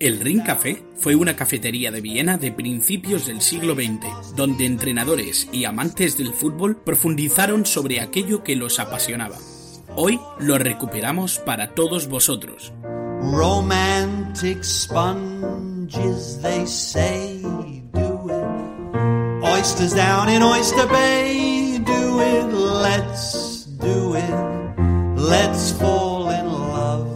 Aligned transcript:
El 0.00 0.18
Ring 0.18 0.42
Café 0.42 0.84
fue 0.96 1.14
una 1.14 1.36
cafetería 1.36 1.92
de 1.92 2.00
Viena 2.00 2.36
de 2.36 2.50
principios 2.50 3.28
del 3.28 3.40
siglo 3.40 3.76
XX, 3.76 4.34
donde 4.34 4.66
entrenadores 4.66 5.46
y 5.52 5.66
amantes 5.66 6.18
del 6.18 6.32
fútbol 6.32 6.82
profundizaron 6.82 7.64
sobre 7.64 8.00
aquello 8.00 8.42
que 8.42 8.56
los 8.56 8.80
apasionaba. 8.80 9.36
Hoy 9.94 10.18
lo 10.40 10.58
recuperamos 10.58 11.38
para 11.38 11.76
todos 11.76 12.08
vosotros. 12.08 12.72
Romantic 13.22 14.64
sponges, 14.64 16.40
they 16.42 16.66
say, 16.66 17.40
do 17.92 18.26
it. 18.30 19.44
Oysters 19.44 19.94
down 19.94 20.28
in 20.28 20.42
Oyster 20.42 20.88
Bay, 20.88 21.78
do 21.78 22.20
it. 22.20 22.52
Let's 22.52 23.66
do 23.78 24.16
it. 24.16 24.49
Let's 25.20 25.74
fall 25.78 26.32
in 26.32 26.46
love. 26.46 27.06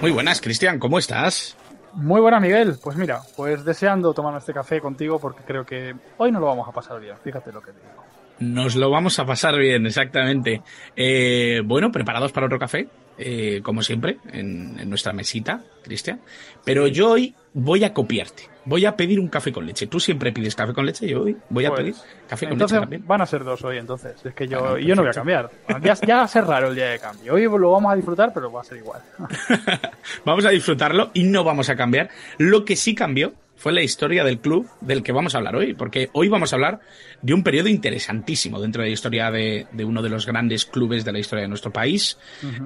Muy 0.00 0.10
buenas, 0.10 0.40
Cristian, 0.40 0.80
¿cómo 0.80 0.98
estás? 0.98 1.56
Muy 1.92 2.20
buena, 2.20 2.40
Miguel. 2.40 2.76
Pues 2.82 2.96
mira, 2.96 3.20
pues 3.36 3.64
deseando 3.64 4.12
tomar 4.14 4.36
este 4.36 4.52
café 4.52 4.80
contigo 4.80 5.20
porque 5.20 5.44
creo 5.44 5.64
que 5.64 5.94
hoy 6.18 6.32
no 6.32 6.40
lo 6.40 6.46
vamos 6.46 6.68
a 6.68 6.72
pasar 6.72 7.00
bien. 7.00 7.16
Fíjate 7.22 7.52
lo 7.52 7.62
que 7.62 7.70
digo. 7.70 8.04
Nos 8.40 8.74
lo 8.74 8.90
vamos 8.90 9.18
a 9.20 9.24
pasar 9.24 9.56
bien, 9.56 9.86
exactamente. 9.86 10.60
Eh, 10.96 11.62
bueno, 11.64 11.92
preparados 11.92 12.32
para 12.32 12.46
otro 12.46 12.58
café, 12.58 12.88
eh, 13.18 13.60
como 13.62 13.82
siempre, 13.82 14.18
en, 14.32 14.78
en 14.78 14.88
nuestra 14.88 15.12
mesita, 15.12 15.62
Cristian. 15.82 16.20
Pero 16.64 16.86
yo 16.86 17.10
hoy 17.10 17.34
voy 17.54 17.84
a 17.84 17.92
copiarte. 17.94 18.44
Voy 18.64 18.84
a 18.84 18.96
pedir 18.96 19.20
un 19.20 19.28
café 19.28 19.52
con 19.52 19.64
leche. 19.64 19.86
Tú 19.86 20.00
siempre 20.00 20.32
pides 20.32 20.56
café 20.56 20.72
con 20.72 20.84
leche 20.84 21.06
y 21.06 21.14
hoy 21.14 21.36
voy 21.50 21.64
a 21.66 21.68
Pues, 21.70 21.80
pedir 21.80 21.94
café 22.28 22.46
con 22.46 22.54
entonces 22.54 22.74
leche 22.76 22.80
también. 22.82 23.06
van 23.06 23.20
a 23.20 23.26
ser 23.26 23.44
dos 23.44 23.62
hoy, 23.64 23.78
entonces. 23.78 24.14
Es 24.24 24.34
que 24.34 24.48
yo, 24.48 24.76
y 24.76 24.86
yo 24.86 24.96
no 24.96 25.02
voy 25.02 25.10
a 25.10 25.14
cambiar. 25.14 25.50
Ya, 25.82 25.94
ya 25.94 26.16
va 26.16 26.22
a 26.24 26.28
ser 26.28 26.44
raro 26.44 26.68
el 26.68 26.74
día 26.74 26.86
de 26.90 26.98
cambio. 26.98 27.34
Hoy 27.34 27.44
lo 27.44 27.70
vamos 27.70 27.92
a 27.92 27.94
disfrutar, 27.94 28.32
pero 28.34 28.50
va 28.50 28.62
a 28.62 28.64
ser 28.64 28.78
igual. 28.78 29.00
vamos 30.24 30.44
a 30.44 30.50
disfrutarlo 30.50 31.10
y 31.14 31.22
no 31.24 31.44
vamos 31.44 31.68
a 31.70 31.76
cambiar. 31.76 32.08
Lo 32.38 32.64
que 32.64 32.74
sí 32.76 32.94
cambió 32.94 33.34
fue 33.56 33.72
la 33.72 33.82
historia 33.82 34.22
del 34.22 34.38
club 34.38 34.68
del 34.80 35.02
que 35.02 35.12
vamos 35.12 35.34
a 35.34 35.38
hablar 35.38 35.56
hoy, 35.56 35.74
porque 35.74 36.10
hoy 36.12 36.28
vamos 36.28 36.52
a 36.52 36.56
hablar 36.56 36.80
de 37.22 37.34
un 37.34 37.42
periodo 37.42 37.68
interesantísimo 37.68 38.60
dentro 38.60 38.82
de 38.82 38.88
la 38.88 38.92
historia 38.94 39.30
de, 39.30 39.66
de 39.72 39.84
uno 39.84 40.02
de 40.02 40.10
los 40.10 40.26
grandes 40.26 40.66
clubes 40.66 41.04
de 41.04 41.12
la 41.12 41.18
historia 41.18 41.42
de 41.42 41.48
nuestro 41.48 41.72
país. 41.72 42.18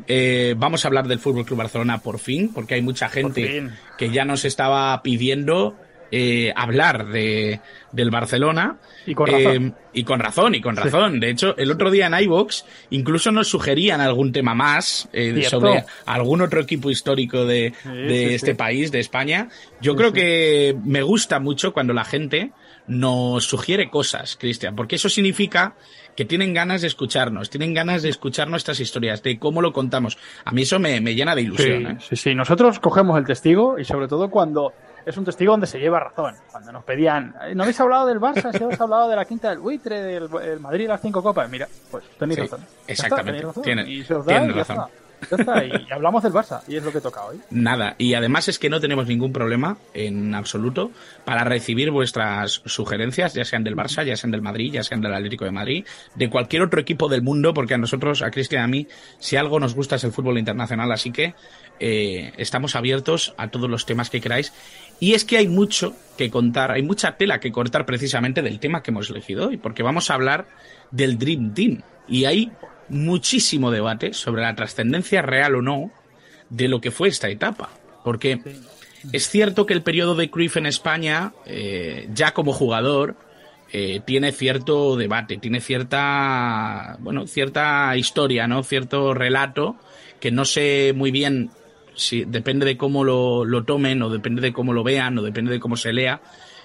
Eh, 0.06 0.55
vamos 0.58 0.84
a 0.84 0.88
hablar 0.88 1.06
del 1.06 1.19
Fútbol 1.19 1.44
Club 1.44 1.58
Barcelona 1.58 1.98
por 1.98 2.19
fin, 2.19 2.52
porque 2.52 2.74
hay 2.74 2.82
mucha 2.82 3.08
gente 3.08 3.70
que 3.97 4.10
ya 4.10 4.24
nos 4.24 4.44
estaba 4.44 5.00
pidiendo 5.02 5.77
eh, 6.11 6.53
hablar 6.55 7.08
de, 7.08 7.61
del 7.92 8.11
Barcelona. 8.11 8.78
Y 9.06 9.14
con 9.14 9.27
razón. 9.28 9.66
Eh, 9.66 9.72
y 9.92 10.05
con 10.05 10.20
razón, 10.20 10.55
y 10.55 10.61
con 10.61 10.77
razón. 10.77 11.20
De 11.20 11.30
hecho, 11.30 11.56
el 11.56 11.70
otro 11.70 11.91
día 11.91 12.06
en 12.06 12.14
iVox 12.14 12.64
incluso 12.91 13.33
nos 13.33 13.48
sugerían 13.48 14.00
algún 14.00 14.33
tema 14.33 14.55
más 14.55 15.08
eh, 15.12 15.43
sobre 15.49 15.84
algún 16.06 16.43
otro 16.43 16.60
equipo 16.60 16.91
histórico 16.91 17.44
de, 17.44 17.72
Sí, 17.82 17.88
de 17.88 18.28
sí, 18.28 18.34
este 18.34 18.54
país, 18.54 18.93
de 18.93 19.00
España. 19.00 19.49
Yo 19.81 19.97
creo 19.97 20.12
que 20.12 20.76
me 20.84 21.03
gusta 21.03 21.41
mucho 21.41 21.72
cuando 21.72 21.93
la 21.93 22.04
gente 22.04 22.53
nos 22.87 23.44
sugiere 23.44 23.88
cosas, 23.88 24.37
Cristian, 24.37 24.75
porque 24.75 24.97
eso 24.97 25.09
significa 25.09 25.75
que 26.16 26.25
tienen 26.25 26.53
ganas 26.53 26.81
de 26.81 26.88
escucharnos, 26.88 27.49
tienen 27.49 27.72
ganas 27.72 28.03
de 28.03 28.09
escuchar 28.09 28.49
nuestras 28.49 28.81
historias, 28.81 29.22
de 29.22 29.38
cómo 29.38 29.62
lo 29.62 29.72
contamos. 29.72 30.19
A 30.44 30.50
mí 30.50 30.62
eso 30.62 30.78
me, 30.78 31.00
me 31.00 31.15
llena 31.15 31.34
de 31.34 31.43
ilusión. 31.43 31.87
¿eh? 31.87 31.97
sí, 32.00 32.16
sí. 32.16 32.34
Nosotros 32.34 32.81
cogemos 32.81 33.19
el 33.19 33.25
testigo 33.25 33.78
y 33.78 33.84
sobre 33.84 34.09
todo 34.09 34.28
cuando 34.28 34.72
es 35.06 35.16
un 35.16 35.25
testigo 35.25 35.53
donde 35.53 35.66
se 35.66 35.78
lleva 35.78 36.00
razón. 36.00 36.34
Cuando 36.50 36.72
nos 36.72 36.84
pedían, 36.84 37.34
"Eh, 37.47 37.55
¿no 37.55 37.62
habéis 37.65 37.81
hablado 37.81 38.06
del 38.06 38.19
Barça? 38.21 38.50
Si 38.56 38.62
habéis 38.62 38.81
hablado 38.81 39.09
de 39.09 39.16
la 39.16 39.25
quinta 39.25 39.50
del 39.50 39.59
buitre, 39.59 40.00
del 40.03 40.28
el 40.43 40.61
Madrid 40.61 40.84
y 40.84 40.88
las 40.88 41.00
cinco 41.00 41.22
copas. 41.22 41.49
Mira, 41.50 41.69
pues 41.91 42.05
tenéis 42.19 42.37
Sí, 42.41 42.43
razón. 42.47 42.61
Exactamente. 42.87 43.27
tenéis 43.33 43.44
razón. 43.47 43.62
Tiene- 43.62 43.91
y 43.91 44.05
se 44.05 44.15
os 44.15 44.25
da 44.27 44.33
tiene 44.33 44.47
y 44.47 44.55
ya 44.55 44.59
razón. 44.61 44.77
está. 44.77 44.91
Ya 45.31 45.37
está, 45.37 45.62
y 45.66 45.87
hablamos 45.93 46.22
del 46.22 46.33
Barça 46.33 46.62
y 46.66 46.77
es 46.77 46.83
lo 46.83 46.91
que 46.91 47.00
toca 47.03 47.22
hoy. 47.27 47.38
Nada, 47.50 47.94
y 47.99 48.15
además 48.15 48.49
es 48.49 48.59
que 48.59 48.71
no 48.71 48.81
tenemos 48.81 49.06
ningún 49.06 49.34
problema 49.34 49.77
en 49.93 50.34
absoluto 50.34 50.93
para 51.27 51.44
recibir 51.44 51.91
vuestras 51.91 52.62
sugerencias, 52.65 53.34
ya 53.34 53.44
sean 53.44 53.62
del 53.62 53.77
Barça, 53.77 54.03
ya 54.03 54.17
sean 54.17 54.31
del 54.31 54.41
Madrid, 54.41 54.72
ya 54.72 54.82
sean 54.82 55.03
del 55.03 55.12
Atlético 55.12 55.44
de 55.44 55.50
Madrid, 55.50 55.84
de 56.15 56.31
cualquier 56.31 56.62
otro 56.62 56.81
equipo 56.81 57.06
del 57.11 57.21
mundo, 57.21 57.53
porque 57.53 57.75
a 57.75 57.77
nosotros, 57.77 58.22
a 58.22 58.31
Cristian 58.31 58.62
y 58.62 58.65
a 58.65 58.69
mí, 58.69 58.88
si 59.19 59.37
algo 59.37 59.61
nos 59.61 59.75
gusta 59.75 59.97
es 59.97 60.05
el 60.05 60.12
fútbol 60.12 60.38
internacional, 60.38 60.91
así 60.91 61.12
que 61.12 61.34
eh, 61.81 62.32
estamos 62.38 62.75
abiertos 62.75 63.34
a 63.37 63.49
todos 63.49 63.69
los 63.69 63.84
temas 63.84 64.09
que 64.09 64.22
queráis. 64.22 64.55
Y 65.00 65.15
es 65.15 65.25
que 65.25 65.38
hay 65.38 65.49
mucho 65.49 65.97
que 66.16 66.31
contar, 66.31 66.71
hay 66.71 66.83
mucha 66.83 67.16
tela 67.16 67.41
que 67.41 67.50
cortar 67.50 67.87
precisamente 67.87 68.43
del 68.43 68.61
tema 68.61 68.83
que 68.83 68.91
hemos 68.91 69.09
elegido 69.09 69.49
hoy, 69.49 69.56
porque 69.56 69.83
vamos 69.83 70.11
a 70.11 70.15
hablar 70.15 70.47
del 70.91 71.19
Dream 71.19 71.55
Team. 71.55 71.83
Y 72.06 72.27
hay 72.27 72.53
muchísimo 72.91 73.71
debate 73.71 74.12
sobre 74.12 74.43
la 74.43 74.55
trascendencia 74.55 75.22
real 75.22 75.55
o 75.55 75.62
no 75.62 75.91
de 76.50 76.69
lo 76.69 76.81
que 76.81 76.91
fue 76.91 77.09
esta 77.09 77.31
etapa. 77.31 77.71
Porque 78.05 78.41
es 79.12 79.28
cierto 79.28 79.65
que 79.65 79.72
el 79.72 79.83
periodo 79.83 80.15
de 80.15 80.31
Cruyff 80.31 80.59
en 80.59 80.66
España, 80.66 81.32
eh, 81.47 82.09
ya 82.12 82.34
como 82.34 82.53
jugador, 82.53 83.17
eh, 83.72 84.00
tiene 84.05 84.32
cierto 84.32 84.97
debate, 84.97 85.38
tiene 85.38 85.61
cierta, 85.61 86.97
bueno, 86.99 87.27
cierta 87.27 87.97
historia, 87.97 88.47
¿no? 88.47 88.62
Cierto 88.62 89.15
relato 89.15 89.77
que 90.19 90.31
no 90.31 90.44
sé 90.44 90.93
muy 90.94 91.11
bien 91.11 91.50
si 91.94 92.24
depende 92.24 92.64
de 92.66 92.76
cómo 92.76 93.04
lo, 93.04 93.44
lo 93.44 93.64
tomen 93.64 94.02
o 94.02 94.10
depende 94.10 94.40
de 94.42 94.52
cómo 94.52 94.72
lo 94.72 94.82
vean 94.82 95.18
o 95.18 95.22
depende 95.22 95.50
de 95.52 95.60
cómo 95.60 95.76
se 95.76 95.92
lea. 95.92 96.20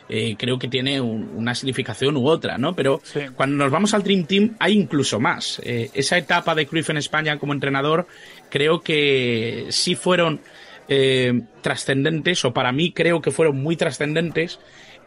eh, 0.07 0.35
creo 0.37 0.59
que 0.59 0.67
tiene 0.67 1.01
un- 1.01 1.31
una 1.35 1.55
significación 1.55 2.15
u 2.15 2.27
otra, 2.27 2.59
¿no? 2.59 2.75
Pero 2.75 3.01
Sí. 3.03 3.21
cuando 3.35 3.55
nos 3.57 3.71
vamos 3.71 3.91
al 3.95 4.03
Dream 4.03 4.25
Team 4.25 4.55
hay 4.59 4.73
incluso 4.73 5.19
más. 5.19 5.59
Eh, 5.65 5.89
esa 5.95 6.15
etapa 6.15 6.53
de 6.53 6.67
Cruyff 6.67 6.91
en 6.91 6.97
España 6.97 7.39
como 7.39 7.53
entrenador 7.53 8.05
creo 8.51 8.81
que 8.81 9.65
sí 9.69 9.95
fueron 9.95 10.41
eh, 10.87 11.41
trascendentes, 11.61 12.45
o 12.45 12.53
para 12.53 12.71
mí 12.71 12.91
creo 12.91 13.19
que 13.19 13.31
fueron 13.31 13.57
muy 13.63 13.75
trascendentes, 13.77 14.59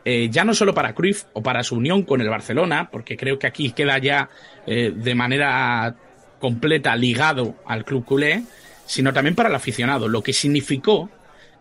ya 0.04 0.42
no 0.44 0.52
solo 0.52 0.74
para 0.74 0.92
Cruyff 0.94 1.26
o 1.32 1.42
para 1.44 1.62
su 1.62 1.76
unión 1.76 2.02
con 2.02 2.20
el 2.20 2.28
Barcelona, 2.28 2.88
porque 2.90 3.16
creo 3.16 3.38
que 3.38 3.46
aquí 3.46 3.70
queda 3.70 3.98
ya 3.98 4.28
de 4.66 5.14
manera 5.14 5.94
completa 6.40 6.96
ligado 6.96 7.54
al 7.66 7.84
club 7.84 8.04
culé, 8.04 8.42
sino 8.88 9.12
también 9.12 9.34
para 9.36 9.48
el 9.50 9.54
aficionado, 9.54 10.08
lo 10.08 10.22
que 10.22 10.32
significó 10.32 11.10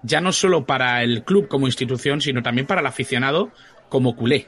ya 0.01 0.21
no 0.21 0.31
solo 0.31 0.65
para 0.65 1.03
el 1.03 1.23
club 1.23 1.47
como 1.47 1.67
institución, 1.67 2.21
sino 2.21 2.41
también 2.41 2.65
para 2.65 2.81
el 2.81 2.87
aficionado 2.87 3.49
como 3.89 4.15
culé. 4.15 4.47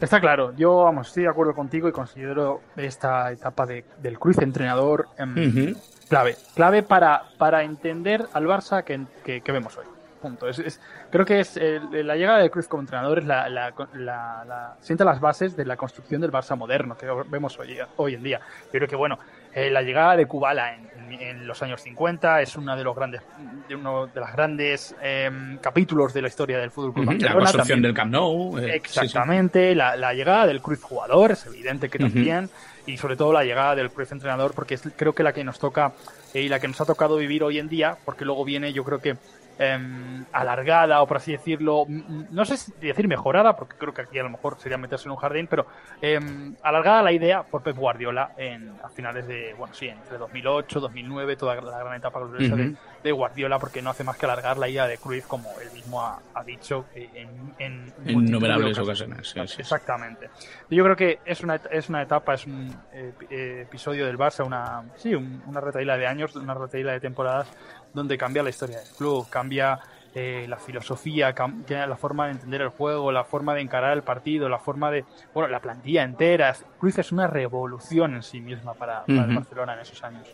Está 0.00 0.20
claro, 0.20 0.52
yo 0.56 0.84
vamos, 0.84 1.08
estoy 1.08 1.22
de 1.24 1.30
acuerdo 1.30 1.54
contigo 1.54 1.88
y 1.88 1.92
considero 1.92 2.60
esta 2.76 3.32
etapa 3.32 3.64
de- 3.64 3.84
del 4.02 4.18
Cruz 4.18 4.36
entrenador 4.38 5.08
em, 5.18 5.32
Ujú. 5.72 5.80
clave, 6.08 6.36
clave 6.54 6.82
para, 6.82 7.22
para 7.38 7.62
entender 7.64 8.26
al 8.34 8.44
Barça 8.46 8.84
que, 8.84 9.00
que- 9.24 9.40
que 9.40 9.52
vemos 9.52 9.76
hoy. 9.78 9.86
Punto. 10.20 10.48
Es, 10.48 10.58
es- 10.58 10.80
creo 11.10 11.24
que 11.24 11.40
es 11.40 11.56
la 11.56 12.16
llegada 12.16 12.38
de 12.38 12.50
Cruz 12.50 12.68
como 12.68 12.82
entrenador 12.82 13.20
es 13.20 13.24
la, 13.24 13.48
la- 13.48 13.72
la- 13.94 14.44
la- 14.46 14.76
sienta 14.80 15.04
las 15.04 15.18
bases 15.20 15.56
de 15.56 15.64
la 15.64 15.76
construcción 15.76 16.20
del 16.20 16.30
Barça 16.32 16.56
moderno 16.58 16.96
que 16.98 17.06
vemos 17.28 17.58
hoy, 17.58 17.78
hoy 17.96 18.14
en 18.14 18.22
día. 18.22 18.40
Yo 18.66 18.72
creo 18.72 18.88
que 18.88 18.96
bueno, 18.96 19.18
eh, 19.56 19.70
la 19.70 19.82
llegada 19.82 20.16
de 20.16 20.26
Kubala 20.26 20.74
en, 20.74 20.86
en- 20.86 21.20
en 21.20 21.46
los 21.46 21.62
años 21.62 21.80
50 21.80 22.42
es 22.42 22.56
una 22.56 22.76
de 22.76 22.84
los 22.84 22.94
grandes, 22.94 23.22
de 23.68 23.74
uno 23.74 24.06
de 24.08 24.20
los 24.20 24.32
grandes 24.32 24.94
em, 25.00 25.56
capítulos 25.58 26.12
de 26.12 26.20
la 26.22 26.28
historia 26.28 26.58
del 26.58 26.70
fútbol. 26.70 26.92
Club 26.92 27.06
La 27.22 27.32
construcción 27.32 27.56
también- 27.56 27.82
del 27.82 27.94
Camp 27.94 28.12
Nou. 28.12 28.58
eh, 28.58 28.60
sí, 28.60 28.66
sí. 28.68 28.74
Exactamente, 28.76 29.74
La, 29.74 29.96
la 29.96 30.12
llegada 30.14 30.46
del 30.46 30.60
Cruz 30.60 30.82
jugador 30.82 31.30
es 31.32 31.46
evidente 31.46 31.88
que 31.88 31.98
también, 31.98 32.50
y 32.86 32.96
sobre 32.98 33.16
todo 33.16 33.32
la 33.32 33.44
llegada 33.44 33.74
del 33.74 33.90
Cruz 33.90 34.12
entrenador, 34.12 34.52
porque 34.54 34.74
es 34.74 34.82
creo 34.96 35.14
que 35.14 35.22
la 35.22 35.32
que 35.32 35.42
nos 35.44 35.58
toca 35.58 35.92
eh, 36.34 36.42
y 36.42 36.48
la 36.48 36.60
que 36.60 36.68
nos 36.68 36.80
ha 36.80 36.84
tocado 36.84 37.16
vivir 37.16 37.42
hoy 37.42 37.58
en 37.58 37.68
día, 37.68 37.96
porque 38.04 38.24
luego 38.24 38.44
viene, 38.44 38.72
yo 38.72 38.84
creo 38.84 39.00
que 39.00 39.16
em, 39.58 40.24
alargada 40.32 41.02
o 41.02 41.06
por 41.06 41.18
así 41.18 41.32
decirlo, 41.32 41.86
no 41.88 42.44
sé 42.44 42.56
si 42.56 42.72
decir 42.72 43.08
mejorada, 43.08 43.56
porque 43.56 43.76
creo 43.76 43.94
que 43.94 44.02
aquí 44.02 44.18
a 44.18 44.22
lo 44.22 44.30
mejor 44.30 44.58
sería 44.58 44.78
meterse 44.78 45.08
en 45.08 45.12
un 45.12 45.16
jardín, 45.16 45.46
pero 45.48 45.66
em, 46.00 46.54
alargada 46.62 47.02
la 47.02 47.12
idea 47.12 47.42
por 47.42 47.62
Pep 47.62 47.76
Guardiola 47.76 48.32
en, 48.36 48.72
a 48.82 48.88
finales 48.88 49.26
de, 49.26 49.54
bueno, 49.54 49.74
sí, 49.74 49.88
entre 49.88 50.18
2008, 50.18 50.80
2009, 50.80 51.36
toda 51.36 51.54
la 51.54 51.78
gran 51.78 51.94
etapa 51.94 52.20
gloriosa 52.20 52.56
de, 52.56 52.74
Guardiola, 53.12 53.58
porque 53.58 53.82
no 53.82 53.90
hace 53.90 54.04
más 54.04 54.16
que 54.16 54.26
alargar 54.26 54.58
la 54.58 54.68
idea 54.68 54.86
de 54.86 54.98
Cruyff, 54.98 55.26
como 55.26 55.50
él 55.60 55.70
mismo 55.72 56.00
ha, 56.00 56.44
dicho 56.44 56.86
en, 56.94 57.54
en, 57.58 57.92
innumerables 58.06 58.78
ocasiones. 58.78 59.34
Exactamente. 59.58 60.30
Yo 60.70 60.84
creo 60.84 60.96
que 60.96 61.20
es 61.24 61.42
una, 61.42 61.56
es 61.70 61.88
una 61.88 62.02
etapa, 62.02 62.34
es 62.34 62.46
un 62.46 62.74
eh, 62.92 63.62
episodio 63.62 64.06
del 64.06 64.18
Barça, 64.18 64.44
una, 64.44 64.84
sí, 64.96 65.14
una 65.14 65.60
retaíla 65.60 65.96
de 65.96 66.06
años, 66.06 66.34
una 66.36 66.54
retaíla 66.54 66.92
de 66.92 67.00
temporadas 67.00 67.48
donde 67.92 68.18
cambia 68.18 68.42
la 68.42 68.50
historia 68.50 68.78
del 68.78 68.88
club, 68.96 69.28
cambia 69.28 69.80
eh, 70.18 70.46
la 70.48 70.56
filosofía, 70.56 71.34
cambia 71.34 71.86
la 71.86 71.96
forma 71.96 72.24
de 72.24 72.32
entender 72.32 72.62
el 72.62 72.70
juego, 72.70 73.12
la 73.12 73.24
forma 73.24 73.54
de 73.54 73.60
encarar 73.60 73.92
el 73.92 74.02
partido, 74.02 74.48
la 74.48 74.58
forma 74.58 74.90
de, 74.90 75.04
bueno, 75.34 75.48
la 75.48 75.60
plantilla 75.60 76.04
entera. 76.04 76.54
Cruz 76.78 76.96
es 76.98 77.12
una 77.12 77.26
revolución 77.26 78.14
en 78.14 78.22
sí 78.22 78.40
misma 78.40 78.72
para, 78.72 79.04
el 79.06 79.34
Barcelona 79.34 79.74
en 79.74 79.80
esos 79.80 80.02
años. 80.02 80.26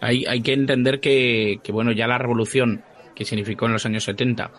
Hay, 0.00 0.24
hay 0.26 0.40
que 0.42 0.52
entender 0.52 1.00
que, 1.00 1.60
que, 1.62 1.72
bueno, 1.72 1.92
ya 1.92 2.06
la 2.06 2.18
revolución 2.18 2.82
que 3.14 3.24
significó 3.24 3.66
en 3.66 3.72
los 3.72 3.84
años 3.84 4.04
70 4.04 4.50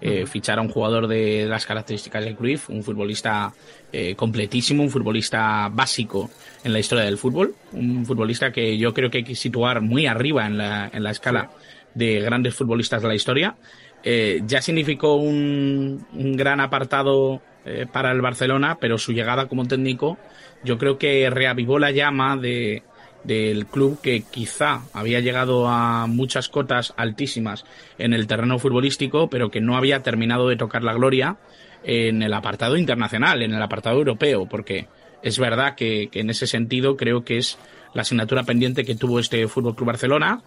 eh, 0.00 0.26
fichar 0.26 0.58
a 0.58 0.62
un 0.62 0.68
jugador 0.68 1.08
de 1.08 1.46
las 1.46 1.66
características 1.66 2.24
de 2.24 2.36
Cruyff, 2.36 2.70
un 2.70 2.84
futbolista 2.84 3.52
eh, 3.92 4.14
completísimo, 4.14 4.82
un 4.82 4.90
futbolista 4.90 5.68
básico 5.72 6.30
en 6.62 6.72
la 6.72 6.78
historia 6.78 7.04
del 7.04 7.18
fútbol, 7.18 7.54
un 7.72 8.06
futbolista 8.06 8.52
que 8.52 8.78
yo 8.78 8.94
creo 8.94 9.10
que 9.10 9.18
hay 9.18 9.24
que 9.24 9.34
situar 9.34 9.80
muy 9.80 10.06
arriba 10.06 10.46
en 10.46 10.56
la, 10.56 10.88
en 10.92 11.02
la 11.02 11.10
escala 11.10 11.50
de 11.94 12.20
grandes 12.20 12.54
futbolistas 12.54 13.02
de 13.02 13.08
la 13.08 13.14
historia. 13.14 13.56
Eh, 14.04 14.40
ya 14.46 14.62
significó 14.62 15.16
un, 15.16 16.06
un 16.12 16.36
gran 16.36 16.60
apartado 16.60 17.42
eh, 17.64 17.86
para 17.92 18.12
el 18.12 18.20
Barcelona, 18.20 18.78
pero 18.80 18.98
su 18.98 19.12
llegada 19.12 19.46
como 19.46 19.66
técnico 19.66 20.16
yo 20.64 20.78
creo 20.78 20.96
que 20.96 21.28
reavivó 21.28 21.78
la 21.78 21.90
llama 21.90 22.36
de, 22.36 22.82
del 23.28 23.66
club 23.66 24.00
que 24.00 24.22
quizá 24.22 24.80
había 24.92 25.20
llegado 25.20 25.68
a 25.68 26.06
muchas 26.06 26.48
cotas 26.48 26.94
altísimas 26.96 27.64
en 27.98 28.14
el 28.14 28.26
terreno 28.26 28.58
futbolístico, 28.58 29.28
pero 29.28 29.50
que 29.50 29.60
no 29.60 29.76
había 29.76 30.02
terminado 30.02 30.48
de 30.48 30.56
tocar 30.56 30.82
la 30.82 30.94
gloria 30.94 31.36
en 31.84 32.22
el 32.22 32.32
apartado 32.32 32.76
internacional, 32.76 33.42
en 33.42 33.52
el 33.52 33.62
apartado 33.62 33.98
europeo, 33.98 34.46
porque 34.46 34.88
es 35.22 35.38
verdad 35.38 35.76
que, 35.76 36.08
que 36.10 36.20
en 36.20 36.30
ese 36.30 36.46
sentido 36.46 36.96
creo 36.96 37.24
que 37.24 37.36
es 37.36 37.58
la 37.94 38.02
asignatura 38.02 38.42
pendiente 38.42 38.84
que 38.84 38.94
tuvo 38.94 39.20
este 39.20 39.46
Fútbol 39.46 39.76
Club 39.76 39.88
Barcelona 39.88 40.42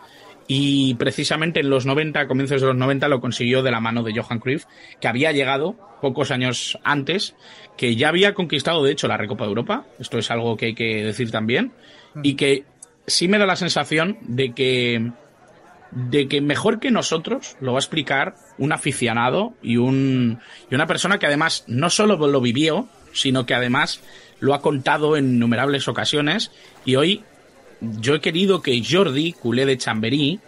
y 0.47 0.95
precisamente 0.95 1.59
en 1.59 1.69
los 1.69 1.85
90, 1.85 2.27
comienzos 2.27 2.61
de 2.61 2.67
los 2.67 2.75
90, 2.75 3.07
lo 3.07 3.21
consiguió 3.21 3.63
de 3.63 3.71
la 3.71 3.79
mano 3.79 4.03
de 4.03 4.13
Johan 4.13 4.39
Cruyff, 4.39 4.65
que 4.99 5.07
había 5.07 5.31
llegado 5.31 5.75
pocos 6.01 6.31
años 6.31 6.77
antes, 6.83 7.35
que 7.77 7.95
ya 7.95 8.09
había 8.09 8.33
conquistado, 8.33 8.83
de 8.83 8.91
hecho, 8.91 9.07
la 9.07 9.17
Recopa 9.17 9.45
de 9.45 9.49
Europa. 9.49 9.85
Esto 9.99 10.17
es 10.17 10.29
algo 10.31 10.57
que 10.57 10.67
hay 10.67 10.73
que 10.73 11.05
decir 11.05 11.31
también. 11.31 11.71
Y 12.23 12.33
que 12.33 12.65
sí 13.11 13.27
me 13.27 13.37
da 13.37 13.45
la 13.45 13.55
sensación 13.55 14.17
de 14.21 14.53
que, 14.53 15.11
de 15.91 16.27
que 16.27 16.41
mejor 16.41 16.79
que 16.79 16.91
nosotros 16.91 17.57
lo 17.59 17.73
va 17.73 17.79
a 17.79 17.81
explicar 17.81 18.35
un 18.57 18.71
aficionado 18.71 19.53
y, 19.61 19.77
un, 19.77 20.39
y 20.69 20.75
una 20.75 20.87
persona 20.87 21.19
que 21.19 21.27
además 21.27 21.63
no 21.67 21.89
solo 21.89 22.15
lo 22.15 22.41
vivió, 22.41 22.87
sino 23.13 23.45
que 23.45 23.53
además 23.53 24.01
lo 24.39 24.53
ha 24.53 24.61
contado 24.61 25.17
en 25.17 25.35
innumerables 25.35 25.87
ocasiones. 25.87 26.51
Y 26.85 26.95
hoy 26.95 27.23
yo 27.81 28.15
he 28.15 28.21
querido 28.21 28.61
que 28.61 28.81
Jordi, 28.83 29.33
culé 29.33 29.65
de 29.65 29.77
Chamberí, 29.77 30.39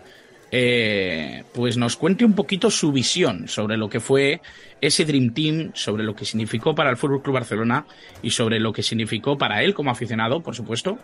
eh, 0.55 1.45
pues 1.51 1.77
nos 1.77 1.97
cuente 1.97 2.23
un 2.23 2.33
poquito 2.33 2.69
su 2.69 2.91
visión 2.91 3.47
sobre 3.47 3.75
lo 3.75 3.89
que 3.89 3.99
fue 3.99 4.39
ese 4.79 5.03
Dream 5.03 5.33
Team, 5.33 5.71
sobre 5.73 6.03
lo 6.03 6.15
que 6.15 6.25
significó 6.25 6.75
para 6.75 6.91
el 6.91 6.97
Fútbol 6.97 7.23
Club 7.23 7.33
Barcelona 7.33 7.87
y 8.21 8.29
sobre 8.29 8.59
lo 8.59 8.71
que 8.71 8.83
significó 8.83 9.35
para 9.35 9.63
él 9.63 9.73
como 9.73 9.89
aficionado, 9.89 10.41
por 10.41 10.53
supuesto, 10.53 10.99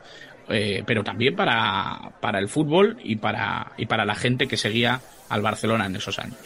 eh, 0.50 0.84
pero 0.86 1.04
también 1.04 1.36
para, 1.36 2.12
para 2.22 2.38
el 2.38 2.48
fútbol 2.48 3.00
y 3.04 3.16
para, 3.16 3.72
y 3.76 3.88
para 3.88 4.06
la 4.06 4.14
gente 4.14 4.48
que 4.48 4.56
seguía 4.56 5.02
al 5.30 5.42
Barcelona 5.42 5.88
en 5.88 5.96
esos 5.96 6.20
años. 6.20 6.38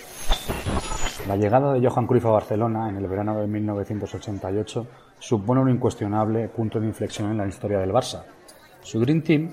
La 1.28 1.36
llegada 1.36 1.74
de 1.74 1.86
Johan 1.86 2.08
Cruyff 2.08 2.26
a 2.26 2.30
Barcelona 2.30 2.88
en 2.88 2.96
el 2.96 3.08
verano 3.08 3.38
de 3.38 3.48
1988 3.48 4.88
supone 5.20 5.60
un 5.60 5.70
incuestionable 5.70 6.48
punto 6.48 6.80
de 6.80 6.88
inflexión 6.88 7.32
en 7.32 7.38
la 7.38 7.48
historia 7.48 7.80
del 7.80 7.92
Barça. 7.92 8.24
Su 8.82 9.02
Dream 9.02 9.22
Team 9.24 9.50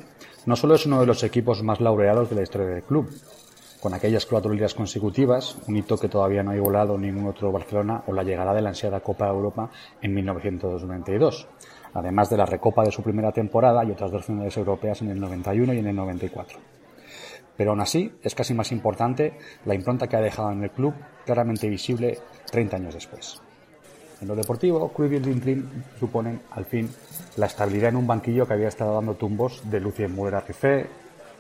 no 0.47 0.55
solo 0.55 0.77
es 0.77 0.87
uno 0.87 1.01
de 1.01 1.07
los 1.07 1.23
equipos 1.25 1.65
más 1.65 1.81
laureados 1.81 2.31
de 2.31 2.37
la 2.37 2.43
historia 2.43 2.69
del 2.69 2.83
club, 2.83 3.11
con 3.81 3.95
aquellas 3.95 4.27
cuatro 4.27 4.53
ligas 4.53 4.75
consecutivas, 4.75 5.57
un 5.67 5.77
hito 5.77 5.97
que 5.97 6.09
todavía 6.09 6.43
no 6.43 6.51
ha 6.51 6.57
igualado 6.57 6.99
ningún 6.99 7.27
otro 7.27 7.51
Barcelona 7.51 8.03
o 8.07 8.13
la 8.13 8.23
llegada 8.23 8.53
de 8.53 8.61
la 8.61 8.69
ansiada 8.69 9.01
Copa 9.01 9.25
de 9.25 9.33
Europa 9.33 9.71
en 10.03 10.15
1992, 10.15 11.49
además 11.95 12.29
de 12.29 12.37
la 12.37 12.47
recopa 12.47 12.85
de 12.85 12.93
su 12.93 13.03
primera 13.03 13.33
temporada 13.33 13.83
y 13.85 13.91
otras 13.91 14.11
dos 14.11 14.27
finales 14.27 14.55
europeas 14.57 15.01
en 15.01 15.11
el 15.11 15.21
91 15.21 15.73
y 15.73 15.79
en 15.79 15.87
el 15.87 15.97
94. 15.97 16.59
Pero 17.57 17.71
aún 17.71 17.81
así, 17.81 18.13
es 18.23 18.35
casi 18.35 18.53
más 18.55 18.71
importante 18.71 19.35
la 19.65 19.75
impronta 19.75 20.07
que 20.07 20.17
ha 20.17 20.21
dejado 20.21 20.53
en 20.53 20.63
el 20.63 20.71
club, 20.71 20.95
claramente 21.25 21.69
visible 21.69 22.19
30 22.51 22.77
años 22.77 22.95
después. 22.95 23.41
En 24.21 24.29
lo 24.29 24.37
deportivo, 24.37 24.93
Cruyff 24.93 25.13
y 25.13 25.17
el 25.17 25.65
suponen, 25.99 26.43
al 26.51 26.67
fin, 26.67 26.91
la 27.37 27.47
estabilidad 27.47 27.89
en 27.89 27.97
un 27.97 28.07
banquillo 28.07 28.47
que 28.47 28.53
había 28.53 28.69
estado 28.69 28.95
dando 28.95 29.15
tumbos 29.15 29.63
de 29.71 29.81
Lucien 29.81 30.15
Muller 30.15 30.43
Rifé, 30.47 30.87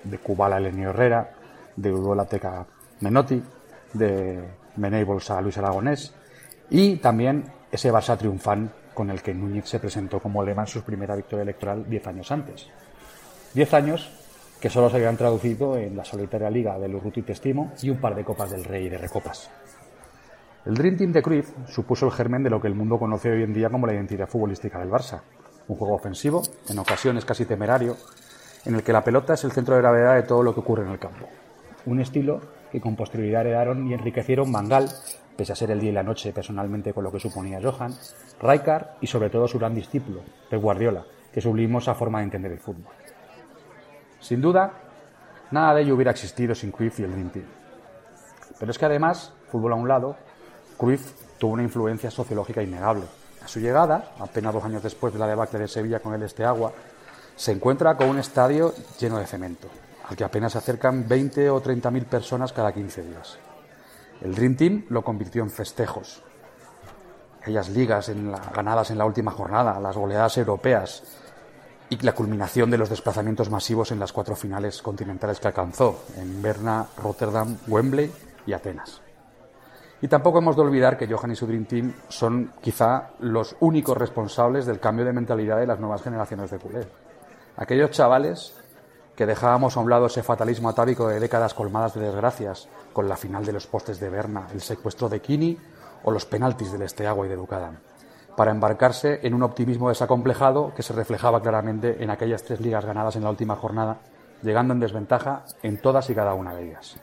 de 0.05 0.19
Kubala 0.19 0.57
Elenio 0.57 0.89
Herrera, 0.91 1.40
de 1.81 1.93
Udola 1.93 2.27
Teca 2.27 2.67
Menotti, 3.01 3.43
de 3.93 4.45
Menei 4.77 5.05
Bolsa 5.05 5.41
Luis 5.41 5.59
Aragonés 5.59 6.15
y 6.69 6.97
también 6.97 7.53
ese 7.73 7.93
Barça 7.93 8.17
triunfán 8.17 8.71
con 8.95 9.11
el 9.11 9.23
que 9.23 9.35
Núñez 9.35 9.69
se 9.69 9.81
presentó 9.81 10.21
como 10.21 10.43
lema 10.43 10.67
su 10.67 10.83
primera 10.83 11.17
victoria 11.17 11.43
electoral 11.43 11.89
diez 11.89 12.07
años 12.07 12.31
antes. 12.31 12.69
Diez 13.55 13.73
años 13.75 14.11
que 14.61 14.69
solo 14.69 14.91
se 14.91 14.97
habían 14.97 15.17
traducido 15.17 15.77
en 15.77 15.97
la 15.97 16.05
solitaria 16.05 16.51
liga 16.51 16.79
del 16.79 16.95
Urruti 16.95 17.23
Testimo 17.23 17.73
y 17.83 17.91
un 17.91 17.99
par 17.99 18.15
de 18.15 18.25
copas 18.25 18.51
del 18.51 18.65
Rey 18.65 18.89
de 18.89 18.99
recopas. 18.99 19.51
El 20.67 20.75
Dream 20.75 20.99
Team 20.99 21.13
de 21.13 21.23
Cruyff 21.23 21.51
supuso 21.67 22.07
el 22.07 22.13
germen 22.13 22.43
de 22.43 22.51
lo 22.51 22.61
que 22.61 22.69
el 22.69 22.75
mundo 22.75 22.99
conoce 22.99 23.33
hoy 23.33 23.43
en 23.43 23.55
día 23.55 23.71
como 23.71 23.87
la 23.87 23.95
identidad 23.95 24.29
futbolística 24.29 24.79
del 24.79 24.91
Barça. 24.91 25.23
Un 25.69 25.77
juego 25.77 25.95
ofensivo, 25.95 26.43
en 26.69 26.79
ocasiones 26.79 27.25
casi 27.25 27.47
temerario, 27.47 27.97
en 28.67 28.75
el 28.75 28.83
que 28.83 28.93
la 28.93 29.03
pelota 29.03 29.35
es 29.35 29.45
el 29.45 29.53
centro 29.53 29.75
de 29.75 29.81
gravedad 29.81 30.17
de 30.17 30.25
todo 30.25 30.43
lo 30.43 30.53
que 30.53 30.61
ocurre 30.61 30.85
en 30.85 30.91
el 30.91 30.99
campo. 30.99 31.27
Un 31.87 32.01
estilo 32.01 32.41
que 32.71 32.81
con 32.81 32.97
posterioridad 32.97 33.43
heredaron 33.43 33.89
y 33.89 33.95
enriquecieron 33.95 34.51
Mangal, 34.51 34.89
pese 35.37 35.53
a 35.53 35.57
ser 35.57 35.71
el 35.71 35.81
día 35.81 35.91
y 35.91 35.95
la 35.95 36.03
noche 36.03 36.33
personalmente 36.33 36.93
con 36.93 37.05
lo 37.05 37.11
que 37.11 37.19
suponía 37.19 37.61
Johan, 37.63 37.95
Rijkaard 38.41 38.99
y 39.01 39.07
sobre 39.07 39.31
todo 39.31 39.49
su 39.49 39.59
gran 39.59 39.75
discípulo, 39.75 40.21
Pep 40.49 40.61
Guardiola, 40.61 41.05
que 41.33 41.41
sublimos 41.41 41.85
esa 41.85 41.95
forma 41.95 42.19
de 42.19 42.25
entender 42.25 42.53
el 42.53 42.59
fútbol. 42.59 42.93
Sin 44.21 44.41
duda, 44.41 44.73
nada 45.51 45.75
de 45.75 45.83
ello 45.83 45.95
hubiera 45.95 46.11
existido 46.11 46.55
sin 46.55 46.71
Cruyff 46.71 47.01
y 47.01 47.05
el 47.05 47.13
Dream 47.13 47.31
Team. 47.31 47.47
Pero 48.59 48.71
es 48.71 48.79
que 48.79 48.85
además, 48.85 49.33
fútbol 49.51 49.73
a 49.73 49.77
un 49.77 49.89
lado, 49.89 50.17
Cruyff 50.77 51.13
tuvo 51.39 51.55
una 51.55 51.63
influencia 51.63 52.11
sociológica 52.11 52.63
innegable. 52.63 53.05
A 53.43 53.49
su 53.49 53.59
llegada, 53.59 54.13
apenas 54.19 54.53
dos 54.53 54.65
años 54.65 54.83
después 54.83 55.15
de 55.15 55.19
la 55.19 55.27
debacle 55.27 55.59
de 55.59 55.69
Sevilla 55.69 56.01
con 56.01 56.13
el 56.13 56.23
Esteagua, 56.23 56.73
se 57.35 57.53
encuentra 57.53 57.97
con 57.97 58.11
un 58.11 58.19
estadio 58.19 58.75
lleno 58.99 59.19
de 59.19 59.27
cemento, 59.27 59.69
al 60.11 60.17
que 60.17 60.25
apenas 60.25 60.53
se 60.53 60.59
acercan 60.59 61.07
20 61.07 61.51
o 61.51 61.61
30 61.61 61.89
mil 61.93 62.05
personas 62.05 62.53
cada 62.53 62.73
15 62.73 63.03
días. 63.03 63.39
El 64.21 64.35
Dream 64.35 64.57
Team 64.57 64.85
lo 64.89 65.03
convirtió 65.03 65.43
en 65.45 65.51
festejos. 65.51 66.21
Aquellas 67.41 67.69
ligas 67.71 68.09
en 68.09 68.33
ganadas 68.53 68.91
en 68.91 68.99
la 68.99 69.05
última 69.05 69.31
jornada, 69.31 69.79
las 69.79 69.97
goleadas 69.97 70.37
europeas 70.37 71.05
y 71.89 71.97
la 71.99 72.13
culminación 72.13 72.71
de 72.71 72.79
los 72.79 72.91
desplazamientos 72.91 73.51
masivos 73.51 73.93
en 73.93 74.01
las 74.01 74.13
cuatro 74.13 74.35
finales 74.35 74.83
continentales 74.83 75.39
que 75.39 75.47
alcanzó, 75.47 76.03
en 76.17 76.43
Berna, 76.43 76.87
Rotterdam, 76.97 77.57
Wembley 77.69 78.13
y 78.47 78.53
Atenas. 78.53 79.01
Y 80.03 80.09
tampoco 80.09 80.39
hemos 80.39 80.57
de 80.57 80.63
olvidar 80.63 80.99
que 80.99 81.07
Johan 81.07 81.31
y 81.31 81.37
su 81.37 81.47
Dream 81.47 81.67
Team 81.67 81.95
son 82.09 82.53
quizá 82.61 83.11
los 83.21 83.55
únicos 83.61 83.97
responsables 83.97 84.67
del 84.67 84.81
cambio 84.81 85.05
de 85.05 85.13
mentalidad 85.13 85.59
de 85.59 85.69
las 85.69 85.79
nuevas 85.79 86.03
generaciones 86.03 86.51
de 86.51 86.59
culé. 86.59 86.89
Aquellos 87.57 87.91
chavales 87.91 88.60
que 89.15 89.27
dejábamos 89.27 89.77
a 89.77 89.81
un 89.81 89.91
lado 89.91 90.07
ese 90.07 90.23
fatalismo 90.23 90.69
atávico 90.69 91.09
de 91.09 91.21
décadas 91.21 91.55
colmadas 91.55 91.95
de 91.95 92.01
desgracias, 92.01 92.69
con 92.93 93.09
la 93.09 93.17
final 93.17 93.45
de 93.45 93.53
los 93.53 93.67
postes 93.67 94.01
de 94.01 94.09
Berna, 94.09 94.47
el 94.53 94.61
secuestro 94.61 95.09
de 95.09 95.21
Kini 95.21 95.59
o 96.03 96.11
los 96.11 96.27
penaltis 96.27 96.73
del 96.73 96.83
Esteagua 96.83 97.27
y 97.27 97.29
de 97.29 97.37
Ducadam, 97.37 97.77
para 98.37 98.51
embarcarse 98.51 99.21
en 99.23 99.35
un 99.35 99.43
optimismo 99.43 99.89
desacomplejado 99.89 100.73
que 100.75 100.83
se 100.83 100.93
reflejaba 100.93 101.43
claramente 101.43 102.03
en 102.03 102.11
aquellas 102.11 102.43
tres 102.43 102.61
ligas 102.61 102.85
ganadas 102.85 103.17
en 103.17 103.25
la 103.25 103.31
última 103.31 103.57
jornada, 103.57 103.99
llegando 104.43 104.73
en 104.73 104.81
desventaja 104.81 105.45
en 105.63 105.81
todas 105.81 106.09
y 106.09 106.15
cada 106.15 106.35
una 106.35 106.55
de 106.55 106.69
ellas. 106.69 106.97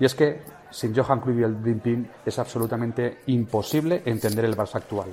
Y 0.00 0.04
es 0.04 0.14
que 0.14 0.42
sin 0.70 0.94
Johan 0.94 1.20
Cruyff 1.20 1.38
y 1.38 1.42
el 1.44 1.62
Dream 1.62 1.80
Team 1.80 2.06
es 2.26 2.38
absolutamente 2.38 3.18
imposible 3.26 4.02
entender 4.04 4.44
el 4.44 4.56
Barça 4.56 4.76
actual. 4.76 5.08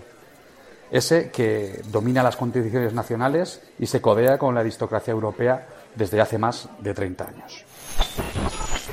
Ese 0.89 1.29
que 1.29 1.81
domina 1.89 2.23
las 2.23 2.35
competiciones 2.35 2.93
nacionales 2.93 3.61
y 3.79 3.85
se 3.85 4.01
codea 4.01 4.37
con 4.37 4.55
la 4.55 4.61
aristocracia 4.61 5.11
europea 5.11 5.67
desde 5.95 6.21
hace 6.21 6.37
más 6.37 6.69
de 6.79 6.93
30 6.93 7.27
años. 7.27 7.65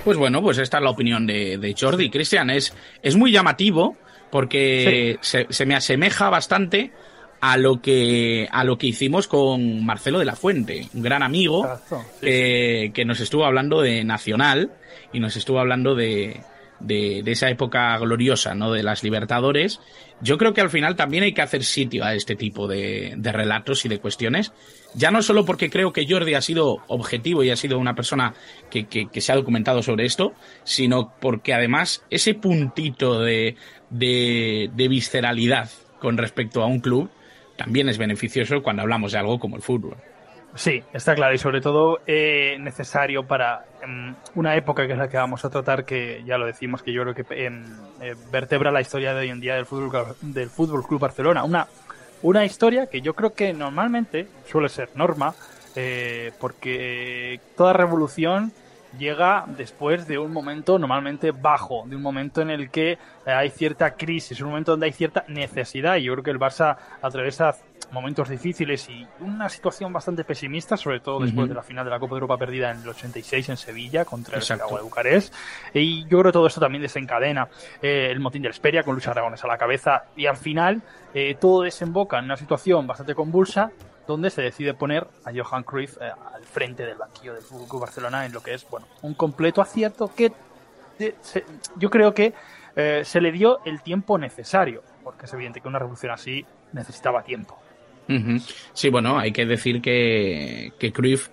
Pues 0.05 0.17
bueno, 0.17 0.43
pues 0.43 0.59
esta 0.59 0.79
es 0.79 0.85
la 0.85 0.91
opinión 0.91 1.27
de, 1.27 1.59
de 1.59 1.75
Jordi. 1.79 2.11
Cristian, 2.11 2.51
es, 2.51 2.75
es 3.03 3.17
muy 3.17 3.33
llamativo 3.33 3.97
porque 4.31 5.19
se, 5.21 5.47
se, 5.51 5.67
me 5.67 5.75
asemeja 5.75 6.31
bastante 6.31 6.93
a 7.41 7.57
lo 7.57 7.81
que 7.81 8.49
a 8.51 8.65
lo 8.65 8.79
que 8.79 8.89
hicimos 8.89 9.29
con 9.29 9.85
Marcelo 9.85 10.19
de 10.19 10.25
la 10.25 10.37
Fuente, 10.37 10.89
un 10.93 11.03
gran 11.03 11.23
amigo 11.23 11.69
que 12.21 13.05
nos 13.07 13.21
estuvo 13.21 13.45
hablando 13.45 13.81
de 13.81 14.05
Nacional 14.05 14.73
y 15.13 15.21
nos 15.21 15.37
estuvo 15.37 15.61
hablando 15.61 15.95
de, 15.95 16.41
de, 16.81 17.23
esa 17.27 17.49
época 17.49 17.97
gloriosa, 17.99 18.55
¿no? 18.55 18.73
De 18.73 18.83
las 18.83 19.03
Libertadores. 19.03 19.81
Yo 20.21 20.37
creo 20.37 20.53
que 20.53 20.61
al 20.61 20.71
final 20.71 20.97
también 20.97 21.23
hay 21.23 21.33
que 21.33 21.43
hacer 21.43 21.63
sitio 21.63 22.05
a 22.05 22.15
este 22.15 22.35
tipo 22.35 22.67
de, 22.67 23.17
relatos 23.23 23.85
y 23.85 23.89
de 23.89 24.01
cuestiones. 24.01 24.53
Ya 24.95 25.11
no 25.11 25.23
solo 25.23 25.45
porque 25.45 25.71
creo 25.71 25.93
que 25.93 26.07
Jordi 26.09 26.35
ha 26.35 26.41
sido 26.41 26.79
objetivo 26.89 27.45
y 27.45 27.51
ha 27.51 27.57
sido 27.57 27.79
una 27.79 27.95
persona 27.95 28.35
que, 28.71 28.87
que, 28.87 29.07
que 29.07 29.21
se 29.21 29.33
ha 29.33 29.37
documentado 29.37 29.83
sobre 29.83 30.07
esto, 30.07 30.33
sino 30.65 31.15
porque 31.21 31.55
además 31.55 32.05
ese 32.11 32.35
puntito 32.35 33.21
de, 33.21 33.57
de, 33.91 34.71
de 34.75 34.89
visceralidad 34.89 35.71
con 36.01 36.17
respecto 36.17 36.63
a 36.63 36.67
un 36.67 36.81
club 36.81 37.11
también 37.57 37.89
es 37.89 37.99
beneficioso 37.99 38.63
cuando 38.63 38.83
hablamos 38.83 39.13
de 39.13 39.19
algo 39.19 39.39
como 39.39 39.57
el 39.57 39.63
fútbol. 39.63 39.97
Sí, 40.55 40.83
está 40.93 41.15
claro 41.15 41.35
y 41.35 41.39
sobre 41.39 41.61
todo 41.61 42.01
eh, 42.07 42.57
necesario 42.59 43.25
para 43.25 43.67
em, 43.83 44.15
una 44.35 44.57
época 44.57 44.87
que 44.87 44.95
es 44.95 44.99
la 44.99 45.09
que 45.09 45.17
vamos 45.17 45.45
a 45.45 45.51
tratar, 45.51 45.85
que 45.85 46.23
ya 46.25 46.37
lo 46.39 46.47
decimos, 46.47 46.83
que 46.83 46.93
yo 46.93 47.03
creo 47.03 47.15
que 47.15 47.25
eh, 47.31 48.15
vertebra 48.33 48.73
la 48.73 48.81
historia 48.81 49.15
de 49.15 49.21
hoy 49.21 49.31
en 49.31 49.41
día 49.41 49.55
del 49.55 49.67
fútbol 49.67 50.17
del 50.21 50.51
Fútbol 50.51 50.85
Club 50.85 51.01
Barcelona. 51.01 51.45
Una 51.45 51.69
una 52.23 52.45
historia 52.45 52.87
que 52.87 53.01
yo 53.01 53.15
creo 53.15 53.33
que 53.33 53.53
normalmente 53.53 54.27
suele 54.51 54.69
ser 54.69 54.91
norma, 54.95 55.35
eh, 55.77 56.33
porque 56.41 57.41
toda 57.57 57.73
revolución 57.73 58.53
llega 58.99 59.45
después 59.57 60.07
de 60.07 60.19
un 60.19 60.33
momento 60.33 60.79
normalmente 60.79 61.33
bajo, 61.33 61.85
de 61.87 61.97
un 61.97 62.03
momento 62.03 62.41
en 62.41 62.51
el 62.51 62.71
que 62.71 62.99
hay 63.27 63.51
cierta 63.51 63.95
crisis, 63.95 64.41
un 64.41 64.51
momento 64.51 64.73
donde 64.73 64.87
hay 64.87 64.93
cierta 64.93 65.25
necesidad. 65.29 65.97
Y 65.97 66.05
yo 66.05 66.13
creo 66.15 66.25
que 66.25 66.31
el 66.31 66.39
Barça 66.39 66.77
atraviesa 67.03 67.55
momentos 67.91 68.29
difíciles 68.29 68.89
y 68.91 69.07
una 69.21 69.49
situación 69.49 69.93
bastante 69.93 70.25
pesimista, 70.25 70.77
sobre 70.77 71.01
todo 71.01 71.21
después 71.21 71.49
de 71.49 71.55
la 71.55 71.63
final 71.63 71.85
de 71.85 71.91
la 71.91 71.99
Copa 71.99 72.15
de 72.15 72.17
Europa 72.17 72.37
perdida 72.37 72.71
en 72.71 72.83
el 72.83 72.89
86 72.89 73.49
en 73.49 73.57
Sevilla 73.57 74.05
contra 74.05 74.39
el 74.39 74.61
Agua 74.61 74.79
de 74.79 74.85
Bucarest. 74.85 75.35
Y 75.73 76.03
yo 76.03 76.19
creo 76.19 76.25
que 76.25 76.33
todo 76.33 76.47
esto 76.47 76.61
también 76.61 76.83
desencadena 76.83 77.49
eh, 77.81 78.09
el 78.11 78.21
motín 78.21 78.43
del 78.43 78.51
Esperia 78.51 78.83
con 78.83 78.95
Luis 78.95 79.09
Aragones 79.09 79.43
a 79.45 79.49
la 79.49 79.57
cabeza 79.57 80.05
y 80.17 80.27
al 80.27 80.37
final 80.37 80.83
eh, 81.15 81.37
todo 81.41 81.63
desemboca 81.63 82.19
en 82.19 82.27
una 82.27 82.37
situación 82.37 82.87
bastante 82.87 83.15
convulsa 83.15 83.71
donde 84.09 84.31
se 84.31 84.43
decide 84.43 84.75
poner 84.75 85.07
a 85.25 85.31
Johan 85.33 85.63
Cruyff 85.63 85.97
eh, 86.01 86.11
al 86.35 86.45
frente 86.45 86.85
del 86.85 86.97
banquillo 86.97 87.35
del 87.35 87.45
Club 87.45 87.81
Barcelona 87.81 88.27
en 88.27 88.33
lo 88.33 88.43
que 88.43 88.55
es 88.55 88.69
bueno 88.69 88.89
un 89.03 89.15
completo 89.15 89.63
acierto 89.63 90.13
que 90.13 90.33
yo 91.77 91.91
creo 91.91 92.13
que 92.13 92.35
se 93.05 93.21
le 93.21 93.31
dio 93.31 93.61
el 93.65 93.83
tiempo 93.83 94.19
necesario 94.19 94.83
porque 95.05 95.27
es 95.27 95.33
evidente 95.33 95.61
que 95.61 95.69
una 95.69 95.79
revolución 95.79 96.11
así 96.13 96.45
necesitaba 96.73 97.23
tiempo. 97.23 97.57
Sí, 98.73 98.89
bueno, 98.89 99.19
hay 99.19 99.33
que 99.33 99.47
decir 99.47 99.81
que, 99.81 100.73
que 100.79 100.93
Cruyff 100.93 101.29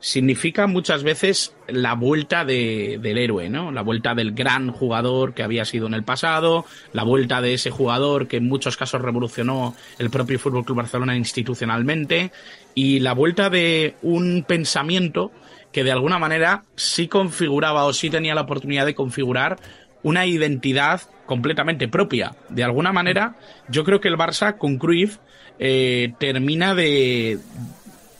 significa 0.00 0.66
muchas 0.66 1.02
veces 1.02 1.54
la 1.68 1.94
vuelta 1.94 2.44
de, 2.44 2.98
del 3.00 3.18
héroe, 3.18 3.48
¿no? 3.50 3.70
La 3.70 3.82
vuelta 3.82 4.14
del 4.14 4.32
gran 4.32 4.72
jugador 4.72 5.34
que 5.34 5.42
había 5.42 5.64
sido 5.64 5.86
en 5.86 5.94
el 5.94 6.02
pasado, 6.02 6.64
la 6.92 7.04
vuelta 7.04 7.40
de 7.40 7.54
ese 7.54 7.70
jugador 7.70 8.26
que 8.26 8.38
en 8.38 8.48
muchos 8.48 8.76
casos 8.76 9.02
revolucionó 9.02 9.74
el 9.98 10.10
propio 10.10 10.38
Fútbol 10.38 10.64
Club 10.64 10.78
Barcelona 10.78 11.16
institucionalmente 11.16 12.32
y 12.74 13.00
la 13.00 13.12
vuelta 13.12 13.50
de 13.50 13.94
un 14.02 14.44
pensamiento 14.48 15.30
que 15.70 15.84
de 15.84 15.92
alguna 15.92 16.18
manera 16.18 16.64
sí 16.74 17.06
configuraba 17.06 17.84
o 17.84 17.92
sí 17.92 18.10
tenía 18.10 18.34
la 18.34 18.42
oportunidad 18.42 18.86
de 18.86 18.94
configurar 18.94 19.58
una 20.02 20.26
identidad 20.26 21.02
completamente 21.26 21.88
propia. 21.88 22.34
De 22.48 22.64
alguna 22.64 22.92
manera, 22.92 23.36
yo 23.68 23.84
creo 23.84 24.00
que 24.00 24.08
el 24.08 24.16
Barça 24.16 24.56
con 24.56 24.78
Cruyff 24.78 25.18
eh, 25.58 26.14
termina 26.18 26.74
de, 26.74 27.38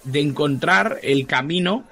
de, 0.05 0.21
encontrar 0.21 0.99
el 1.03 1.27
camino, 1.27 1.85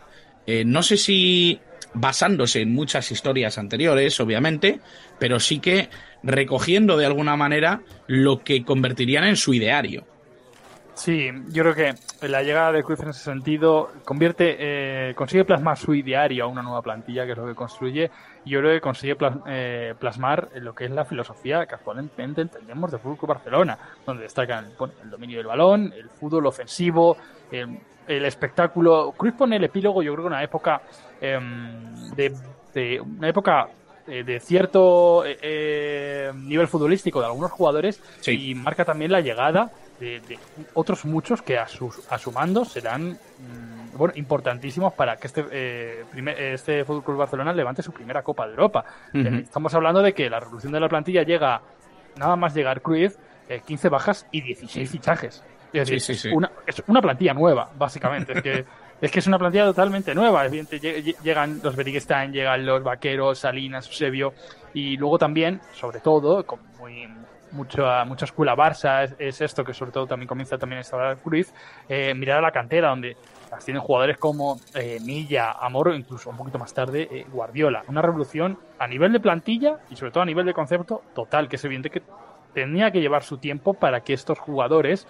eh, 0.47 0.65
no 0.65 0.83
sé 0.83 0.97
si 0.97 1.61
basándose 1.95 2.63
en 2.63 2.73
muchas 2.73 3.11
historias 3.11 3.59
anteriores, 3.59 4.19
obviamente, 4.21 4.81
pero 5.19 5.41
sí 5.41 5.59
que 5.59 5.89
recogiendo 6.23 6.97
de 6.97 7.07
alguna 7.07 7.37
manera 7.37 7.81
lo 8.07 8.43
que 8.43 8.65
convertirían 8.65 9.25
en 9.25 9.37
su 9.37 9.55
ideario. 9.55 10.05
Sí, 10.99 11.31
yo 11.51 11.63
creo 11.63 11.75
que 11.77 12.27
la 12.27 12.43
llegada 12.43 12.73
de 12.73 12.83
Cruz 12.83 12.99
en 12.99 13.11
ese 13.11 13.23
sentido 13.23 13.93
convierte, 14.05 14.57
eh, 14.59 15.15
consigue 15.15 15.45
plasmar 15.45 15.79
su 15.79 15.95
ideario 15.95 16.43
a 16.43 16.49
una 16.49 16.61
nueva 16.61 16.83
plantilla, 16.83 17.25
que 17.25 17.33
es 17.33 17.39
lo 17.39 17.47
que 17.47 17.55
construye, 17.55 18.11
y 18.45 18.51
yo 18.51 18.59
creo 18.59 18.73
que 18.73 18.81
consigue 18.81 19.17
eh, 19.47 19.95
plasmar 19.97 20.49
lo 20.57 20.75
que 20.75 20.87
es 20.87 20.91
la 20.91 21.05
filosofía 21.05 21.67
que 21.67 21.77
actualmente 21.77 22.21
entendemos 22.21 22.91
de 22.91 22.99
Fútbol 22.99 23.29
Barcelona, 23.29 23.79
donde 24.05 24.25
destacan 24.25 24.73
el 25.05 25.11
dominio 25.11 25.39
del 25.39 25.47
balón, 25.47 25.95
el 25.97 26.11
fútbol 26.11 26.47
ofensivo, 26.47 27.17
el, 27.51 28.25
espectáculo. 28.25 29.13
Cruz 29.17 29.35
pone 29.35 29.57
el 29.57 29.65
epílogo, 29.65 30.03
yo 30.03 30.13
creo 30.13 30.25
que 30.25 30.29
una 30.29 30.43
época 30.43 30.81
em, 31.21 32.11
de, 32.15 33.01
una 33.01 33.29
época 33.29 33.69
eh, 34.07 34.23
de 34.23 34.41
cierto 34.41 35.25
nivel 36.35 36.69
futbolístico 36.69 37.21
de 37.21 37.27
algunos 37.27 37.51
jugadores 37.51 38.01
y 38.27 38.55
marca 38.55 38.85
también 38.85 39.13
la 39.13 39.21
llegada 39.21 39.71
de, 40.01 40.39
otros 40.75 41.05
muchos 41.05 41.43
que 41.43 41.59
a, 41.59 41.67
sus, 41.67 42.01
a 42.11 42.19
su 42.19 42.31
mando 42.33 42.65
serán 42.65 43.11
mm, 43.13 43.97
bueno, 43.97 44.15
importantísimos 44.17 44.93
para 44.93 45.17
que 45.17 45.27
este, 45.27 45.45
eh, 45.51 46.05
este 46.55 46.85
Fútbol 46.85 47.05
Club 47.05 47.17
Barcelona 47.19 47.53
levante 47.53 47.83
su 47.83 47.93
primera 47.93 48.23
Copa 48.23 48.47
de 48.47 48.53
Europa. 48.53 48.85
Eh, 49.13 49.41
estamos 49.43 49.75
hablando 49.75 50.01
de 50.01 50.15
que 50.15 50.31
la 50.31 50.41
revolución 50.41 50.73
de 50.73 50.81
la 50.81 50.89
plantilla 50.89 51.23
llega, 51.25 51.61
nada 52.17 52.37
más 52.37 52.55
llegar 52.55 52.81
Cruz, 52.81 53.19
15 53.67 53.87
eh, 53.87 53.91
bajas 53.91 54.27
y 54.31 54.41
16 54.43 54.91
fichajes. 54.91 55.43
Es 55.73 55.89
decir, 55.89 56.17
Es, 56.17 56.25
una, 56.27 56.51
es 56.67 56.83
una 56.87 57.03
plantilla 57.03 57.35
nueva, 57.35 57.71
básicamente. 57.77 58.33
es 58.33 58.43
que 58.43 58.65
es 59.01 59.11
que 59.11 59.19
es 59.19 59.27
una 59.27 59.39
plantilla 59.39 59.67
totalmente 59.67 60.15
nueva. 60.15 60.47
Llegan 60.49 61.61
los 61.63 61.77
Beriguestán, 61.77 62.33
llegan 62.33 62.67
los 62.67 62.83
Vaqueros, 62.83 63.39
Salinas, 63.39 63.87
Eusebio, 63.87 64.35
y 64.75 64.97
luego 64.97 65.19
también, 65.19 65.61
sobre 65.73 66.01
todo, 66.01 66.45
con 66.45 66.61
muy, 66.79 67.09
mucha, 67.53 68.05
mucha 68.05 68.25
escuela 68.25 68.57
Barça 68.57 69.15
es, 69.19 69.41
esto 69.41 69.65
que 69.65 69.75
sobre 69.75 69.93
todo 69.93 70.07
también 70.07 70.29
comienza 70.29 70.59
también 70.59 70.79
a 70.79 70.81
instalar 70.81 71.17
Cruz, 71.19 71.53
eh, 71.89 72.15
mirar 72.15 72.39
a 72.39 72.43
la 72.43 72.51
cantera 72.51 72.89
donde 72.89 73.17
tienen 73.65 73.83
jugadores 73.83 74.19
como 74.19 74.61
eh, 74.75 74.99
Milla, 75.01 75.53
Amor 75.53 75.95
incluso 75.95 76.31
un 76.31 76.37
poquito 76.37 76.59
más 76.59 76.75
tarde 76.75 77.09
eh, 77.11 77.27
Guardiola. 77.31 77.85
Una 77.89 78.03
revolución 78.03 78.59
a 78.79 78.87
nivel 78.87 79.13
de 79.13 79.21
plantilla 79.21 79.79
y 79.91 79.97
sobre 79.97 80.13
todo 80.13 80.23
a 80.23 80.27
nivel 80.27 80.45
de 80.45 80.55
concepto 80.55 81.03
total, 81.15 81.49
que 81.49 81.57
es 81.57 81.65
evidente 81.65 81.91
que 81.91 82.03
tenía 82.53 82.91
que 82.91 83.01
llevar 83.01 83.23
su 83.23 83.39
tiempo 83.39 83.75
para 83.75 84.01
que 84.01 84.13
estos 84.13 84.39
jugadores 84.39 85.07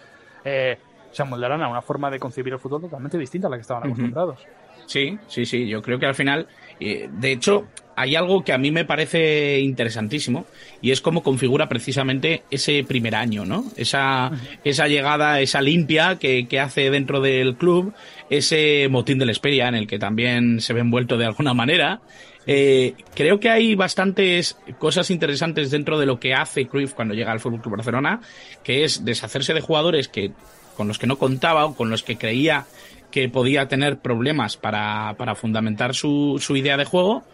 eh, 0.49 0.79
se 1.11 1.23
amoldaran 1.23 1.63
a 1.63 1.69
una 1.69 1.83
forma 1.83 2.11
de 2.11 2.19
concebir 2.19 2.53
el 2.53 2.59
fútbol 2.59 2.83
totalmente 2.83 3.19
distinta 3.19 3.49
a 3.49 3.51
la 3.51 3.57
que 3.57 3.63
estaban 3.63 3.85
acostumbrados. 3.85 4.47
Sí, 4.87 5.19
sí, 5.27 5.45
sí. 5.45 5.69
Yo 5.69 5.83
creo 5.83 5.99
que 5.99 6.07
al 6.07 6.15
final, 6.15 6.49
de 6.79 7.33
hecho, 7.33 7.67
hay 7.99 8.15
algo 8.15 8.45
que 8.45 8.53
a 8.53 8.59
mí 8.59 8.71
me 8.71 8.85
parece 8.85 9.59
interesantísimo 9.59 10.47
y 10.81 10.93
es 10.93 11.01
cómo 11.01 11.25
configura 11.25 11.69
precisamente 11.69 12.45
ese 12.49 12.85
primer 12.85 13.17
año, 13.17 13.45
¿no? 13.45 13.65
Esa, 13.77 14.31
esa 14.63 14.87
llegada, 14.87 15.41
esa 15.41 15.61
limpia 15.61 16.17
que, 16.17 16.47
que 16.47 16.61
hace 16.61 16.93
dentro 16.93 17.21
del 17.21 17.57
club, 17.57 17.93
ese 18.31 18.87
motín 18.89 19.19
de 19.19 19.27
la 19.27 19.33
Esperia 19.33 19.67
en 19.67 19.75
el 19.75 19.89
que 19.89 19.99
también 19.99 20.61
se 20.61 20.75
ve 20.75 20.81
envuelto 20.81 21.19
de 21.19 21.27
alguna 21.27 21.55
manera. 21.55 22.01
Eh, 22.47 22.95
creo 23.17 23.41
que 23.41 23.51
hay 23.51 23.75
bastantes 23.75 24.57
cosas 24.79 25.11
interesantes 25.11 25.73
dentro 25.73 25.99
de 25.99 26.07
lo 26.07 26.21
que 26.21 26.35
hace 26.35 26.69
Cruyff 26.69 26.95
cuando 26.95 27.15
llega 27.15 27.33
al 27.33 27.41
Fútbol 27.41 27.61
Club 27.61 27.79
Barcelona, 27.79 28.21
que 28.63 28.85
es 28.85 29.05
deshacerse 29.05 29.55
de 29.55 29.61
jugadores 29.61 30.07
que 30.07 30.31
con 30.77 30.87
los 30.87 31.01
que 31.01 31.09
no 31.09 31.19
contaba 31.19 31.67
o 31.67 31.75
con 31.75 31.91
los 31.91 32.05
que 32.05 32.17
creía 32.17 32.65
que 33.11 33.29
podía 33.29 33.67
tener 33.67 33.99
problemas 33.99 34.57
para, 34.57 35.15
para 35.19 35.35
fundamentar 35.35 35.97
su, 35.97 36.39
su 36.41 36.55
idea 36.55 36.77
de 36.77 36.85
juego 36.85 37.25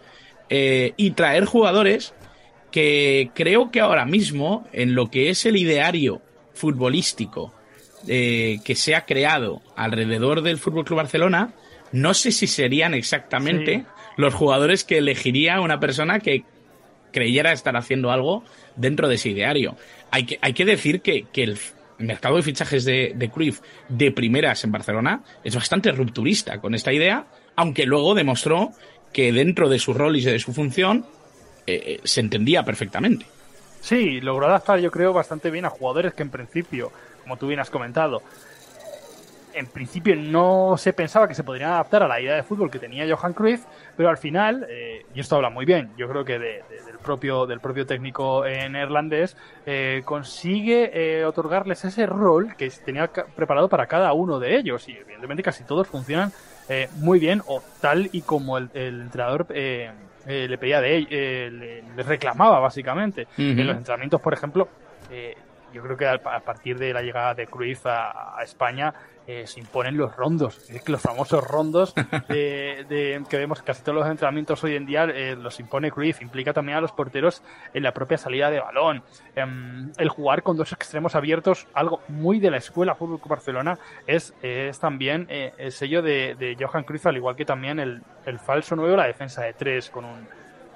eh, 0.49 0.93
y 0.97 1.11
traer 1.11 1.45
jugadores 1.45 2.13
que 2.71 3.31
creo 3.33 3.71
que 3.71 3.79
ahora 3.79 4.05
mismo, 4.05 4.67
en 4.73 4.95
lo 4.95 5.09
que 5.09 5.29
es 5.29 5.45
el 5.45 5.55
ideario 5.55 6.21
futbolístico 6.53 7.53
eh, 8.07 8.59
que 8.65 8.75
se 8.75 8.95
ha 8.95 9.05
creado 9.05 9.61
alrededor 9.75 10.41
del 10.41 10.57
Fútbol 10.57 10.85
Club 10.85 10.97
Barcelona, 10.97 11.53
no 11.91 12.13
sé 12.13 12.31
si 12.31 12.47
serían 12.47 12.93
exactamente 12.93 13.85
los 14.17 14.33
jugadores 14.33 14.83
que 14.83 14.97
elegiría 14.97 15.61
una 15.61 15.79
persona 15.79 16.19
que 16.19 16.43
creyera 17.11 17.53
estar 17.53 17.77
haciendo 17.77 18.11
algo 18.11 18.43
dentro 18.75 19.07
de 19.07 19.15
ese 19.15 19.29
ideario. 19.29 19.77
Hay 20.11 20.25
que, 20.25 20.39
hay 20.41 20.51
que 20.51 20.65
decir 20.65 21.01
que, 21.01 21.25
el 21.33 21.57
mercado 21.97 22.35
de 22.35 22.43
fichajes 22.43 22.83
de, 22.83 23.13
de 23.15 23.29
Cruyff 23.29 23.61
de 23.87 24.11
primeras 24.11 24.65
en 24.65 24.73
Barcelona 24.73 25.23
es 25.45 25.55
bastante 25.55 25.93
rupturista 25.93 26.59
con 26.59 26.75
esta 26.75 26.91
idea, 26.91 27.27
aunque 27.55 27.85
luego 27.85 28.15
demostró 28.15 28.73
que 29.15 29.31
dentro 29.31 29.69
de 29.69 29.79
su 29.79 29.93
rol 29.93 30.17
y 30.17 30.25
de 30.25 30.37
su 30.39 30.51
función 30.51 31.05
eh, 31.65 31.81
eh, 31.85 31.99
se 32.03 32.19
entendía 32.19 32.63
perfectamente. 32.63 33.25
Sí, 33.79 34.19
logró 34.19 34.47
adaptar 34.47 34.79
yo 34.79 34.91
creo 34.91 35.13
bastante 35.13 35.49
bien 35.49 35.63
a 35.63 35.69
jugadores 35.69 36.13
que 36.13 36.23
en 36.23 36.29
principio, 36.29 36.91
como 37.23 37.37
tú 37.37 37.47
bien 37.47 37.61
has 37.61 37.69
comentado, 37.69 38.21
en 39.53 39.67
principio 39.67 40.17
no 40.17 40.75
se 40.77 40.91
pensaba 40.91 41.29
que 41.29 41.33
se 41.33 41.45
podrían 41.45 41.71
adaptar 41.71 42.03
a 42.03 42.09
la 42.09 42.19
idea 42.19 42.35
de 42.35 42.43
fútbol 42.43 42.69
que 42.69 42.77
tenía 42.77 43.07
Johan 43.07 43.31
Cruyff, 43.31 43.63
pero 43.95 44.09
al 44.09 44.17
final, 44.17 44.67
eh, 44.69 45.05
y 45.15 45.21
esto 45.21 45.37
habla 45.37 45.49
muy 45.49 45.63
bien, 45.63 45.91
yo 45.97 46.09
creo 46.09 46.25
que 46.25 46.37
del 46.37 46.99
propio 47.01 47.45
del 47.45 47.61
propio 47.61 47.85
técnico 47.85 48.45
eh, 48.45 48.67
neerlandés 48.67 49.37
eh, 49.65 50.01
consigue 50.03 50.91
eh, 50.93 51.23
otorgarles 51.23 51.85
ese 51.85 52.05
rol 52.05 52.53
que 52.57 52.69
tenía 52.69 53.07
preparado 53.07 53.69
para 53.69 53.87
cada 53.87 54.11
uno 54.11 54.39
de 54.39 54.57
ellos 54.57 54.89
y 54.89 54.91
evidentemente 54.91 55.41
casi 55.41 55.63
todos 55.63 55.87
funcionan 55.87 56.33
eh, 56.69 56.89
muy 56.97 57.19
bien 57.19 57.41
o 57.47 57.61
tal 57.81 58.09
y 58.11 58.21
como 58.21 58.57
el, 58.57 58.69
el 58.73 59.01
entrenador 59.01 59.45
eh, 59.49 59.91
eh, 60.27 60.47
le 60.49 60.57
pedía 60.57 60.81
de 60.81 61.05
eh, 61.09 61.49
le, 61.51 61.83
le 61.95 62.03
reclamaba 62.03 62.59
básicamente. 62.59 63.27
En 63.37 63.67
los 63.67 63.77
entrenamientos 63.77 64.21
por 64.21 64.33
ejemplo 64.33 64.67
eh, 65.11 65.35
yo 65.73 65.83
creo 65.83 65.97
que 65.97 66.07
a, 66.07 66.13
a 66.13 66.39
partir 66.39 66.77
de 66.79 66.93
la 66.93 67.01
llegada 67.01 67.33
de 67.35 67.47
Cruyff 67.47 67.85
a, 67.85 68.37
a 68.39 68.43
España 68.43 68.93
eh, 69.27 69.47
se 69.47 69.59
imponen 69.59 69.97
los 69.97 70.15
rondos, 70.15 70.69
es 70.69 70.83
que 70.83 70.91
los 70.91 71.01
famosos 71.01 71.43
rondos 71.43 71.93
de, 72.29 72.85
de- 72.87 73.23
que 73.29 73.37
vemos 73.37 73.61
casi 73.63 73.81
todos 73.81 73.97
los 73.97 74.07
entrenamientos 74.07 74.63
hoy 74.63 74.75
en 74.75 74.85
día 74.85 75.05
eh, 75.05 75.35
los 75.35 75.59
impone 75.59 75.91
Cruyff, 75.91 76.21
implica 76.21 76.53
también 76.53 76.77
a 76.77 76.81
los 76.81 76.91
porteros 76.91 77.41
en 77.73 77.83
la 77.83 77.91
propia 77.93 78.17
salida 78.17 78.49
de 78.49 78.59
balón, 78.59 79.03
Em, 79.37 79.91
el 79.97 80.07
jugar 80.07 80.43
con 80.43 80.55
dos 80.55 80.71
extremos 80.71 81.13
abiertos, 81.15 81.67
algo 81.73 81.99
muy 82.07 82.39
de 82.39 82.49
la 82.51 82.57
escuela 82.57 82.95
Fútbol 82.95 83.19
Club 83.19 83.31
Barcelona, 83.31 83.77
es, 84.07 84.33
es 84.41 84.79
también 84.79 85.25
eh, 85.29 85.51
el 85.57 85.71
sello 85.73 86.01
de, 86.01 86.35
de 86.35 86.55
Johan 86.57 86.83
Cruyff, 86.85 87.05
al 87.07 87.17
igual 87.17 87.35
que 87.35 87.43
también 87.43 87.79
el, 87.79 88.01
el 88.25 88.39
falso 88.39 88.75
nuevo, 88.77 88.95
la 88.95 89.07
defensa 89.07 89.41
de 89.43 89.51
tres, 89.53 89.89
con 89.89 90.05
un 90.05 90.19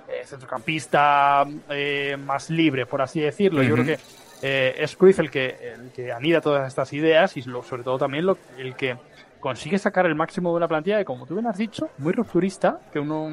eh, 0.10 0.26
centrocampista 0.26 1.46
eh, 1.70 2.18
más 2.20 2.50
libre, 2.50 2.86
por 2.86 3.02
así 3.02 3.22
decirlo. 3.22 3.64
Yo 3.64 3.76
creo 3.76 3.86
que 3.86 4.00
eh, 4.42 4.76
es 4.78 4.96
Cruyff 4.96 5.20
el 5.20 5.30
que, 5.32 5.58
anida 6.16 6.42
todas 6.42 6.68
estas 6.68 6.92
ideas 6.94 7.36
y 7.38 7.42
lo- 7.44 7.64
sobre 7.64 7.84
todo 7.84 7.98
también 7.98 8.26
lo, 8.26 8.40
el 8.58 8.76
que 8.76 8.98
consigue 9.40 9.78
sacar 9.80 10.06
el 10.06 10.16
máximo 10.16 10.52
de 10.52 10.58
una 10.58 10.68
plantilla 10.68 10.98
que, 10.98 11.06
como 11.06 11.26
tú 11.26 11.36
bien 11.36 11.48
has 11.48 11.58
dicho, 11.58 11.92
muy 11.98 12.14
rupturista, 12.14 12.82
que 12.92 13.00
uno- 13.00 13.26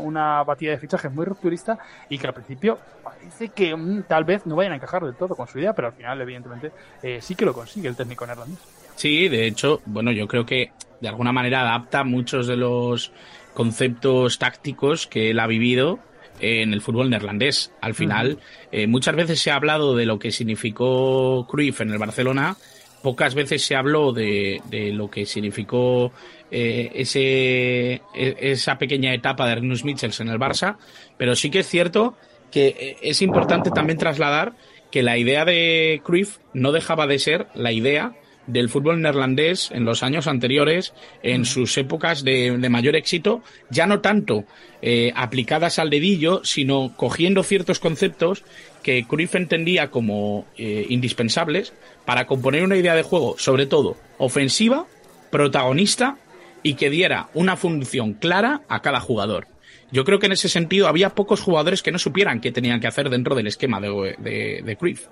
una 0.00 0.42
batida 0.44 0.72
de 0.72 0.78
fichajes 0.78 1.12
muy 1.12 1.24
rupturista 1.24 1.78
y 2.08 2.18
que 2.18 2.26
al 2.26 2.34
principio 2.34 2.80
parece 3.02 3.50
que 3.52 3.74
mm, 3.74 4.04
tal 4.04 4.24
vez 4.24 4.44
no 4.46 4.56
vayan 4.56 4.72
a 4.72 4.76
encajar 4.76 5.02
del 5.04 5.16
todo 5.16 5.36
con 5.36 5.46
su 5.48 5.58
idea, 5.58 5.74
pero 5.74 5.88
al 5.88 5.94
final, 5.94 6.20
evidentemente, 6.20 6.72
eh, 7.02 7.20
sí 7.22 7.34
que 7.34 7.44
lo 7.44 7.54
consigue 7.54 7.88
el 7.88 7.96
técnico 7.96 8.26
neerlandés. 8.26 8.68
Sí, 8.94 9.28
de 9.28 9.46
hecho, 9.46 9.80
bueno, 9.84 10.10
yo 10.12 10.26
creo 10.26 10.44
que 10.44 10.74
de 11.00 11.08
alguna 11.08 11.32
manera 11.32 11.60
adapta 11.62 12.02
muchos 12.04 12.46
de 12.46 12.56
los 12.56 13.12
conceptos 13.52 14.38
tácticos 14.38 15.06
que 15.06 15.30
él 15.30 15.38
ha 15.38 15.46
vivido 15.46 16.00
en 16.40 16.72
el 16.72 16.80
fútbol 16.80 17.10
neerlandés. 17.10 17.72
Al 17.80 17.94
final, 17.94 18.38
eh, 18.72 18.86
muchas 18.86 19.14
veces 19.16 19.40
se 19.40 19.50
ha 19.50 19.56
hablado 19.56 19.96
de 19.96 20.06
lo 20.06 20.18
que 20.18 20.30
significó 20.30 21.46
Cruyff 21.48 21.80
en 21.80 21.90
el 21.90 21.98
Barcelona, 21.98 22.56
pocas 23.02 23.34
veces 23.34 23.62
se 23.62 23.76
habló 23.76 24.12
de, 24.12 24.60
de 24.70 24.92
lo 24.92 25.08
que 25.10 25.24
significó 25.26 26.12
eh, 26.50 26.90
ese, 26.94 27.92
e- 28.14 28.36
esa 28.40 28.78
pequeña 28.78 29.14
etapa 29.14 29.46
de 29.48 29.54
Rinus 29.56 29.84
Michels 29.84 30.20
en 30.20 30.28
el 30.28 30.38
Barça, 30.38 30.76
pero 31.16 31.36
sí 31.36 31.50
que 31.50 31.60
es 31.60 31.66
cierto 31.68 32.16
que 32.50 32.68
eh, 32.68 32.96
es 33.02 33.22
importante 33.22 33.70
también 33.70 33.98
trasladar 33.98 34.54
que 34.90 35.02
la 35.02 35.18
idea 35.18 35.44
de 35.44 36.00
Cruyff 36.04 36.38
no 36.54 36.72
dejaba 36.72 37.06
de 37.06 37.18
ser 37.18 37.46
la 37.54 37.72
idea 37.72 38.14
del 38.48 38.68
fútbol 38.68 39.00
neerlandés 39.00 39.70
en 39.70 39.84
los 39.84 40.02
años 40.02 40.26
anteriores, 40.26 40.92
en 41.22 41.44
sus 41.44 41.76
épocas 41.78 42.24
de, 42.24 42.56
de 42.58 42.68
mayor 42.68 42.96
éxito, 42.96 43.42
ya 43.70 43.86
no 43.86 44.00
tanto 44.00 44.44
eh, 44.82 45.12
aplicadas 45.14 45.78
al 45.78 45.90
dedillo, 45.90 46.40
sino 46.44 46.94
cogiendo 46.96 47.42
ciertos 47.42 47.78
conceptos 47.78 48.42
que 48.82 49.04
Cruyff 49.06 49.34
entendía 49.34 49.90
como 49.90 50.46
eh, 50.56 50.86
indispensables 50.88 51.72
para 52.04 52.26
componer 52.26 52.64
una 52.64 52.76
idea 52.76 52.94
de 52.94 53.02
juego, 53.02 53.36
sobre 53.38 53.66
todo 53.66 53.96
ofensiva, 54.18 54.86
protagonista 55.30 56.16
y 56.62 56.74
que 56.74 56.90
diera 56.90 57.28
una 57.34 57.56
función 57.56 58.14
clara 58.14 58.62
a 58.68 58.80
cada 58.80 59.00
jugador. 59.00 59.46
Yo 59.90 60.04
creo 60.04 60.18
que 60.18 60.26
en 60.26 60.32
ese 60.32 60.48
sentido 60.48 60.88
había 60.88 61.10
pocos 61.10 61.40
jugadores 61.40 61.82
que 61.82 61.92
no 61.92 61.98
supieran 61.98 62.40
qué 62.40 62.52
tenían 62.52 62.80
que 62.80 62.88
hacer 62.88 63.10
dentro 63.10 63.34
del 63.34 63.46
esquema 63.46 63.80
de, 63.80 64.16
de, 64.18 64.62
de 64.64 64.76
Cruyff. 64.76 65.06